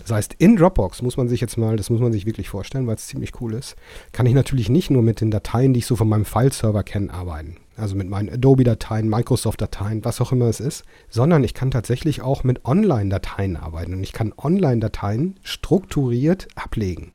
Das 0.00 0.10
heißt, 0.10 0.34
in 0.38 0.56
Dropbox 0.56 1.02
muss 1.02 1.16
man 1.16 1.28
sich 1.28 1.40
jetzt 1.40 1.58
mal, 1.58 1.76
das 1.76 1.90
muss 1.90 2.00
man 2.00 2.12
sich 2.12 2.26
wirklich 2.26 2.48
vorstellen, 2.48 2.86
weil 2.86 2.94
es 2.96 3.06
ziemlich 3.06 3.40
cool 3.40 3.54
ist, 3.54 3.76
kann 4.12 4.26
ich 4.26 4.34
natürlich 4.34 4.70
nicht 4.70 4.90
nur 4.90 5.02
mit 5.02 5.20
den 5.20 5.30
Dateien, 5.30 5.72
die 5.72 5.80
ich 5.80 5.86
so 5.86 5.94
von 5.94 6.08
meinem 6.08 6.24
File-Server 6.24 6.82
kenne, 6.82 7.12
arbeiten. 7.12 7.58
Also 7.76 7.94
mit 7.94 8.08
meinen 8.08 8.30
Adobe-Dateien, 8.30 9.08
Microsoft-Dateien, 9.08 10.04
was 10.04 10.20
auch 10.22 10.32
immer 10.32 10.46
es 10.46 10.58
ist, 10.60 10.84
sondern 11.10 11.44
ich 11.44 11.52
kann 11.52 11.70
tatsächlich 11.70 12.22
auch 12.22 12.42
mit 12.42 12.64
Online-Dateien 12.64 13.56
arbeiten 13.56 13.92
und 13.92 14.02
ich 14.02 14.14
kann 14.14 14.32
Online-Dateien 14.36 15.38
strukturiert 15.42 16.48
ablegen. 16.54 17.12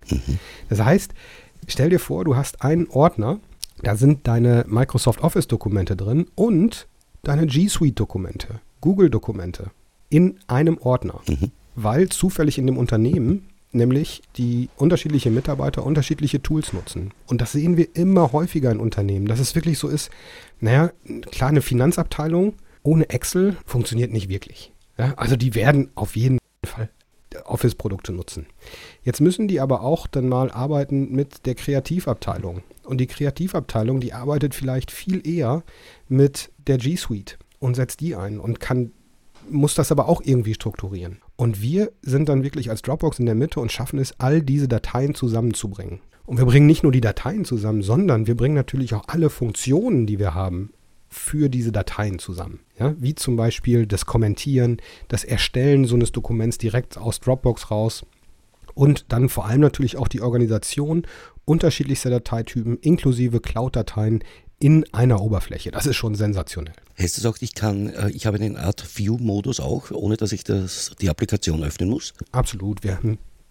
Das 0.69 0.79
heißt, 0.79 1.13
stell 1.67 1.89
dir 1.89 1.99
vor, 1.99 2.23
du 2.23 2.35
hast 2.35 2.61
einen 2.61 2.87
Ordner, 2.87 3.39
da 3.83 3.95
sind 3.95 4.27
deine 4.27 4.65
Microsoft 4.67 5.21
Office-Dokumente 5.21 5.95
drin 5.95 6.27
und 6.35 6.87
deine 7.23 7.47
G 7.47 7.67
Suite-Dokumente, 7.67 8.59
Google-Dokumente 8.81 9.71
in 10.09 10.39
einem 10.47 10.77
Ordner, 10.77 11.21
mhm. 11.27 11.51
weil 11.75 12.09
zufällig 12.09 12.57
in 12.57 12.67
dem 12.67 12.77
Unternehmen 12.77 13.47
nämlich 13.73 14.21
die 14.37 14.69
unterschiedliche 14.75 15.31
Mitarbeiter 15.31 15.85
unterschiedliche 15.85 16.41
Tools 16.41 16.73
nutzen. 16.73 17.11
Und 17.27 17.41
das 17.41 17.53
sehen 17.53 17.77
wir 17.77 17.95
immer 17.95 18.33
häufiger 18.33 18.71
in 18.71 18.79
Unternehmen, 18.79 19.27
dass 19.27 19.39
es 19.39 19.55
wirklich 19.55 19.79
so 19.79 19.87
ist, 19.87 20.11
naja, 20.59 20.91
klar, 21.31 21.49
eine 21.49 21.61
Finanzabteilung 21.61 22.55
ohne 22.83 23.09
Excel 23.09 23.55
funktioniert 23.65 24.11
nicht 24.11 24.29
wirklich. 24.29 24.73
Ja, 24.97 25.13
also 25.15 25.35
die 25.35 25.55
werden 25.55 25.89
auf 25.95 26.15
jeden 26.15 26.39
Fall 26.65 26.89
Office-Produkte 27.45 28.11
nutzen. 28.11 28.45
Jetzt 29.03 29.21
müssen 29.21 29.47
die 29.47 29.59
aber 29.59 29.81
auch 29.81 30.07
dann 30.07 30.27
mal 30.27 30.51
arbeiten 30.51 31.11
mit 31.11 31.45
der 31.45 31.55
Kreativabteilung. 31.55 32.61
Und 32.91 32.97
die 32.97 33.07
Kreativabteilung, 33.07 34.01
die 34.01 34.11
arbeitet 34.11 34.53
vielleicht 34.53 34.91
viel 34.91 35.25
eher 35.25 35.63
mit 36.09 36.51
der 36.67 36.77
G 36.77 36.97
Suite 36.97 37.39
und 37.57 37.77
setzt 37.77 38.01
die 38.01 38.17
ein 38.17 38.37
und 38.37 38.59
kann 38.59 38.91
muss 39.49 39.75
das 39.75 39.93
aber 39.93 40.09
auch 40.09 40.21
irgendwie 40.21 40.55
strukturieren. 40.55 41.19
Und 41.37 41.61
wir 41.61 41.93
sind 42.01 42.27
dann 42.27 42.43
wirklich 42.43 42.69
als 42.69 42.81
Dropbox 42.81 43.19
in 43.19 43.27
der 43.27 43.35
Mitte 43.35 43.61
und 43.61 43.71
schaffen 43.71 43.97
es, 43.97 44.19
all 44.19 44.41
diese 44.41 44.67
Dateien 44.67 45.15
zusammenzubringen. 45.15 46.01
Und 46.25 46.37
wir 46.37 46.45
bringen 46.45 46.67
nicht 46.67 46.83
nur 46.83 46.91
die 46.91 46.99
Dateien 46.99 47.45
zusammen, 47.45 47.81
sondern 47.81 48.27
wir 48.27 48.35
bringen 48.35 48.55
natürlich 48.55 48.93
auch 48.93 49.07
alle 49.07 49.29
Funktionen, 49.29 50.05
die 50.05 50.19
wir 50.19 50.35
haben, 50.35 50.73
für 51.07 51.47
diese 51.47 51.71
Dateien 51.71 52.19
zusammen. 52.19 52.59
Ja? 52.77 52.93
Wie 52.99 53.15
zum 53.15 53.37
Beispiel 53.37 53.87
das 53.87 54.05
Kommentieren, 54.05 54.81
das 55.07 55.23
Erstellen 55.23 55.85
so 55.85 55.95
eines 55.95 56.11
Dokuments 56.11 56.57
direkt 56.57 56.97
aus 56.97 57.21
Dropbox 57.21 57.71
raus 57.71 58.05
und 58.73 59.05
dann 59.09 59.29
vor 59.29 59.45
allem 59.45 59.61
natürlich 59.61 59.97
auch 59.97 60.07
die 60.07 60.21
Organisation 60.21 61.03
unterschiedlichster 61.45 62.09
Dateitypen 62.09 62.77
inklusive 62.77 63.39
Cloud-Dateien 63.39 64.23
in 64.59 64.85
einer 64.93 65.21
Oberfläche. 65.21 65.71
Das 65.71 65.87
ist 65.87 65.95
schon 65.95 66.15
sensationell. 66.15 66.75
Heißt 66.99 67.17
das 67.17 67.25
auch, 67.25 67.37
ich 67.41 67.55
kann, 67.55 67.89
äh, 67.89 68.11
ich 68.11 68.27
habe 68.27 68.37
eine 68.37 68.59
Art 68.59 68.97
View-Modus 68.97 69.59
auch, 69.59 69.91
ohne 69.91 70.17
dass 70.17 70.31
ich 70.31 70.43
das, 70.43 70.91
die 71.01 71.09
Applikation 71.09 71.63
öffnen 71.63 71.89
muss? 71.89 72.13
Absolut. 72.31 72.83
Wir, 72.83 72.99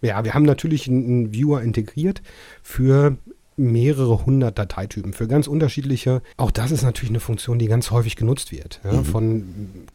ja, 0.01 0.23
wir 0.23 0.33
haben 0.33 0.45
natürlich 0.45 0.87
einen 0.87 1.33
Viewer 1.33 1.61
integriert 1.61 2.21
für 2.63 3.17
mehrere 3.61 4.25
hundert 4.25 4.57
Dateitypen 4.57 5.13
für 5.13 5.27
ganz 5.27 5.47
unterschiedliche. 5.47 6.21
Auch 6.37 6.51
das 6.51 6.71
ist 6.71 6.83
natürlich 6.83 7.11
eine 7.11 7.19
Funktion, 7.19 7.59
die 7.59 7.67
ganz 7.67 7.91
häufig 7.91 8.15
genutzt 8.15 8.51
wird. 8.51 8.81
Ja, 8.83 8.93
mhm. 8.93 9.05
Von 9.05 9.45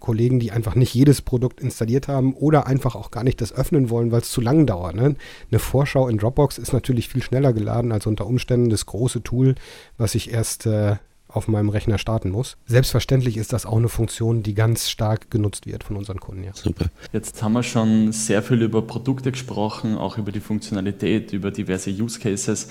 Kollegen, 0.00 0.40
die 0.40 0.52
einfach 0.52 0.74
nicht 0.74 0.94
jedes 0.94 1.22
Produkt 1.22 1.60
installiert 1.60 2.08
haben 2.08 2.34
oder 2.34 2.66
einfach 2.66 2.94
auch 2.94 3.10
gar 3.10 3.24
nicht 3.24 3.40
das 3.40 3.52
öffnen 3.52 3.90
wollen, 3.90 4.12
weil 4.12 4.20
es 4.20 4.30
zu 4.30 4.40
lang 4.40 4.66
dauert. 4.66 4.94
Ne? 4.94 5.16
Eine 5.50 5.58
Vorschau 5.58 6.08
in 6.08 6.18
Dropbox 6.18 6.58
ist 6.58 6.72
natürlich 6.72 7.08
viel 7.08 7.22
schneller 7.22 7.52
geladen 7.52 7.92
als 7.92 8.06
unter 8.06 8.26
Umständen 8.26 8.70
das 8.70 8.86
große 8.86 9.22
Tool, 9.22 9.54
was 9.98 10.14
ich 10.14 10.32
erst 10.32 10.66
äh, 10.66 10.96
auf 11.28 11.48
meinem 11.48 11.68
Rechner 11.68 11.98
starten 11.98 12.30
muss. 12.30 12.56
Selbstverständlich 12.66 13.36
ist 13.36 13.52
das 13.52 13.66
auch 13.66 13.76
eine 13.76 13.88
Funktion, 13.88 14.42
die 14.42 14.54
ganz 14.54 14.88
stark 14.88 15.30
genutzt 15.30 15.66
wird 15.66 15.84
von 15.84 15.96
unseren 15.96 16.18
Kunden. 16.18 16.44
Ja. 16.44 16.52
Super. 16.54 16.86
Jetzt 17.12 17.42
haben 17.42 17.52
wir 17.52 17.62
schon 17.62 18.12
sehr 18.12 18.42
viel 18.42 18.62
über 18.62 18.82
Produkte 18.82 19.32
gesprochen, 19.32 19.96
auch 19.96 20.18
über 20.18 20.32
die 20.32 20.40
Funktionalität, 20.40 21.32
über 21.32 21.50
diverse 21.50 21.90
Use 21.90 22.18
Cases. 22.18 22.68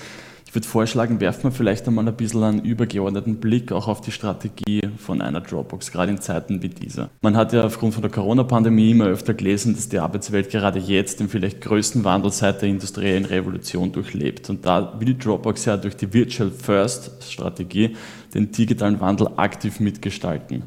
Würde 0.56 0.68
vorschlagen, 0.68 1.20
werfen 1.20 1.44
wir 1.44 1.50
vielleicht 1.50 1.86
einmal 1.86 2.08
ein 2.08 2.16
bisschen 2.16 2.42
einen 2.42 2.64
übergeordneten 2.64 3.40
Blick 3.40 3.72
auch 3.72 3.88
auf 3.88 4.00
die 4.00 4.10
Strategie 4.10 4.88
von 4.96 5.20
einer 5.20 5.42
Dropbox, 5.42 5.92
gerade 5.92 6.12
in 6.12 6.18
Zeiten 6.18 6.62
wie 6.62 6.70
dieser. 6.70 7.10
Man 7.20 7.36
hat 7.36 7.52
ja 7.52 7.62
aufgrund 7.64 7.92
von 7.92 8.00
der 8.00 8.10
Corona-Pandemie 8.10 8.92
immer 8.92 9.04
öfter 9.04 9.34
gelesen, 9.34 9.74
dass 9.74 9.90
die 9.90 9.98
Arbeitswelt 9.98 10.48
gerade 10.48 10.78
jetzt 10.78 11.20
den 11.20 11.28
vielleicht 11.28 11.60
größten 11.60 12.04
Wandel 12.04 12.32
seit 12.32 12.62
der 12.62 12.70
industriellen 12.70 13.26
Revolution 13.26 13.92
durchlebt. 13.92 14.48
Und 14.48 14.64
da 14.64 14.98
will 14.98 15.08
die 15.08 15.18
Dropbox 15.18 15.66
ja 15.66 15.76
durch 15.76 15.94
die 15.94 16.10
Virtual 16.10 16.50
First-Strategie 16.50 17.94
den 18.32 18.50
digitalen 18.50 18.98
Wandel 18.98 19.28
aktiv 19.36 19.78
mitgestalten. 19.78 20.62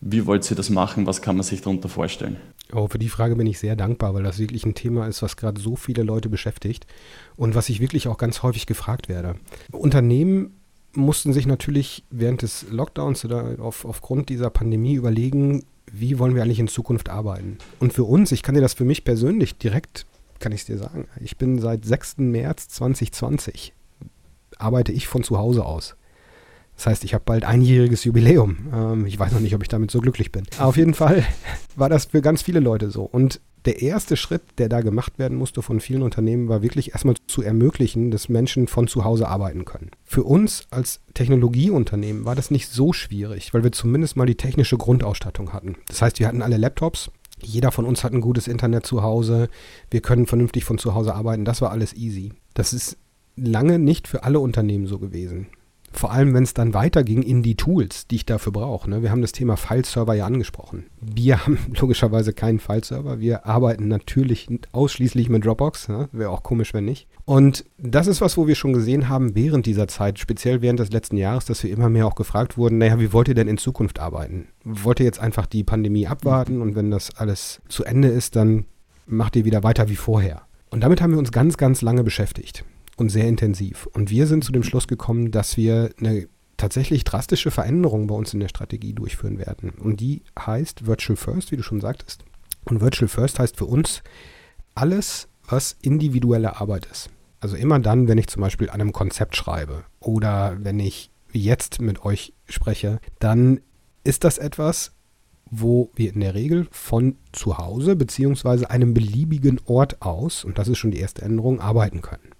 Wie 0.00 0.26
wollt 0.26 0.50
ihr 0.50 0.56
das 0.56 0.70
machen? 0.70 1.06
Was 1.06 1.22
kann 1.22 1.36
man 1.36 1.44
sich 1.44 1.62
darunter 1.62 1.88
vorstellen? 1.88 2.36
Oh, 2.72 2.88
für 2.88 2.98
die 2.98 3.08
Frage 3.08 3.36
bin 3.36 3.46
ich 3.46 3.58
sehr 3.58 3.76
dankbar, 3.76 4.14
weil 4.14 4.22
das 4.22 4.38
wirklich 4.38 4.64
ein 4.64 4.74
Thema 4.74 5.06
ist, 5.06 5.22
was 5.22 5.36
gerade 5.36 5.60
so 5.60 5.76
viele 5.76 6.02
Leute 6.02 6.28
beschäftigt 6.28 6.86
und 7.36 7.54
was 7.54 7.68
ich 7.68 7.80
wirklich 7.80 8.08
auch 8.08 8.18
ganz 8.18 8.42
häufig 8.42 8.66
gefragt 8.66 9.08
werde. 9.08 9.36
Unternehmen 9.72 10.54
mussten 10.92 11.32
sich 11.32 11.46
natürlich 11.46 12.04
während 12.10 12.42
des 12.42 12.66
Lockdowns 12.70 13.24
oder 13.24 13.56
auf, 13.60 13.84
aufgrund 13.84 14.28
dieser 14.28 14.50
Pandemie 14.50 14.94
überlegen, 14.94 15.64
wie 15.92 16.18
wollen 16.18 16.34
wir 16.34 16.42
eigentlich 16.42 16.60
in 16.60 16.68
Zukunft 16.68 17.08
arbeiten. 17.08 17.58
Und 17.78 17.92
für 17.92 18.04
uns, 18.04 18.32
ich 18.32 18.42
kann 18.42 18.54
dir 18.54 18.60
das 18.60 18.74
für 18.74 18.84
mich 18.84 19.04
persönlich 19.04 19.56
direkt, 19.58 20.06
kann 20.38 20.52
ich 20.52 20.60
es 20.60 20.66
dir 20.66 20.78
sagen, 20.78 21.06
ich 21.20 21.36
bin 21.36 21.58
seit 21.58 21.84
6. 21.84 22.18
März 22.18 22.68
2020, 22.68 23.72
arbeite 24.58 24.92
ich 24.92 25.06
von 25.06 25.22
zu 25.22 25.38
Hause 25.38 25.64
aus. 25.64 25.96
Das 26.80 26.86
heißt, 26.86 27.04
ich 27.04 27.12
habe 27.12 27.24
bald 27.26 27.44
einjähriges 27.44 28.04
Jubiläum. 28.04 28.56
Ähm, 28.72 29.04
ich 29.04 29.18
weiß 29.18 29.32
noch 29.32 29.40
nicht, 29.40 29.54
ob 29.54 29.60
ich 29.60 29.68
damit 29.68 29.90
so 29.90 30.00
glücklich 30.00 30.32
bin. 30.32 30.44
Auf 30.58 30.78
jeden 30.78 30.94
Fall 30.94 31.26
war 31.76 31.90
das 31.90 32.06
für 32.06 32.22
ganz 32.22 32.40
viele 32.40 32.58
Leute 32.58 32.90
so. 32.90 33.02
Und 33.02 33.42
der 33.66 33.82
erste 33.82 34.16
Schritt, 34.16 34.40
der 34.56 34.70
da 34.70 34.80
gemacht 34.80 35.18
werden 35.18 35.36
musste 35.36 35.60
von 35.60 35.80
vielen 35.80 36.00
Unternehmen, 36.00 36.48
war 36.48 36.62
wirklich 36.62 36.92
erstmal 36.92 37.16
zu 37.26 37.42
ermöglichen, 37.42 38.10
dass 38.10 38.30
Menschen 38.30 38.66
von 38.66 38.88
zu 38.88 39.04
Hause 39.04 39.28
arbeiten 39.28 39.66
können. 39.66 39.90
Für 40.04 40.22
uns 40.22 40.68
als 40.70 41.00
Technologieunternehmen 41.12 42.24
war 42.24 42.34
das 42.34 42.50
nicht 42.50 42.70
so 42.70 42.94
schwierig, 42.94 43.52
weil 43.52 43.62
wir 43.62 43.72
zumindest 43.72 44.16
mal 44.16 44.24
die 44.24 44.36
technische 44.36 44.78
Grundausstattung 44.78 45.52
hatten. 45.52 45.76
Das 45.88 46.00
heißt, 46.00 46.18
wir 46.18 46.28
hatten 46.28 46.40
alle 46.40 46.56
Laptops, 46.56 47.10
jeder 47.42 47.72
von 47.72 47.84
uns 47.84 48.04
hat 48.04 48.14
ein 48.14 48.22
gutes 48.22 48.48
Internet 48.48 48.86
zu 48.86 49.02
Hause, 49.02 49.50
wir 49.90 50.00
können 50.00 50.26
vernünftig 50.26 50.64
von 50.64 50.78
zu 50.78 50.94
Hause 50.94 51.14
arbeiten, 51.14 51.44
das 51.44 51.60
war 51.60 51.72
alles 51.72 51.92
easy. 51.92 52.32
Das 52.54 52.72
ist 52.72 52.96
lange 53.36 53.78
nicht 53.78 54.08
für 54.08 54.24
alle 54.24 54.40
Unternehmen 54.40 54.86
so 54.86 54.98
gewesen. 54.98 55.48
Vor 55.92 56.12
allem, 56.12 56.34
wenn 56.34 56.44
es 56.44 56.54
dann 56.54 56.72
weiterging 56.72 57.22
in 57.22 57.42
die 57.42 57.56
Tools, 57.56 58.06
die 58.06 58.16
ich 58.16 58.26
dafür 58.26 58.52
brauche. 58.52 58.88
Ne? 58.88 59.02
Wir 59.02 59.10
haben 59.10 59.22
das 59.22 59.32
Thema 59.32 59.56
File-Server 59.56 60.14
ja 60.14 60.24
angesprochen. 60.24 60.86
Wir 61.00 61.44
haben 61.44 61.58
logischerweise 61.80 62.32
keinen 62.32 62.60
File-Server. 62.60 63.18
Wir 63.18 63.44
arbeiten 63.44 63.88
natürlich 63.88 64.48
ausschließlich 64.72 65.28
mit 65.28 65.44
Dropbox. 65.44 65.88
Ne? 65.88 66.08
Wäre 66.12 66.30
auch 66.30 66.42
komisch, 66.42 66.74
wenn 66.74 66.84
nicht. 66.84 67.08
Und 67.24 67.64
das 67.76 68.06
ist 68.06 68.20
was, 68.20 68.36
wo 68.36 68.46
wir 68.46 68.54
schon 68.54 68.72
gesehen 68.72 69.08
haben 69.08 69.34
während 69.34 69.66
dieser 69.66 69.88
Zeit, 69.88 70.18
speziell 70.18 70.62
während 70.62 70.78
des 70.78 70.92
letzten 70.92 71.16
Jahres, 71.16 71.44
dass 71.44 71.62
wir 71.64 71.70
immer 71.70 71.88
mehr 71.88 72.06
auch 72.06 72.14
gefragt 72.14 72.56
wurden, 72.56 72.78
naja, 72.78 73.00
wie 73.00 73.12
wollt 73.12 73.28
ihr 73.28 73.34
denn 73.34 73.48
in 73.48 73.58
Zukunft 73.58 73.98
arbeiten? 73.98 74.48
Wollt 74.64 75.00
ihr 75.00 75.06
jetzt 75.06 75.20
einfach 75.20 75.46
die 75.46 75.64
Pandemie 75.64 76.06
abwarten 76.06 76.62
und 76.62 76.76
wenn 76.76 76.90
das 76.90 77.16
alles 77.16 77.60
zu 77.68 77.84
Ende 77.84 78.08
ist, 78.08 78.36
dann 78.36 78.66
macht 79.06 79.34
ihr 79.34 79.44
wieder 79.44 79.64
weiter 79.64 79.88
wie 79.88 79.96
vorher? 79.96 80.42
Und 80.70 80.82
damit 80.84 81.02
haben 81.02 81.12
wir 81.12 81.18
uns 81.18 81.32
ganz, 81.32 81.56
ganz 81.56 81.82
lange 81.82 82.04
beschäftigt 82.04 82.64
und 83.00 83.08
sehr 83.08 83.26
intensiv. 83.26 83.86
Und 83.86 84.10
wir 84.10 84.26
sind 84.26 84.44
zu 84.44 84.52
dem 84.52 84.62
Schluss 84.62 84.86
gekommen, 84.86 85.30
dass 85.30 85.56
wir 85.56 85.90
eine 85.98 86.28
tatsächlich 86.58 87.02
drastische 87.04 87.50
Veränderung 87.50 88.06
bei 88.06 88.14
uns 88.14 88.34
in 88.34 88.40
der 88.40 88.48
Strategie 88.48 88.92
durchführen 88.92 89.38
werden. 89.38 89.70
Und 89.70 90.00
die 90.00 90.22
heißt 90.38 90.86
Virtual 90.86 91.16
First, 91.16 91.50
wie 91.50 91.56
du 91.56 91.62
schon 91.62 91.80
sagtest. 91.80 92.24
Und 92.64 92.82
Virtual 92.82 93.08
First 93.08 93.38
heißt 93.38 93.56
für 93.56 93.64
uns 93.64 94.02
alles, 94.74 95.28
was 95.48 95.76
individuelle 95.80 96.60
Arbeit 96.60 96.86
ist. 96.92 97.08
Also 97.40 97.56
immer 97.56 97.80
dann, 97.80 98.06
wenn 98.06 98.18
ich 98.18 98.26
zum 98.26 98.42
Beispiel 98.42 98.68
an 98.68 98.82
einem 98.82 98.92
Konzept 98.92 99.34
schreibe 99.34 99.84
oder 99.98 100.58
wenn 100.60 100.78
ich 100.78 101.10
jetzt 101.32 101.80
mit 101.80 102.04
euch 102.04 102.34
spreche, 102.48 103.00
dann 103.18 103.60
ist 104.04 104.24
das 104.24 104.36
etwas, 104.36 104.92
wo 105.50 105.90
wir 105.94 106.12
in 106.12 106.20
der 106.20 106.34
Regel 106.34 106.68
von 106.70 107.16
zu 107.32 107.56
Hause 107.56 107.96
bzw. 107.96 108.66
einem 108.66 108.92
beliebigen 108.92 109.58
Ort 109.64 110.02
aus, 110.02 110.44
und 110.44 110.58
das 110.58 110.68
ist 110.68 110.78
schon 110.78 110.90
die 110.90 111.00
erste 111.00 111.22
Änderung, 111.22 111.60
arbeiten 111.60 112.02
können. 112.02 112.34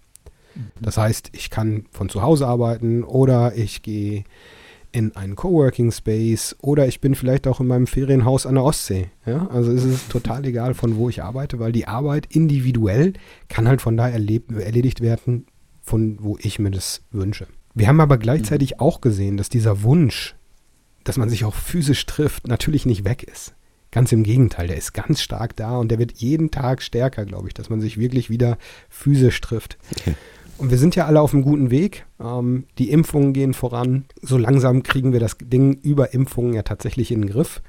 Das 0.81 0.97
heißt, 0.97 1.31
ich 1.33 1.51
kann 1.51 1.85
von 1.91 2.09
zu 2.09 2.23
Hause 2.23 2.47
arbeiten 2.47 3.05
oder 3.05 3.55
ich 3.57 3.83
gehe 3.83 4.25
in 4.93 5.15
einen 5.15 5.37
Coworking 5.37 5.93
Space 5.93 6.57
oder 6.61 6.87
ich 6.87 7.01
bin 7.01 7.15
vielleicht 7.15 7.47
auch 7.47 7.61
in 7.61 7.67
meinem 7.67 7.87
Ferienhaus 7.87 8.47
an 8.47 8.57
der 8.57 8.65
Ostsee. 8.65 9.11
Ja? 9.25 9.47
Also 9.49 9.71
es 9.73 9.85
ist 9.85 10.11
total 10.11 10.45
egal, 10.45 10.75
von 10.75 10.97
wo 10.97 11.09
ich 11.09 11.23
arbeite, 11.23 11.59
weil 11.59 11.73
die 11.73 11.87
Arbeit 11.87 12.27
individuell 12.31 13.13
kann 13.49 13.69
halt 13.69 13.81
von 13.81 13.97
da 13.97 14.09
erledigt 14.09 15.01
werden, 15.01 15.47
von 15.83 16.19
wo 16.21 16.37
ich 16.41 16.59
mir 16.59 16.71
das 16.71 17.03
wünsche. 17.11 17.47
Wir 17.75 17.87
haben 17.89 18.01
aber 18.01 18.19
gleichzeitig 18.19 18.73
mhm. 18.73 18.81
auch 18.81 19.01
gesehen, 19.01 19.37
dass 19.37 19.49
dieser 19.49 19.83
Wunsch, 19.83 20.35
dass 21.05 21.17
man 21.17 21.31
sich 21.31 21.45
auch 21.45 21.55
physisch 21.55 22.05
trifft, 22.07 22.49
natürlich 22.49 22.85
nicht 22.85 23.05
weg 23.05 23.23
ist. 23.23 23.55
Ganz 23.93 24.13
im 24.13 24.23
Gegenteil, 24.23 24.69
der 24.69 24.77
ist 24.77 24.93
ganz 24.93 25.21
stark 25.21 25.57
da 25.57 25.77
und 25.77 25.91
der 25.91 25.99
wird 25.99 26.13
jeden 26.19 26.51
Tag 26.51 26.83
stärker, 26.83 27.25
glaube 27.25 27.49
ich, 27.49 27.55
dass 27.55 27.71
man 27.71 27.81
sich 27.81 27.99
wirklich 27.99 28.31
wieder 28.31 28.57
physisch 28.89 29.41
trifft. 29.41 29.79
Okay. 29.99 30.15
Und 30.61 30.71
wir 30.71 30.77
sind 30.77 30.95
ja 30.95 31.07
alle 31.07 31.23
auf 31.23 31.33
einem 31.33 31.43
guten 31.43 31.71
Weg. 31.71 32.05
Ähm, 32.21 32.67
die 32.77 32.91
Impfungen 32.91 33.33
gehen 33.33 33.55
voran. 33.55 34.05
So 34.21 34.37
langsam 34.37 34.83
kriegen 34.83 35.15
wir 35.15 35.21
das 35.21 35.39
Ding 35.41 35.73
über 35.81 36.13
Impfungen 36.13 36.53
ja 36.53 36.63
tatsächlich 36.63 37.11
in 37.11 37.23
den 37.23 37.31
Griff. 37.31 37.63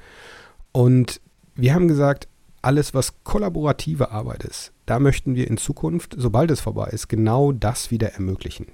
Und 0.74 1.22
wir 1.56 1.74
haben 1.74 1.88
gesagt, 1.88 2.28
alles, 2.62 2.94
was 2.94 3.24
kollaborative 3.24 4.12
Arbeit 4.12 4.44
ist, 4.44 4.74
da 4.86 5.00
möchten 5.00 5.36
wir 5.36 5.48
in 5.48 5.56
Zukunft, 5.56 6.16
sobald 6.18 6.52
es 6.52 6.60
vorbei 6.60 6.90
ist, 6.92 7.08
genau 7.08 7.54
das 7.54 7.92
wieder 7.92 8.10
ermöglichen. 8.10 8.68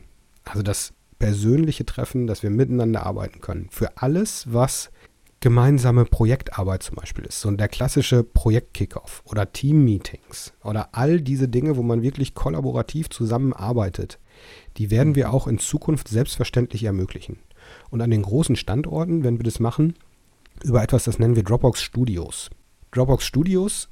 Also 0.46 0.64
das 0.64 0.94
persönliche 1.20 1.86
Treffen, 1.86 2.26
dass 2.26 2.42
wir 2.42 2.50
miteinander 2.50 3.06
arbeiten 3.06 3.40
können. 3.40 3.68
Für 3.70 3.98
alles, 3.98 4.52
was 4.52 4.90
gemeinsame 5.40 6.06
Projektarbeit 6.06 6.84
zum 6.84 6.96
Beispiel 6.96 7.26
ist. 7.26 7.40
So 7.40 7.52
der 7.52 7.68
klassische 7.68 8.24
Projekt-Kickoff 8.24 9.22
oder 9.26 9.52
Team-Meetings 9.52 10.54
oder 10.64 10.90
all 10.94 11.22
diese 11.22 11.48
Dinge, 11.48 11.78
wo 11.78 11.84
man 11.84 12.02
wirklich 12.02 12.34
kollaborativ 12.34 13.10
zusammenarbeitet, 13.10 14.20
die 14.78 14.90
werden 14.92 15.16
wir 15.16 15.32
auch 15.32 15.48
in 15.48 15.60
Zukunft 15.60 16.08
selbstverständlich 16.08 16.84
ermöglichen. 16.84 17.40
Und 17.90 18.02
an 18.02 18.12
den 18.12 18.22
großen 18.22 18.56
Standorten, 18.56 19.24
wenn 19.24 19.38
wir 19.38 19.44
das 19.44 19.60
machen, 19.60 19.96
über 20.64 20.82
etwas, 20.82 21.04
das 21.04 21.20
nennen 21.20 21.36
wir 21.36 21.44
Dropbox 21.44 21.82
Studios. 21.82 22.50
Dropbox 22.92 23.26
Studios 23.26 23.90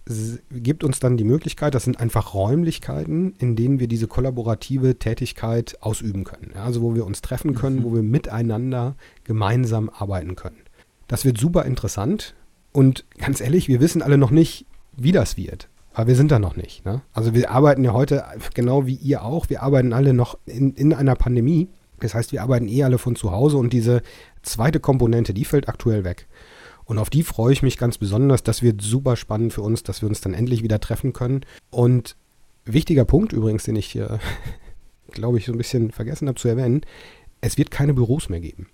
gibt 0.51 0.83
uns 0.83 0.99
dann 0.99 1.17
die 1.17 1.25
Möglichkeit, 1.25 1.75
das 1.75 1.83
sind 1.83 1.99
einfach 1.99 2.33
Räumlichkeiten, 2.33 3.33
in 3.37 3.55
denen 3.55 3.79
wir 3.79 3.87
diese 3.87 4.07
kollaborative 4.07 4.97
Tätigkeit 4.97 5.77
ausüben 5.81 6.23
können. 6.23 6.53
Also 6.55 6.81
wo 6.81 6.95
wir 6.95 7.05
uns 7.05 7.21
treffen 7.21 7.53
können, 7.53 7.79
mhm. 7.79 7.83
wo 7.83 7.93
wir 7.93 8.03
miteinander 8.03 8.95
gemeinsam 9.23 9.89
arbeiten 9.89 10.35
können. 10.35 10.64
Das 11.07 11.25
wird 11.25 11.37
super 11.37 11.65
interessant. 11.65 12.35
Und 12.71 13.05
ganz 13.17 13.41
ehrlich, 13.41 13.67
wir 13.67 13.79
wissen 13.79 14.01
alle 14.01 14.17
noch 14.17 14.31
nicht, 14.31 14.65
wie 14.97 15.11
das 15.11 15.37
wird. 15.37 15.69
Aber 15.93 16.07
wir 16.07 16.15
sind 16.15 16.31
da 16.31 16.39
noch 16.39 16.57
nicht. 16.57 16.85
Ne? 16.85 17.01
Also 17.13 17.33
wir 17.33 17.51
arbeiten 17.51 17.83
ja 17.83 17.93
heute, 17.93 18.25
genau 18.53 18.85
wie 18.85 18.95
ihr 18.95 19.23
auch, 19.23 19.49
wir 19.49 19.63
arbeiten 19.63 19.93
alle 19.93 20.13
noch 20.13 20.37
in, 20.45 20.73
in 20.73 20.93
einer 20.93 21.15
Pandemie. 21.15 21.69
Das 22.01 22.13
heißt, 22.13 22.33
wir 22.33 22.41
arbeiten 22.41 22.67
eh 22.67 22.83
alle 22.83 22.97
von 22.97 23.15
zu 23.15 23.31
Hause 23.31 23.57
und 23.57 23.71
diese 23.71 24.01
zweite 24.41 24.81
Komponente, 24.81 25.33
die 25.33 25.45
fällt 25.45 25.69
aktuell 25.69 26.03
weg. 26.03 26.27
Und 26.83 26.99
auf 26.99 27.09
die 27.09 27.23
freue 27.23 27.53
ich 27.53 27.63
mich 27.63 27.77
ganz 27.77 27.97
besonders. 27.97 28.43
Das 28.43 28.61
wird 28.61 28.81
super 28.81 29.15
spannend 29.15 29.53
für 29.53 29.61
uns, 29.61 29.83
dass 29.83 30.01
wir 30.01 30.09
uns 30.09 30.21
dann 30.21 30.33
endlich 30.33 30.61
wieder 30.61 30.79
treffen 30.79 31.13
können. 31.13 31.45
Und 31.71 32.17
wichtiger 32.65 33.05
Punkt 33.05 33.31
übrigens, 33.31 33.63
den 33.63 33.77
ich 33.77 33.87
hier, 33.87 34.19
glaube 35.11 35.37
ich, 35.37 35.45
so 35.45 35.53
ein 35.53 35.57
bisschen 35.57 35.91
vergessen 35.91 36.27
habe 36.27 36.39
zu 36.39 36.49
erwähnen, 36.49 36.81
es 37.41 37.57
wird 37.57 37.71
keine 37.71 37.93
Büros 37.93 38.27
mehr 38.27 38.41
geben. 38.41 38.67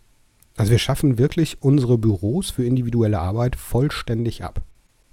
Also 0.58 0.72
wir 0.72 0.80
schaffen 0.80 1.18
wirklich 1.18 1.62
unsere 1.62 1.97
Büros 1.97 2.49
für 2.49 2.66
individuelle 2.66 3.20
Arbeit 3.20 3.56
vollständig 3.56 4.43
ab. 4.43 4.62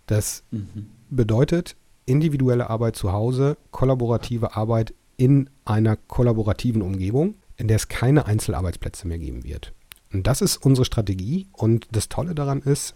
Das 0.07 0.45
mhm. 0.51 0.86
bedeutet 1.11 1.76
individuelle 2.07 2.70
Arbeit 2.70 2.97
zu 2.97 3.12
Hause, 3.12 3.57
kollaborative 3.70 4.57
Arbeit 4.57 4.95
in 5.16 5.51
einer 5.64 5.97
kollaborativen 5.97 6.82
Umgebung, 6.82 7.34
in 7.57 7.68
der 7.68 7.76
es 7.76 7.89
keine 7.89 8.26
Einzelarbeitsplätze 8.26 9.07
mehr 9.07 9.18
geben 9.18 9.45
wird. 9.45 9.72
Und 10.12 10.26
das 10.26 10.41
ist 10.41 10.57
unsere 10.57 10.84
Strategie. 10.84 11.49
Und 11.53 11.86
das 11.93 12.09
Tolle 12.09 12.34
daran 12.34 12.62
ist, 12.62 12.95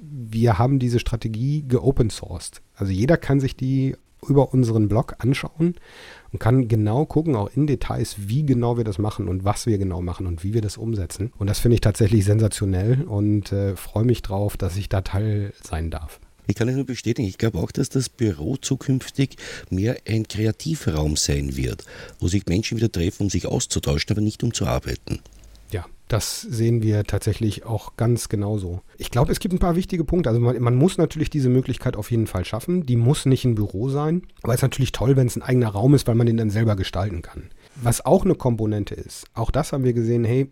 wir 0.00 0.58
haben 0.58 0.78
diese 0.78 1.00
Strategie 1.00 1.64
geopen 1.66 2.10
sourced. 2.10 2.62
Also 2.74 2.92
jeder 2.92 3.16
kann 3.16 3.40
sich 3.40 3.56
die 3.56 3.96
über 4.26 4.52
unseren 4.52 4.88
Blog 4.88 5.14
anschauen 5.18 5.76
und 6.32 6.38
kann 6.38 6.68
genau 6.68 7.04
gucken, 7.04 7.36
auch 7.36 7.50
in 7.54 7.66
Details, 7.66 8.16
wie 8.18 8.44
genau 8.44 8.76
wir 8.76 8.84
das 8.84 8.98
machen 8.98 9.28
und 9.28 9.44
was 9.44 9.66
wir 9.66 9.78
genau 9.78 10.02
machen 10.02 10.26
und 10.26 10.42
wie 10.42 10.54
wir 10.54 10.62
das 10.62 10.76
umsetzen. 10.76 11.32
Und 11.38 11.48
das 11.48 11.58
finde 11.58 11.74
ich 11.74 11.80
tatsächlich 11.80 12.24
sensationell 12.24 13.02
und 13.02 13.52
äh, 13.52 13.76
freue 13.76 14.04
mich 14.04 14.22
drauf, 14.22 14.56
dass 14.56 14.76
ich 14.76 14.88
da 14.88 15.02
Teil 15.02 15.52
sein 15.62 15.90
darf. 15.90 16.20
Ich 16.48 16.54
kann 16.54 16.68
es 16.68 16.76
nur 16.76 16.86
bestätigen, 16.86 17.26
ich 17.26 17.38
glaube 17.38 17.58
auch, 17.58 17.72
dass 17.72 17.88
das 17.88 18.08
Büro 18.08 18.56
zukünftig 18.56 19.36
mehr 19.68 19.96
ein 20.06 20.28
Kreativraum 20.28 21.16
sein 21.16 21.56
wird, 21.56 21.84
wo 22.20 22.28
sich 22.28 22.46
Menschen 22.46 22.76
wieder 22.76 22.90
treffen, 22.90 23.24
um 23.24 23.30
sich 23.30 23.46
auszutauschen, 23.46 24.10
aber 24.10 24.20
nicht 24.20 24.44
um 24.44 24.54
zu 24.54 24.66
arbeiten. 24.66 25.20
Das 26.08 26.40
sehen 26.40 26.82
wir 26.82 27.02
tatsächlich 27.04 27.64
auch 27.66 27.96
ganz 27.96 28.28
genauso. 28.28 28.80
Ich 28.96 29.10
glaube, 29.10 29.32
es 29.32 29.40
gibt 29.40 29.54
ein 29.54 29.58
paar 29.58 29.74
wichtige 29.74 30.04
Punkte. 30.04 30.28
Also 30.28 30.40
man, 30.40 30.60
man, 30.62 30.76
muss 30.76 30.98
natürlich 30.98 31.30
diese 31.30 31.48
Möglichkeit 31.48 31.96
auf 31.96 32.12
jeden 32.12 32.28
Fall 32.28 32.44
schaffen. 32.44 32.86
Die 32.86 32.96
muss 32.96 33.26
nicht 33.26 33.44
ein 33.44 33.56
Büro 33.56 33.88
sein. 33.88 34.22
Aber 34.42 34.52
es 34.52 34.58
ist 34.58 34.62
natürlich 34.62 34.92
toll, 34.92 35.16
wenn 35.16 35.26
es 35.26 35.36
ein 35.36 35.42
eigener 35.42 35.68
Raum 35.68 35.94
ist, 35.94 36.06
weil 36.06 36.14
man 36.14 36.28
den 36.28 36.36
dann 36.36 36.50
selber 36.50 36.76
gestalten 36.76 37.22
kann. 37.22 37.50
Was 37.74 38.06
auch 38.06 38.24
eine 38.24 38.36
Komponente 38.36 38.94
ist, 38.94 39.26
auch 39.34 39.50
das 39.50 39.72
haben 39.72 39.84
wir 39.84 39.92
gesehen, 39.92 40.24
hey, 40.24 40.50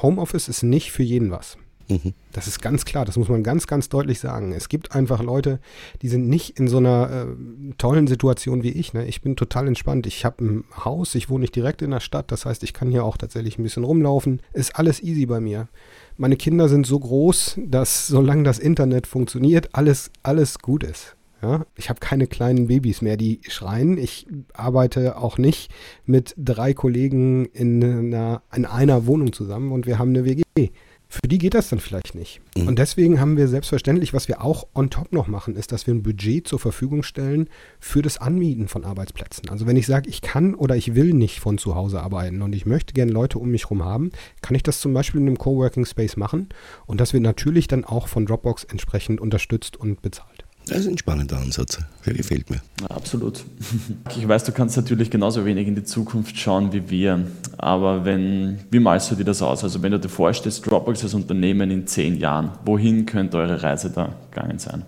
Homeoffice 0.00 0.48
ist 0.48 0.62
nicht 0.62 0.92
für 0.92 1.02
jeden 1.02 1.30
was. 1.30 1.58
Mhm. 1.92 2.14
Das 2.32 2.46
ist 2.46 2.60
ganz 2.62 2.84
klar, 2.84 3.04
das 3.04 3.16
muss 3.16 3.28
man 3.28 3.42
ganz, 3.42 3.66
ganz 3.66 3.88
deutlich 3.88 4.20
sagen. 4.20 4.52
Es 4.52 4.68
gibt 4.68 4.94
einfach 4.94 5.22
Leute, 5.22 5.60
die 6.00 6.08
sind 6.08 6.28
nicht 6.28 6.58
in 6.58 6.68
so 6.68 6.78
einer 6.78 7.10
äh, 7.10 7.72
tollen 7.78 8.06
Situation 8.06 8.62
wie 8.62 8.70
ich. 8.70 8.92
Ne? 8.92 9.06
Ich 9.06 9.22
bin 9.22 9.36
total 9.36 9.68
entspannt. 9.68 10.06
Ich 10.06 10.24
habe 10.24 10.44
ein 10.44 10.64
Haus, 10.84 11.14
ich 11.14 11.28
wohne 11.28 11.42
nicht 11.42 11.56
direkt 11.56 11.82
in 11.82 11.90
der 11.90 12.00
Stadt, 12.00 12.32
das 12.32 12.46
heißt, 12.46 12.62
ich 12.62 12.72
kann 12.72 12.90
hier 12.90 13.04
auch 13.04 13.16
tatsächlich 13.16 13.58
ein 13.58 13.62
bisschen 13.62 13.84
rumlaufen. 13.84 14.40
Ist 14.52 14.76
alles 14.76 15.02
easy 15.02 15.26
bei 15.26 15.40
mir. 15.40 15.68
Meine 16.16 16.36
Kinder 16.36 16.68
sind 16.68 16.86
so 16.86 16.98
groß, 16.98 17.58
dass 17.66 18.06
solange 18.06 18.44
das 18.44 18.58
Internet 18.58 19.06
funktioniert, 19.06 19.70
alles, 19.72 20.10
alles 20.22 20.58
gut 20.58 20.84
ist. 20.84 21.16
Ja, 21.42 21.66
ich 21.74 21.88
habe 21.88 21.98
keine 21.98 22.28
kleinen 22.28 22.68
Babys 22.68 23.02
mehr, 23.02 23.16
die 23.16 23.40
schreien. 23.48 23.98
Ich 23.98 24.28
arbeite 24.54 25.16
auch 25.16 25.38
nicht 25.38 25.72
mit 26.06 26.34
drei 26.38 26.72
Kollegen 26.72 27.46
in 27.46 27.82
einer, 27.82 28.42
in 28.54 28.64
einer 28.64 29.06
Wohnung 29.06 29.32
zusammen 29.32 29.72
und 29.72 29.84
wir 29.84 29.98
haben 29.98 30.10
eine 30.10 30.24
WG. 30.24 30.70
Für 31.12 31.28
die 31.28 31.36
geht 31.36 31.52
das 31.52 31.68
dann 31.68 31.78
vielleicht 31.78 32.14
nicht. 32.14 32.40
Mhm. 32.56 32.68
Und 32.68 32.78
deswegen 32.78 33.20
haben 33.20 33.36
wir 33.36 33.46
selbstverständlich, 33.46 34.14
was 34.14 34.28
wir 34.28 34.40
auch 34.42 34.66
on 34.74 34.88
top 34.88 35.12
noch 35.12 35.26
machen, 35.26 35.56
ist, 35.56 35.70
dass 35.70 35.86
wir 35.86 35.92
ein 35.92 36.02
Budget 36.02 36.48
zur 36.48 36.58
Verfügung 36.58 37.02
stellen 37.02 37.50
für 37.80 38.00
das 38.00 38.16
Anmieten 38.16 38.66
von 38.66 38.86
Arbeitsplätzen. 38.86 39.50
Also 39.50 39.66
wenn 39.66 39.76
ich 39.76 39.86
sage, 39.86 40.08
ich 40.08 40.22
kann 40.22 40.54
oder 40.54 40.74
ich 40.74 40.94
will 40.94 41.12
nicht 41.12 41.40
von 41.40 41.58
zu 41.58 41.74
Hause 41.74 42.00
arbeiten 42.00 42.40
und 42.40 42.54
ich 42.54 42.64
möchte 42.64 42.94
gerne 42.94 43.12
Leute 43.12 43.38
um 43.38 43.50
mich 43.50 43.64
herum 43.64 43.84
haben, 43.84 44.10
kann 44.40 44.54
ich 44.54 44.62
das 44.62 44.80
zum 44.80 44.94
Beispiel 44.94 45.20
in 45.20 45.26
einem 45.26 45.36
Coworking 45.36 45.84
Space 45.84 46.16
machen. 46.16 46.48
Und 46.86 46.98
das 46.98 47.12
wird 47.12 47.22
natürlich 47.22 47.68
dann 47.68 47.84
auch 47.84 48.08
von 48.08 48.24
Dropbox 48.24 48.64
entsprechend 48.64 49.20
unterstützt 49.20 49.76
und 49.76 50.00
bezahlt. 50.00 50.46
Das 50.66 50.78
ist 50.78 50.86
ein 50.86 50.98
spannender 50.98 51.38
Ansatz. 51.38 51.78
Der 52.06 52.14
gefällt 52.14 52.50
mir. 52.50 52.60
absolut. 52.88 53.44
Ich 54.16 54.28
weiß, 54.28 54.44
du 54.44 54.52
kannst 54.52 54.76
natürlich 54.76 55.10
genauso 55.10 55.44
wenig 55.44 55.66
in 55.66 55.74
die 55.74 55.84
Zukunft 55.84 56.36
schauen 56.38 56.72
wie 56.72 56.88
wir. 56.90 57.26
Aber 57.58 58.04
wenn, 58.04 58.60
wie 58.70 58.78
malst 58.78 59.10
du 59.10 59.16
dir 59.16 59.24
das 59.24 59.42
aus? 59.42 59.64
Also 59.64 59.82
wenn 59.82 59.92
du 59.92 59.98
dir 59.98 60.08
vorstellst, 60.08 60.64
Dropbox 60.66 61.02
als 61.02 61.14
Unternehmen 61.14 61.70
in 61.70 61.86
zehn 61.86 62.18
Jahren, 62.18 62.52
wohin 62.64 63.06
könnte 63.06 63.38
eure 63.38 63.62
Reise 63.62 63.90
da 63.90 64.14
gegangen 64.30 64.58
sein? 64.58 64.84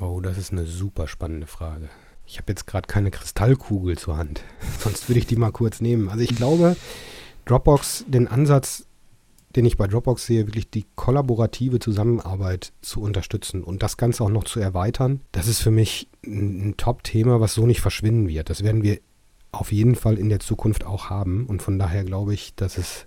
Oh, 0.00 0.20
das 0.20 0.36
ist 0.38 0.52
eine 0.52 0.66
super 0.66 1.08
spannende 1.08 1.46
Frage. 1.46 1.88
Ich 2.26 2.38
habe 2.38 2.52
jetzt 2.52 2.66
gerade 2.66 2.86
keine 2.86 3.10
Kristallkugel 3.10 3.96
zur 3.96 4.16
Hand. 4.16 4.42
Sonst 4.80 5.08
würde 5.08 5.18
ich 5.18 5.26
die 5.26 5.36
mal 5.36 5.52
kurz 5.52 5.80
nehmen. 5.80 6.08
Also 6.08 6.22
ich 6.22 6.36
glaube, 6.36 6.76
Dropbox, 7.46 8.04
den 8.08 8.28
Ansatz 8.28 8.85
den 9.56 9.66
ich 9.66 9.76
bei 9.76 9.86
Dropbox 9.86 10.26
sehe, 10.26 10.46
wirklich 10.46 10.70
die 10.70 10.84
kollaborative 10.94 11.78
Zusammenarbeit 11.78 12.72
zu 12.82 13.00
unterstützen 13.00 13.64
und 13.64 13.82
das 13.82 13.96
Ganze 13.96 14.22
auch 14.22 14.30
noch 14.30 14.44
zu 14.44 14.60
erweitern. 14.60 15.22
Das 15.32 15.48
ist 15.48 15.60
für 15.60 15.70
mich 15.70 16.08
ein, 16.24 16.68
ein 16.68 16.76
Top-Thema, 16.76 17.40
was 17.40 17.54
so 17.54 17.66
nicht 17.66 17.80
verschwinden 17.80 18.28
wird. 18.28 18.50
Das 18.50 18.62
werden 18.62 18.82
wir 18.82 18.98
auf 19.52 19.72
jeden 19.72 19.94
Fall 19.94 20.18
in 20.18 20.28
der 20.28 20.40
Zukunft 20.40 20.84
auch 20.84 21.08
haben. 21.08 21.46
Und 21.46 21.62
von 21.62 21.78
daher 21.78 22.04
glaube 22.04 22.34
ich, 22.34 22.54
dass 22.54 22.78
es 22.78 23.06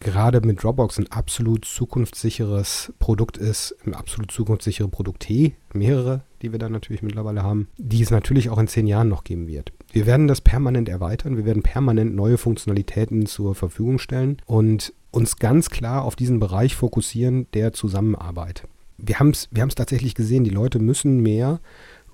gerade 0.00 0.40
mit 0.40 0.62
Dropbox 0.62 0.98
ein 0.98 1.10
absolut 1.10 1.64
zukunftssicheres 1.64 2.92
Produkt 2.98 3.36
ist, 3.36 3.74
ein 3.84 3.94
absolut 3.94 4.30
zukunftssichere 4.30 4.88
Produkte, 4.88 5.52
mehrere, 5.72 6.22
die 6.42 6.52
wir 6.52 6.58
da 6.58 6.68
natürlich 6.68 7.02
mittlerweile 7.02 7.42
haben, 7.42 7.68
die 7.76 8.02
es 8.02 8.10
natürlich 8.10 8.50
auch 8.50 8.58
in 8.58 8.68
zehn 8.68 8.86
Jahren 8.86 9.08
noch 9.08 9.24
geben 9.24 9.46
wird. 9.46 9.72
Wir 9.90 10.06
werden 10.06 10.28
das 10.28 10.40
permanent 10.40 10.88
erweitern, 10.88 11.36
wir 11.36 11.44
werden 11.44 11.62
permanent 11.62 12.14
neue 12.14 12.38
Funktionalitäten 12.38 13.26
zur 13.26 13.54
Verfügung 13.54 13.98
stellen 13.98 14.36
und 14.46 14.92
uns 15.10 15.36
ganz 15.36 15.70
klar 15.70 16.04
auf 16.04 16.16
diesen 16.16 16.38
Bereich 16.38 16.76
fokussieren 16.76 17.46
der 17.54 17.72
Zusammenarbeit. 17.72 18.64
Wir 18.98 19.18
haben 19.20 19.30
es 19.30 19.48
wir 19.52 19.66
tatsächlich 19.68 20.14
gesehen, 20.14 20.44
die 20.44 20.50
Leute 20.50 20.80
müssen 20.80 21.20
mehr 21.20 21.60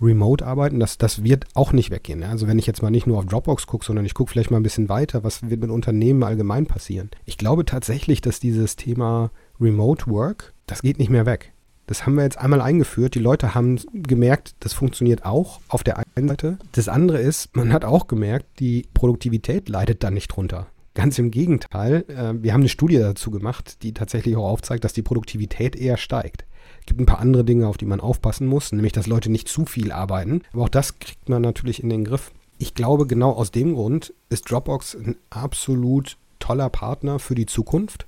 remote 0.05 0.44
arbeiten, 0.44 0.80
das, 0.80 0.98
das 0.98 1.24
wird 1.24 1.46
auch 1.55 1.72
nicht 1.72 1.90
weggehen. 1.90 2.22
Also 2.22 2.46
wenn 2.46 2.59
ich 2.59 2.66
jetzt 2.66 2.82
mal 2.82 2.90
nicht 2.90 3.07
nur 3.07 3.18
auf 3.18 3.26
Dropbox 3.26 3.66
gucke, 3.66 3.84
sondern 3.84 4.05
ich 4.05 4.14
gucke 4.14 4.30
vielleicht 4.30 4.50
mal 4.50 4.59
ein 4.59 4.62
bisschen 4.62 4.88
weiter, 4.88 5.24
was 5.24 5.48
wird 5.48 5.61
mit 5.61 5.70
Unternehmen 5.70 6.22
allgemein 6.22 6.66
passieren. 6.66 7.11
Ich 7.24 7.38
glaube 7.38 7.64
tatsächlich, 7.64 8.20
dass 8.20 8.40
dieses 8.40 8.76
Thema 8.76 9.30
Remote 9.61 10.07
Work, 10.09 10.52
das 10.66 10.82
geht 10.82 10.98
nicht 10.98 11.11
mehr 11.11 11.26
weg. 11.26 11.52
Das 11.86 12.07
haben 12.07 12.14
wir 12.14 12.24
jetzt 12.24 12.38
einmal 12.38 12.62
eingeführt. 12.62 13.14
Die 13.14 13.20
Leute 13.20 13.55
haben 13.55 13.78
gemerkt, 13.92 14.55
das 14.61 14.72
funktioniert 14.72 15.24
auch 15.26 15.61
auf 15.68 15.84
der 15.84 16.02
einen 16.16 16.28
Seite. 16.28 16.59
Das 16.72 16.88
andere 16.88 17.18
ist, 17.18 17.55
man 17.55 17.72
hat 17.72 17.84
auch 17.84 18.07
gemerkt, 18.07 18.46
die 18.59 18.86
Produktivität 18.94 19.68
leidet 19.68 20.02
da 20.02 20.11
nicht 20.11 20.28
drunter. 20.28 20.68
Ganz 20.94 21.18
im 21.18 21.30
Gegenteil, 21.30 22.05
äh, 22.09 22.34
wir 22.40 22.52
haben 22.52 22.61
eine 22.61 22.68
Studie 22.68 22.98
dazu 22.98 23.30
gemacht, 23.30 23.82
die 23.82 23.92
tatsächlich 23.92 24.36
auch 24.36 24.48
aufzeigt, 24.48 24.84
dass 24.84 24.92
die 24.92 25.02
Produktivität 25.02 25.76
eher 25.76 25.96
steigt. 25.96 26.46
Es 26.85 26.89
gibt 26.89 27.01
ein 27.01 27.07
paar 27.07 27.20
andere 27.20 27.45
Dinge, 27.45 27.66
auf 27.66 27.78
die 27.78 27.87
man 27.87 28.01
aufpassen 28.01 28.47
muss, 28.47 28.70
nämlich 28.70 28.93
dass 28.93 29.07
Leute 29.07 29.30
nicht 29.32 29.49
zu 29.49 29.64
viel 29.64 29.91
arbeiten. 29.91 30.43
Aber 30.53 30.64
auch 30.64 30.68
das 30.68 30.99
kriegt 30.99 31.30
man 31.30 31.41
natürlich 31.41 31.82
in 31.82 31.89
den 31.89 32.05
Griff. 32.05 32.30
Ich 32.59 32.74
glaube, 32.74 33.07
genau 33.07 33.30
aus 33.32 33.51
dem 33.51 33.74
Grund 33.74 34.12
ist 34.28 34.51
Dropbox 34.51 34.95
ein 34.95 35.16
absolut 35.30 36.18
toller 36.41 36.68
Partner 36.68 37.18
für 37.18 37.35
die 37.35 37.47
Zukunft, 37.47 38.07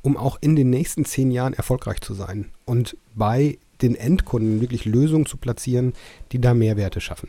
um 0.00 0.16
auch 0.16 0.38
in 0.40 0.56
den 0.56 0.70
nächsten 0.70 1.04
zehn 1.04 1.30
Jahren 1.30 1.52
erfolgreich 1.52 2.00
zu 2.00 2.14
sein 2.14 2.50
und 2.64 2.96
bei 3.14 3.58
den 3.82 3.94
Endkunden 3.94 4.62
wirklich 4.62 4.86
Lösungen 4.86 5.26
zu 5.26 5.36
platzieren, 5.36 5.92
die 6.32 6.40
da 6.40 6.54
Mehrwerte 6.54 7.02
schaffen. 7.02 7.28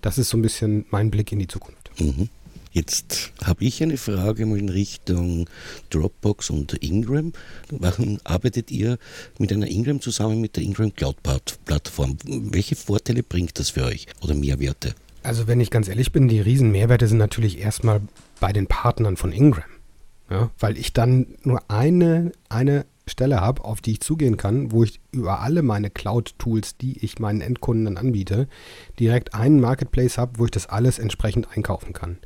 Das 0.00 0.16
ist 0.16 0.28
so 0.28 0.38
ein 0.38 0.42
bisschen 0.42 0.86
mein 0.90 1.10
Blick 1.10 1.32
in 1.32 1.40
die 1.40 1.48
Zukunft. 1.48 1.90
Mhm. 1.98 2.28
Jetzt 2.72 3.32
habe 3.44 3.64
ich 3.64 3.82
eine 3.82 3.96
Frage 3.96 4.44
in 4.44 4.68
Richtung 4.68 5.48
Dropbox 5.90 6.50
und 6.50 6.74
Ingram. 6.74 7.32
Warum 7.70 8.18
arbeitet 8.22 8.70
ihr 8.70 8.96
mit 9.38 9.52
einer 9.52 9.66
Ingram 9.66 10.00
zusammen 10.00 10.40
mit 10.40 10.56
der 10.56 10.62
Ingram 10.62 10.94
Cloud 10.94 11.16
Plattform? 11.64 12.16
Welche 12.24 12.76
Vorteile 12.76 13.24
bringt 13.24 13.58
das 13.58 13.70
für 13.70 13.84
euch 13.84 14.06
oder 14.22 14.34
Mehrwerte? 14.34 14.94
Also 15.24 15.48
wenn 15.48 15.60
ich 15.60 15.70
ganz 15.70 15.88
ehrlich 15.88 16.12
bin, 16.12 16.28
die 16.28 16.40
riesen 16.40 16.70
Mehrwerte 16.70 17.08
sind 17.08 17.18
natürlich 17.18 17.58
erstmal 17.58 18.00
bei 18.38 18.52
den 18.52 18.68
Partnern 18.68 19.16
von 19.16 19.32
Ingram. 19.32 19.64
Ja, 20.30 20.50
weil 20.60 20.78
ich 20.78 20.92
dann 20.92 21.26
nur 21.42 21.68
eine, 21.68 22.30
eine 22.48 22.86
Stelle 23.10 23.40
habe, 23.40 23.64
auf 23.64 23.80
die 23.80 23.92
ich 23.92 24.00
zugehen 24.00 24.36
kann, 24.36 24.72
wo 24.72 24.84
ich 24.84 25.00
über 25.12 25.40
alle 25.40 25.62
meine 25.62 25.90
Cloud-Tools, 25.90 26.76
die 26.76 27.04
ich 27.04 27.18
meinen 27.18 27.40
Endkunden 27.40 27.96
anbiete, 27.96 28.48
direkt 28.98 29.34
einen 29.34 29.60
Marketplace 29.60 30.18
habe, 30.18 30.38
wo 30.38 30.44
ich 30.44 30.50
das 30.50 30.68
alles 30.68 30.98
entsprechend 30.98 31.48
einkaufen 31.54 31.92
kann. 31.92 32.18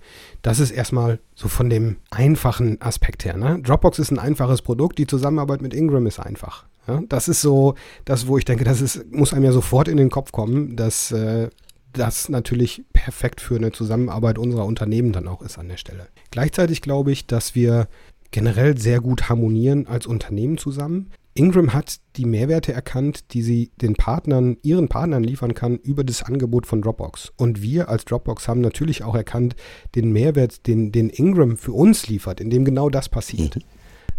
Das 0.43 0.61
ist 0.61 0.70
erstmal 0.70 1.18
so 1.35 1.49
von 1.49 1.70
dem 1.70 1.97
einfachen 2.11 2.80
Aspekt 2.80 3.24
her. 3.24 3.37
Ne? 3.37 3.61
Dropbox 3.62 3.99
ist 3.99 4.11
ein 4.11 4.18
einfaches 4.18 4.62
Produkt, 4.62 4.99
die 4.99 5.07
Zusammenarbeit 5.07 5.62
mit 5.62 5.74
Ingram 5.74 6.07
ist 6.07 6.20
einfach. 6.20 6.66
Ja? 6.87 7.03
Das 7.09 7.28
ist 7.28 7.41
so 7.41 7.74
das, 8.05 8.26
wo 8.26 8.39
ich 8.39 8.45
denke, 8.45 8.64
das 8.64 8.80
ist, 8.80 9.12
muss 9.12 9.32
einem 9.32 9.45
ja 9.45 9.53
sofort 9.53 9.89
in 9.89 9.97
den 9.97 10.11
Kopf 10.11 10.32
kommen, 10.32 10.76
dass 10.76 11.11
äh, 11.12 11.49
das 11.93 12.28
natürlich 12.28 12.85
perfekt 12.93 13.41
für 13.41 13.57
eine 13.57 13.72
Zusammenarbeit 13.72 14.39
unserer 14.39 14.66
Unternehmen 14.66 15.12
dann 15.12 15.28
auch 15.28 15.43
ist 15.43 15.59
an 15.59 15.68
der 15.68 15.76
Stelle. 15.76 16.09
Gleichzeitig 16.30 16.82
glaube 16.82 17.12
ich, 17.12 17.26
dass 17.26 17.55
wir 17.55 17.89
generell 18.35 18.76
sehr 18.76 19.01
gut 19.01 19.28
harmonieren 19.28 19.87
als 19.87 20.09
Unternehmen 20.09 20.59
zusammen. 20.59 21.11
Ingram 21.35 21.72
hat 21.72 22.01
die 22.16 22.24
Mehrwerte 22.24 22.72
erkannt, 22.72 23.32
die 23.32 23.43
sie 23.43 23.70
den 23.80 23.95
Partnern, 23.95 24.57
ihren 24.62 24.89
Partnern 24.89 25.22
liefern 25.22 25.55
kann 25.55 25.76
über 25.76 26.03
das 26.03 26.24
Angebot 26.24 26.66
von 26.66 26.82
Dropbox. 26.82 27.32
Und 27.37 27.62
wir 27.62 27.89
als 27.89 28.05
Dropbox 28.05 28.49
haben 28.49 28.61
natürlich 28.61 29.05
auch 29.05 29.14
erkannt, 29.14 29.55
den 29.95 30.12
Mehrwert, 30.12 30.66
den, 30.66 30.91
den 30.91 31.11
Ingram 31.11 31.57
für 31.57 31.72
uns 31.72 32.09
liefert, 32.09 32.41
in 32.41 32.51
dem 32.51 32.64
genau 32.64 32.91
das 32.91 33.09
passiert. 33.09 33.55
Mhm. 33.55 33.62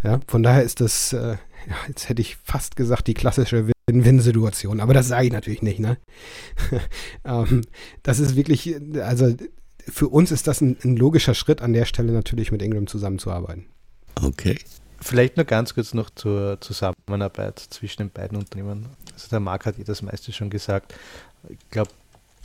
Ja, 0.03 0.19
von 0.27 0.43
daher 0.43 0.63
ist 0.63 0.79
das, 0.79 1.11
äh, 1.11 1.35
ja, 1.67 1.75
jetzt 1.89 2.07
hätte 2.07 2.21
ich 2.21 2.37
fast 2.37 2.77
gesagt, 2.77 3.07
die 3.07 3.15
klassische 3.15 3.67
Win-Win-Situation, 3.89 4.79
aber 4.79 4.93
das 4.93 5.09
sage 5.09 5.25
ich 5.25 5.33
natürlich 5.33 5.61
nicht. 5.61 5.79
Ne? 5.79 5.97
ähm, 7.25 7.61
das 8.01 8.19
ist 8.19 8.37
wirklich, 8.37 8.77
also 9.01 9.33
für 9.79 10.07
uns 10.07 10.31
ist 10.31 10.47
das 10.47 10.61
ein, 10.61 10.77
ein 10.85 10.95
logischer 10.95 11.33
Schritt 11.33 11.61
an 11.61 11.73
der 11.73 11.83
Stelle 11.83 12.13
natürlich 12.13 12.53
mit 12.53 12.61
Ingram 12.61 12.87
zusammenzuarbeiten. 12.87 13.65
Okay. 14.21 14.57
Vielleicht 15.01 15.37
nur 15.37 15.45
ganz 15.45 15.73
kurz 15.73 15.93
noch 15.93 16.09
zur 16.09 16.59
Zusammenarbeit 16.61 17.59
zwischen 17.59 18.03
den 18.03 18.09
beiden 18.09 18.37
Unternehmen. 18.37 18.87
Also 19.13 19.29
der 19.29 19.39
Marc 19.39 19.65
hat 19.65 19.77
eh 19.77 19.83
das 19.83 20.01
meiste 20.01 20.31
schon 20.33 20.49
gesagt. 20.49 20.95
Ich 21.49 21.57
glaube, 21.69 21.91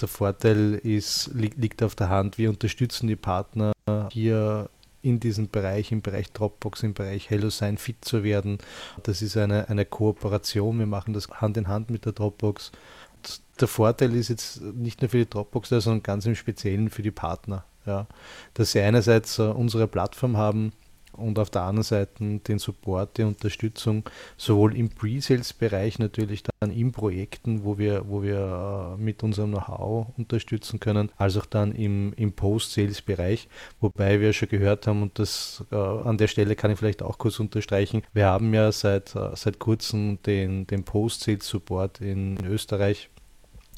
der 0.00 0.08
Vorteil 0.08 0.74
ist, 0.74 1.30
liegt 1.34 1.82
auf 1.82 1.94
der 1.94 2.08
Hand, 2.08 2.38
wir 2.38 2.50
unterstützen 2.50 3.06
die 3.06 3.16
Partner 3.16 3.72
hier 4.10 4.68
in 5.02 5.20
diesem 5.20 5.48
Bereich, 5.48 5.92
im 5.92 6.02
Bereich 6.02 6.32
Dropbox, 6.32 6.82
im 6.82 6.94
Bereich 6.94 7.30
HelloSign 7.30 7.78
fit 7.78 8.04
zu 8.04 8.22
werden. 8.22 8.58
Das 9.02 9.22
ist 9.22 9.36
eine, 9.36 9.68
eine 9.68 9.84
Kooperation, 9.84 10.78
wir 10.78 10.86
machen 10.86 11.14
das 11.14 11.28
Hand 11.28 11.56
in 11.56 11.68
Hand 11.68 11.90
mit 11.90 12.04
der 12.04 12.12
Dropbox. 12.12 12.72
Der 13.58 13.68
Vorteil 13.68 14.14
ist 14.14 14.28
jetzt 14.28 14.60
nicht 14.60 15.00
nur 15.00 15.10
für 15.10 15.18
die 15.18 15.30
Dropbox, 15.30 15.70
sondern 15.70 16.02
ganz 16.02 16.26
im 16.26 16.34
Speziellen 16.34 16.90
für 16.90 17.02
die 17.02 17.10
Partner. 17.10 17.64
Ja. 17.86 18.06
Dass 18.54 18.72
sie 18.72 18.80
einerseits 18.80 19.38
uh, 19.38 19.50
unsere 19.50 19.86
Plattform 19.86 20.36
haben, 20.36 20.72
und 21.12 21.38
auf 21.38 21.50
der 21.50 21.62
anderen 21.62 21.82
Seite 21.82 22.40
den 22.40 22.58
Support, 22.58 23.18
die 23.18 23.22
Unterstützung, 23.22 24.04
sowohl 24.36 24.76
im 24.76 24.88
Pre-Sales-Bereich 24.88 25.98
natürlich 25.98 26.42
dann 26.42 26.70
in 26.70 26.92
Projekten, 26.92 27.64
wo 27.64 27.78
wir, 27.78 28.08
wo 28.08 28.22
wir 28.22 28.96
äh, 28.98 29.02
mit 29.02 29.22
unserem 29.22 29.52
Know-how 29.52 30.08
unterstützen 30.16 30.80
können, 30.80 31.10
als 31.16 31.36
auch 31.36 31.46
dann 31.46 31.72
im, 31.72 32.12
im 32.14 32.32
Post-Sales-Bereich, 32.32 33.48
wobei 33.80 34.20
wir 34.20 34.32
schon 34.32 34.48
gehört 34.48 34.86
haben, 34.86 35.02
und 35.02 35.18
das 35.18 35.64
äh, 35.70 35.76
an 35.76 36.18
der 36.18 36.28
Stelle 36.28 36.56
kann 36.56 36.70
ich 36.70 36.78
vielleicht 36.78 37.02
auch 37.02 37.18
kurz 37.18 37.40
unterstreichen, 37.40 38.02
wir 38.12 38.26
haben 38.26 38.52
ja 38.54 38.72
seit, 38.72 39.14
äh, 39.16 39.30
seit 39.34 39.58
kurzem 39.58 40.22
den, 40.22 40.66
den 40.66 40.84
Post-Sales-Support 40.84 42.00
in 42.00 42.38
Österreich 42.44 43.10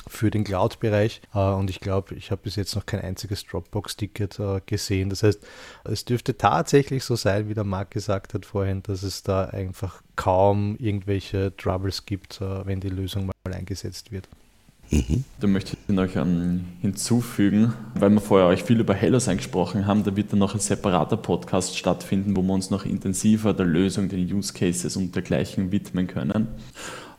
für 0.08 0.30
den 0.30 0.44
Cloud-Bereich. 0.44 1.22
Äh, 1.34 1.38
und 1.38 1.70
ich 1.70 1.80
glaube, 1.80 2.14
ich 2.14 2.30
habe 2.30 2.42
bis 2.42 2.56
jetzt 2.56 2.74
noch 2.74 2.86
kein 2.86 3.00
einziges 3.00 3.44
Dropbox-Ticket 3.44 4.38
äh, 4.38 4.60
gesehen. 4.66 5.10
Das 5.10 5.22
heißt, 5.22 5.40
es 5.84 6.04
dürfte 6.04 6.36
tatsächlich 6.36 7.04
so 7.04 7.16
sein, 7.16 7.48
wie 7.48 7.54
der 7.54 7.64
Marc 7.64 7.90
gesagt 7.90 8.34
hat 8.34 8.46
vorhin, 8.46 8.82
dass 8.82 9.02
es 9.02 9.22
da 9.22 9.44
einfach 9.44 10.02
kaum 10.16 10.76
irgendwelche 10.78 11.56
Troubles 11.56 12.06
gibt, 12.06 12.40
äh, 12.40 12.66
wenn 12.66 12.80
die 12.80 12.88
Lösung 12.88 13.26
mal 13.26 13.52
eingesetzt 13.52 14.12
wird. 14.12 14.28
Mhm. 14.92 15.24
Da 15.40 15.46
möchte 15.46 15.76
ich 15.88 15.94
noch 15.94 16.12
hinzufügen, 16.82 17.72
weil 17.94 18.10
wir 18.10 18.20
vorher 18.20 18.46
euch 18.48 18.62
viel 18.62 18.78
über 18.78 18.92
HelloSign 18.92 19.38
gesprochen 19.38 19.86
haben, 19.86 20.04
da 20.04 20.14
wird 20.14 20.32
dann 20.32 20.38
noch 20.38 20.52
ein 20.52 20.60
separater 20.60 21.16
Podcast 21.16 21.78
stattfinden, 21.78 22.36
wo 22.36 22.42
wir 22.42 22.52
uns 22.52 22.68
noch 22.68 22.84
intensiver 22.84 23.54
der 23.54 23.64
Lösung, 23.64 24.10
den 24.10 24.30
Use 24.30 24.52
Cases 24.52 24.94
und 24.96 25.14
dergleichen 25.14 25.72
widmen 25.72 26.08
können. 26.08 26.48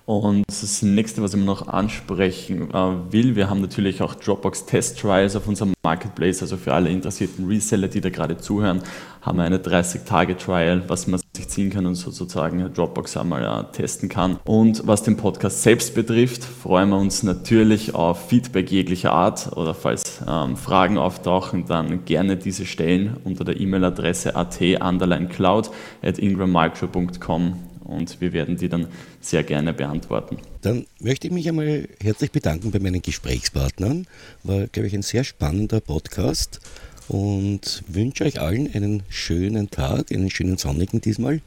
Und 0.06 0.44
das 0.48 0.82
nächste, 0.82 1.22
was 1.22 1.34
ich 1.34 1.42
noch 1.42 1.70
ansprechen 1.70 2.70
äh, 2.72 3.14
will, 3.14 3.38
wir 3.38 3.50
haben 3.50 3.62
natürlich 3.62 4.02
auch 4.02 4.16
Dropbox 4.16 4.66
Test 4.66 5.00
Trials 5.00 5.36
auf 5.38 5.48
unserem 5.48 5.74
Marketplace, 5.82 6.42
also 6.42 6.58
für 6.58 6.74
alle 6.74 6.90
interessierten 6.90 7.48
Reseller, 7.48 7.88
die 7.88 8.02
da 8.02 8.10
gerade 8.10 8.38
zuhören, 8.38 8.82
haben 9.22 9.38
wir 9.38 9.46
eine 9.46 9.60
30-Tage-Trial, 9.60 10.84
was 10.88 11.08
man 11.08 11.22
sich 11.34 11.48
ziehen 11.48 11.70
kann 11.70 11.86
und 11.86 11.96
sozusagen 11.96 12.74
Dropbox 12.74 13.16
einmal 13.16 13.44
äh, 13.46 13.72
testen 13.72 14.10
kann. 14.10 14.40
Und 14.44 14.86
was 14.86 15.04
den 15.04 15.16
Podcast 15.16 15.64
selbst 15.64 15.96
betrifft, 15.96 16.44
freuen 16.44 16.90
wir 16.90 16.98
uns 16.98 17.24
natürlich 17.24 17.96
auf 17.96 18.28
Feedback 18.28 18.70
jeglicher 18.72 19.14
Art. 19.14 19.56
Oder 19.56 19.74
falls 19.74 20.22
ähm, 20.28 20.58
Fragen 20.58 20.98
auftauchen, 20.98 21.66
dann 21.66 22.04
gerne 22.04 22.36
diese 22.36 22.66
stellen 22.66 23.16
unter 23.24 23.46
der 23.46 23.58
E-Mail-Adresse 23.58 24.36
at-cloud 24.36 25.72
at 26.02 26.20
ingrammicro.com 26.20 27.73
und 27.84 28.20
wir 28.22 28.34
werden 28.34 28.58
die 28.58 28.70
dann 28.70 28.88
sehr 29.22 29.44
gerne 29.44 29.74
beantworten. 29.74 30.38
Dann 30.62 30.86
möchte 31.00 31.28
ich 31.28 31.34
mich 31.34 31.48
einmal 31.48 31.88
herzlich 32.02 32.32
bedanken 32.32 32.72
bei 32.72 32.80
meinen 32.80 33.02
Gesprächspartnern. 33.02 34.08
War, 34.44 34.68
glaube 34.68 34.88
ich, 34.88 34.94
ein 34.94 35.02
sehr 35.02 35.24
spannender 35.24 35.80
Podcast 35.80 36.60
und 37.08 37.84
wünsche 37.88 38.24
euch 38.26 38.40
allen 38.40 38.74
einen 38.74 39.04
schönen 39.10 39.70
Tag, 39.70 40.12
einen 40.12 40.30
schönen 40.30 40.58
sonnigen 40.58 41.02
diesmal. 41.02 41.42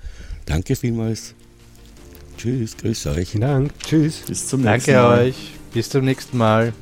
Danke 0.45 0.77
vielmals. 0.77 1.35
Tschüss, 2.37 2.77
grüß 2.77 3.07
euch. 3.07 3.31
Vielen 3.31 3.41
Dank. 3.43 3.79
Tschüss. 3.81 4.23
Bis 4.27 4.49
zum 4.49 4.63
nächsten 4.63 4.93
Danke 4.93 5.09
Mal. 5.09 5.17
Danke 5.17 5.29
euch. 5.29 5.51
Bis 5.73 5.89
zum 5.89 6.05
nächsten 6.05 6.37
Mal. 6.37 6.73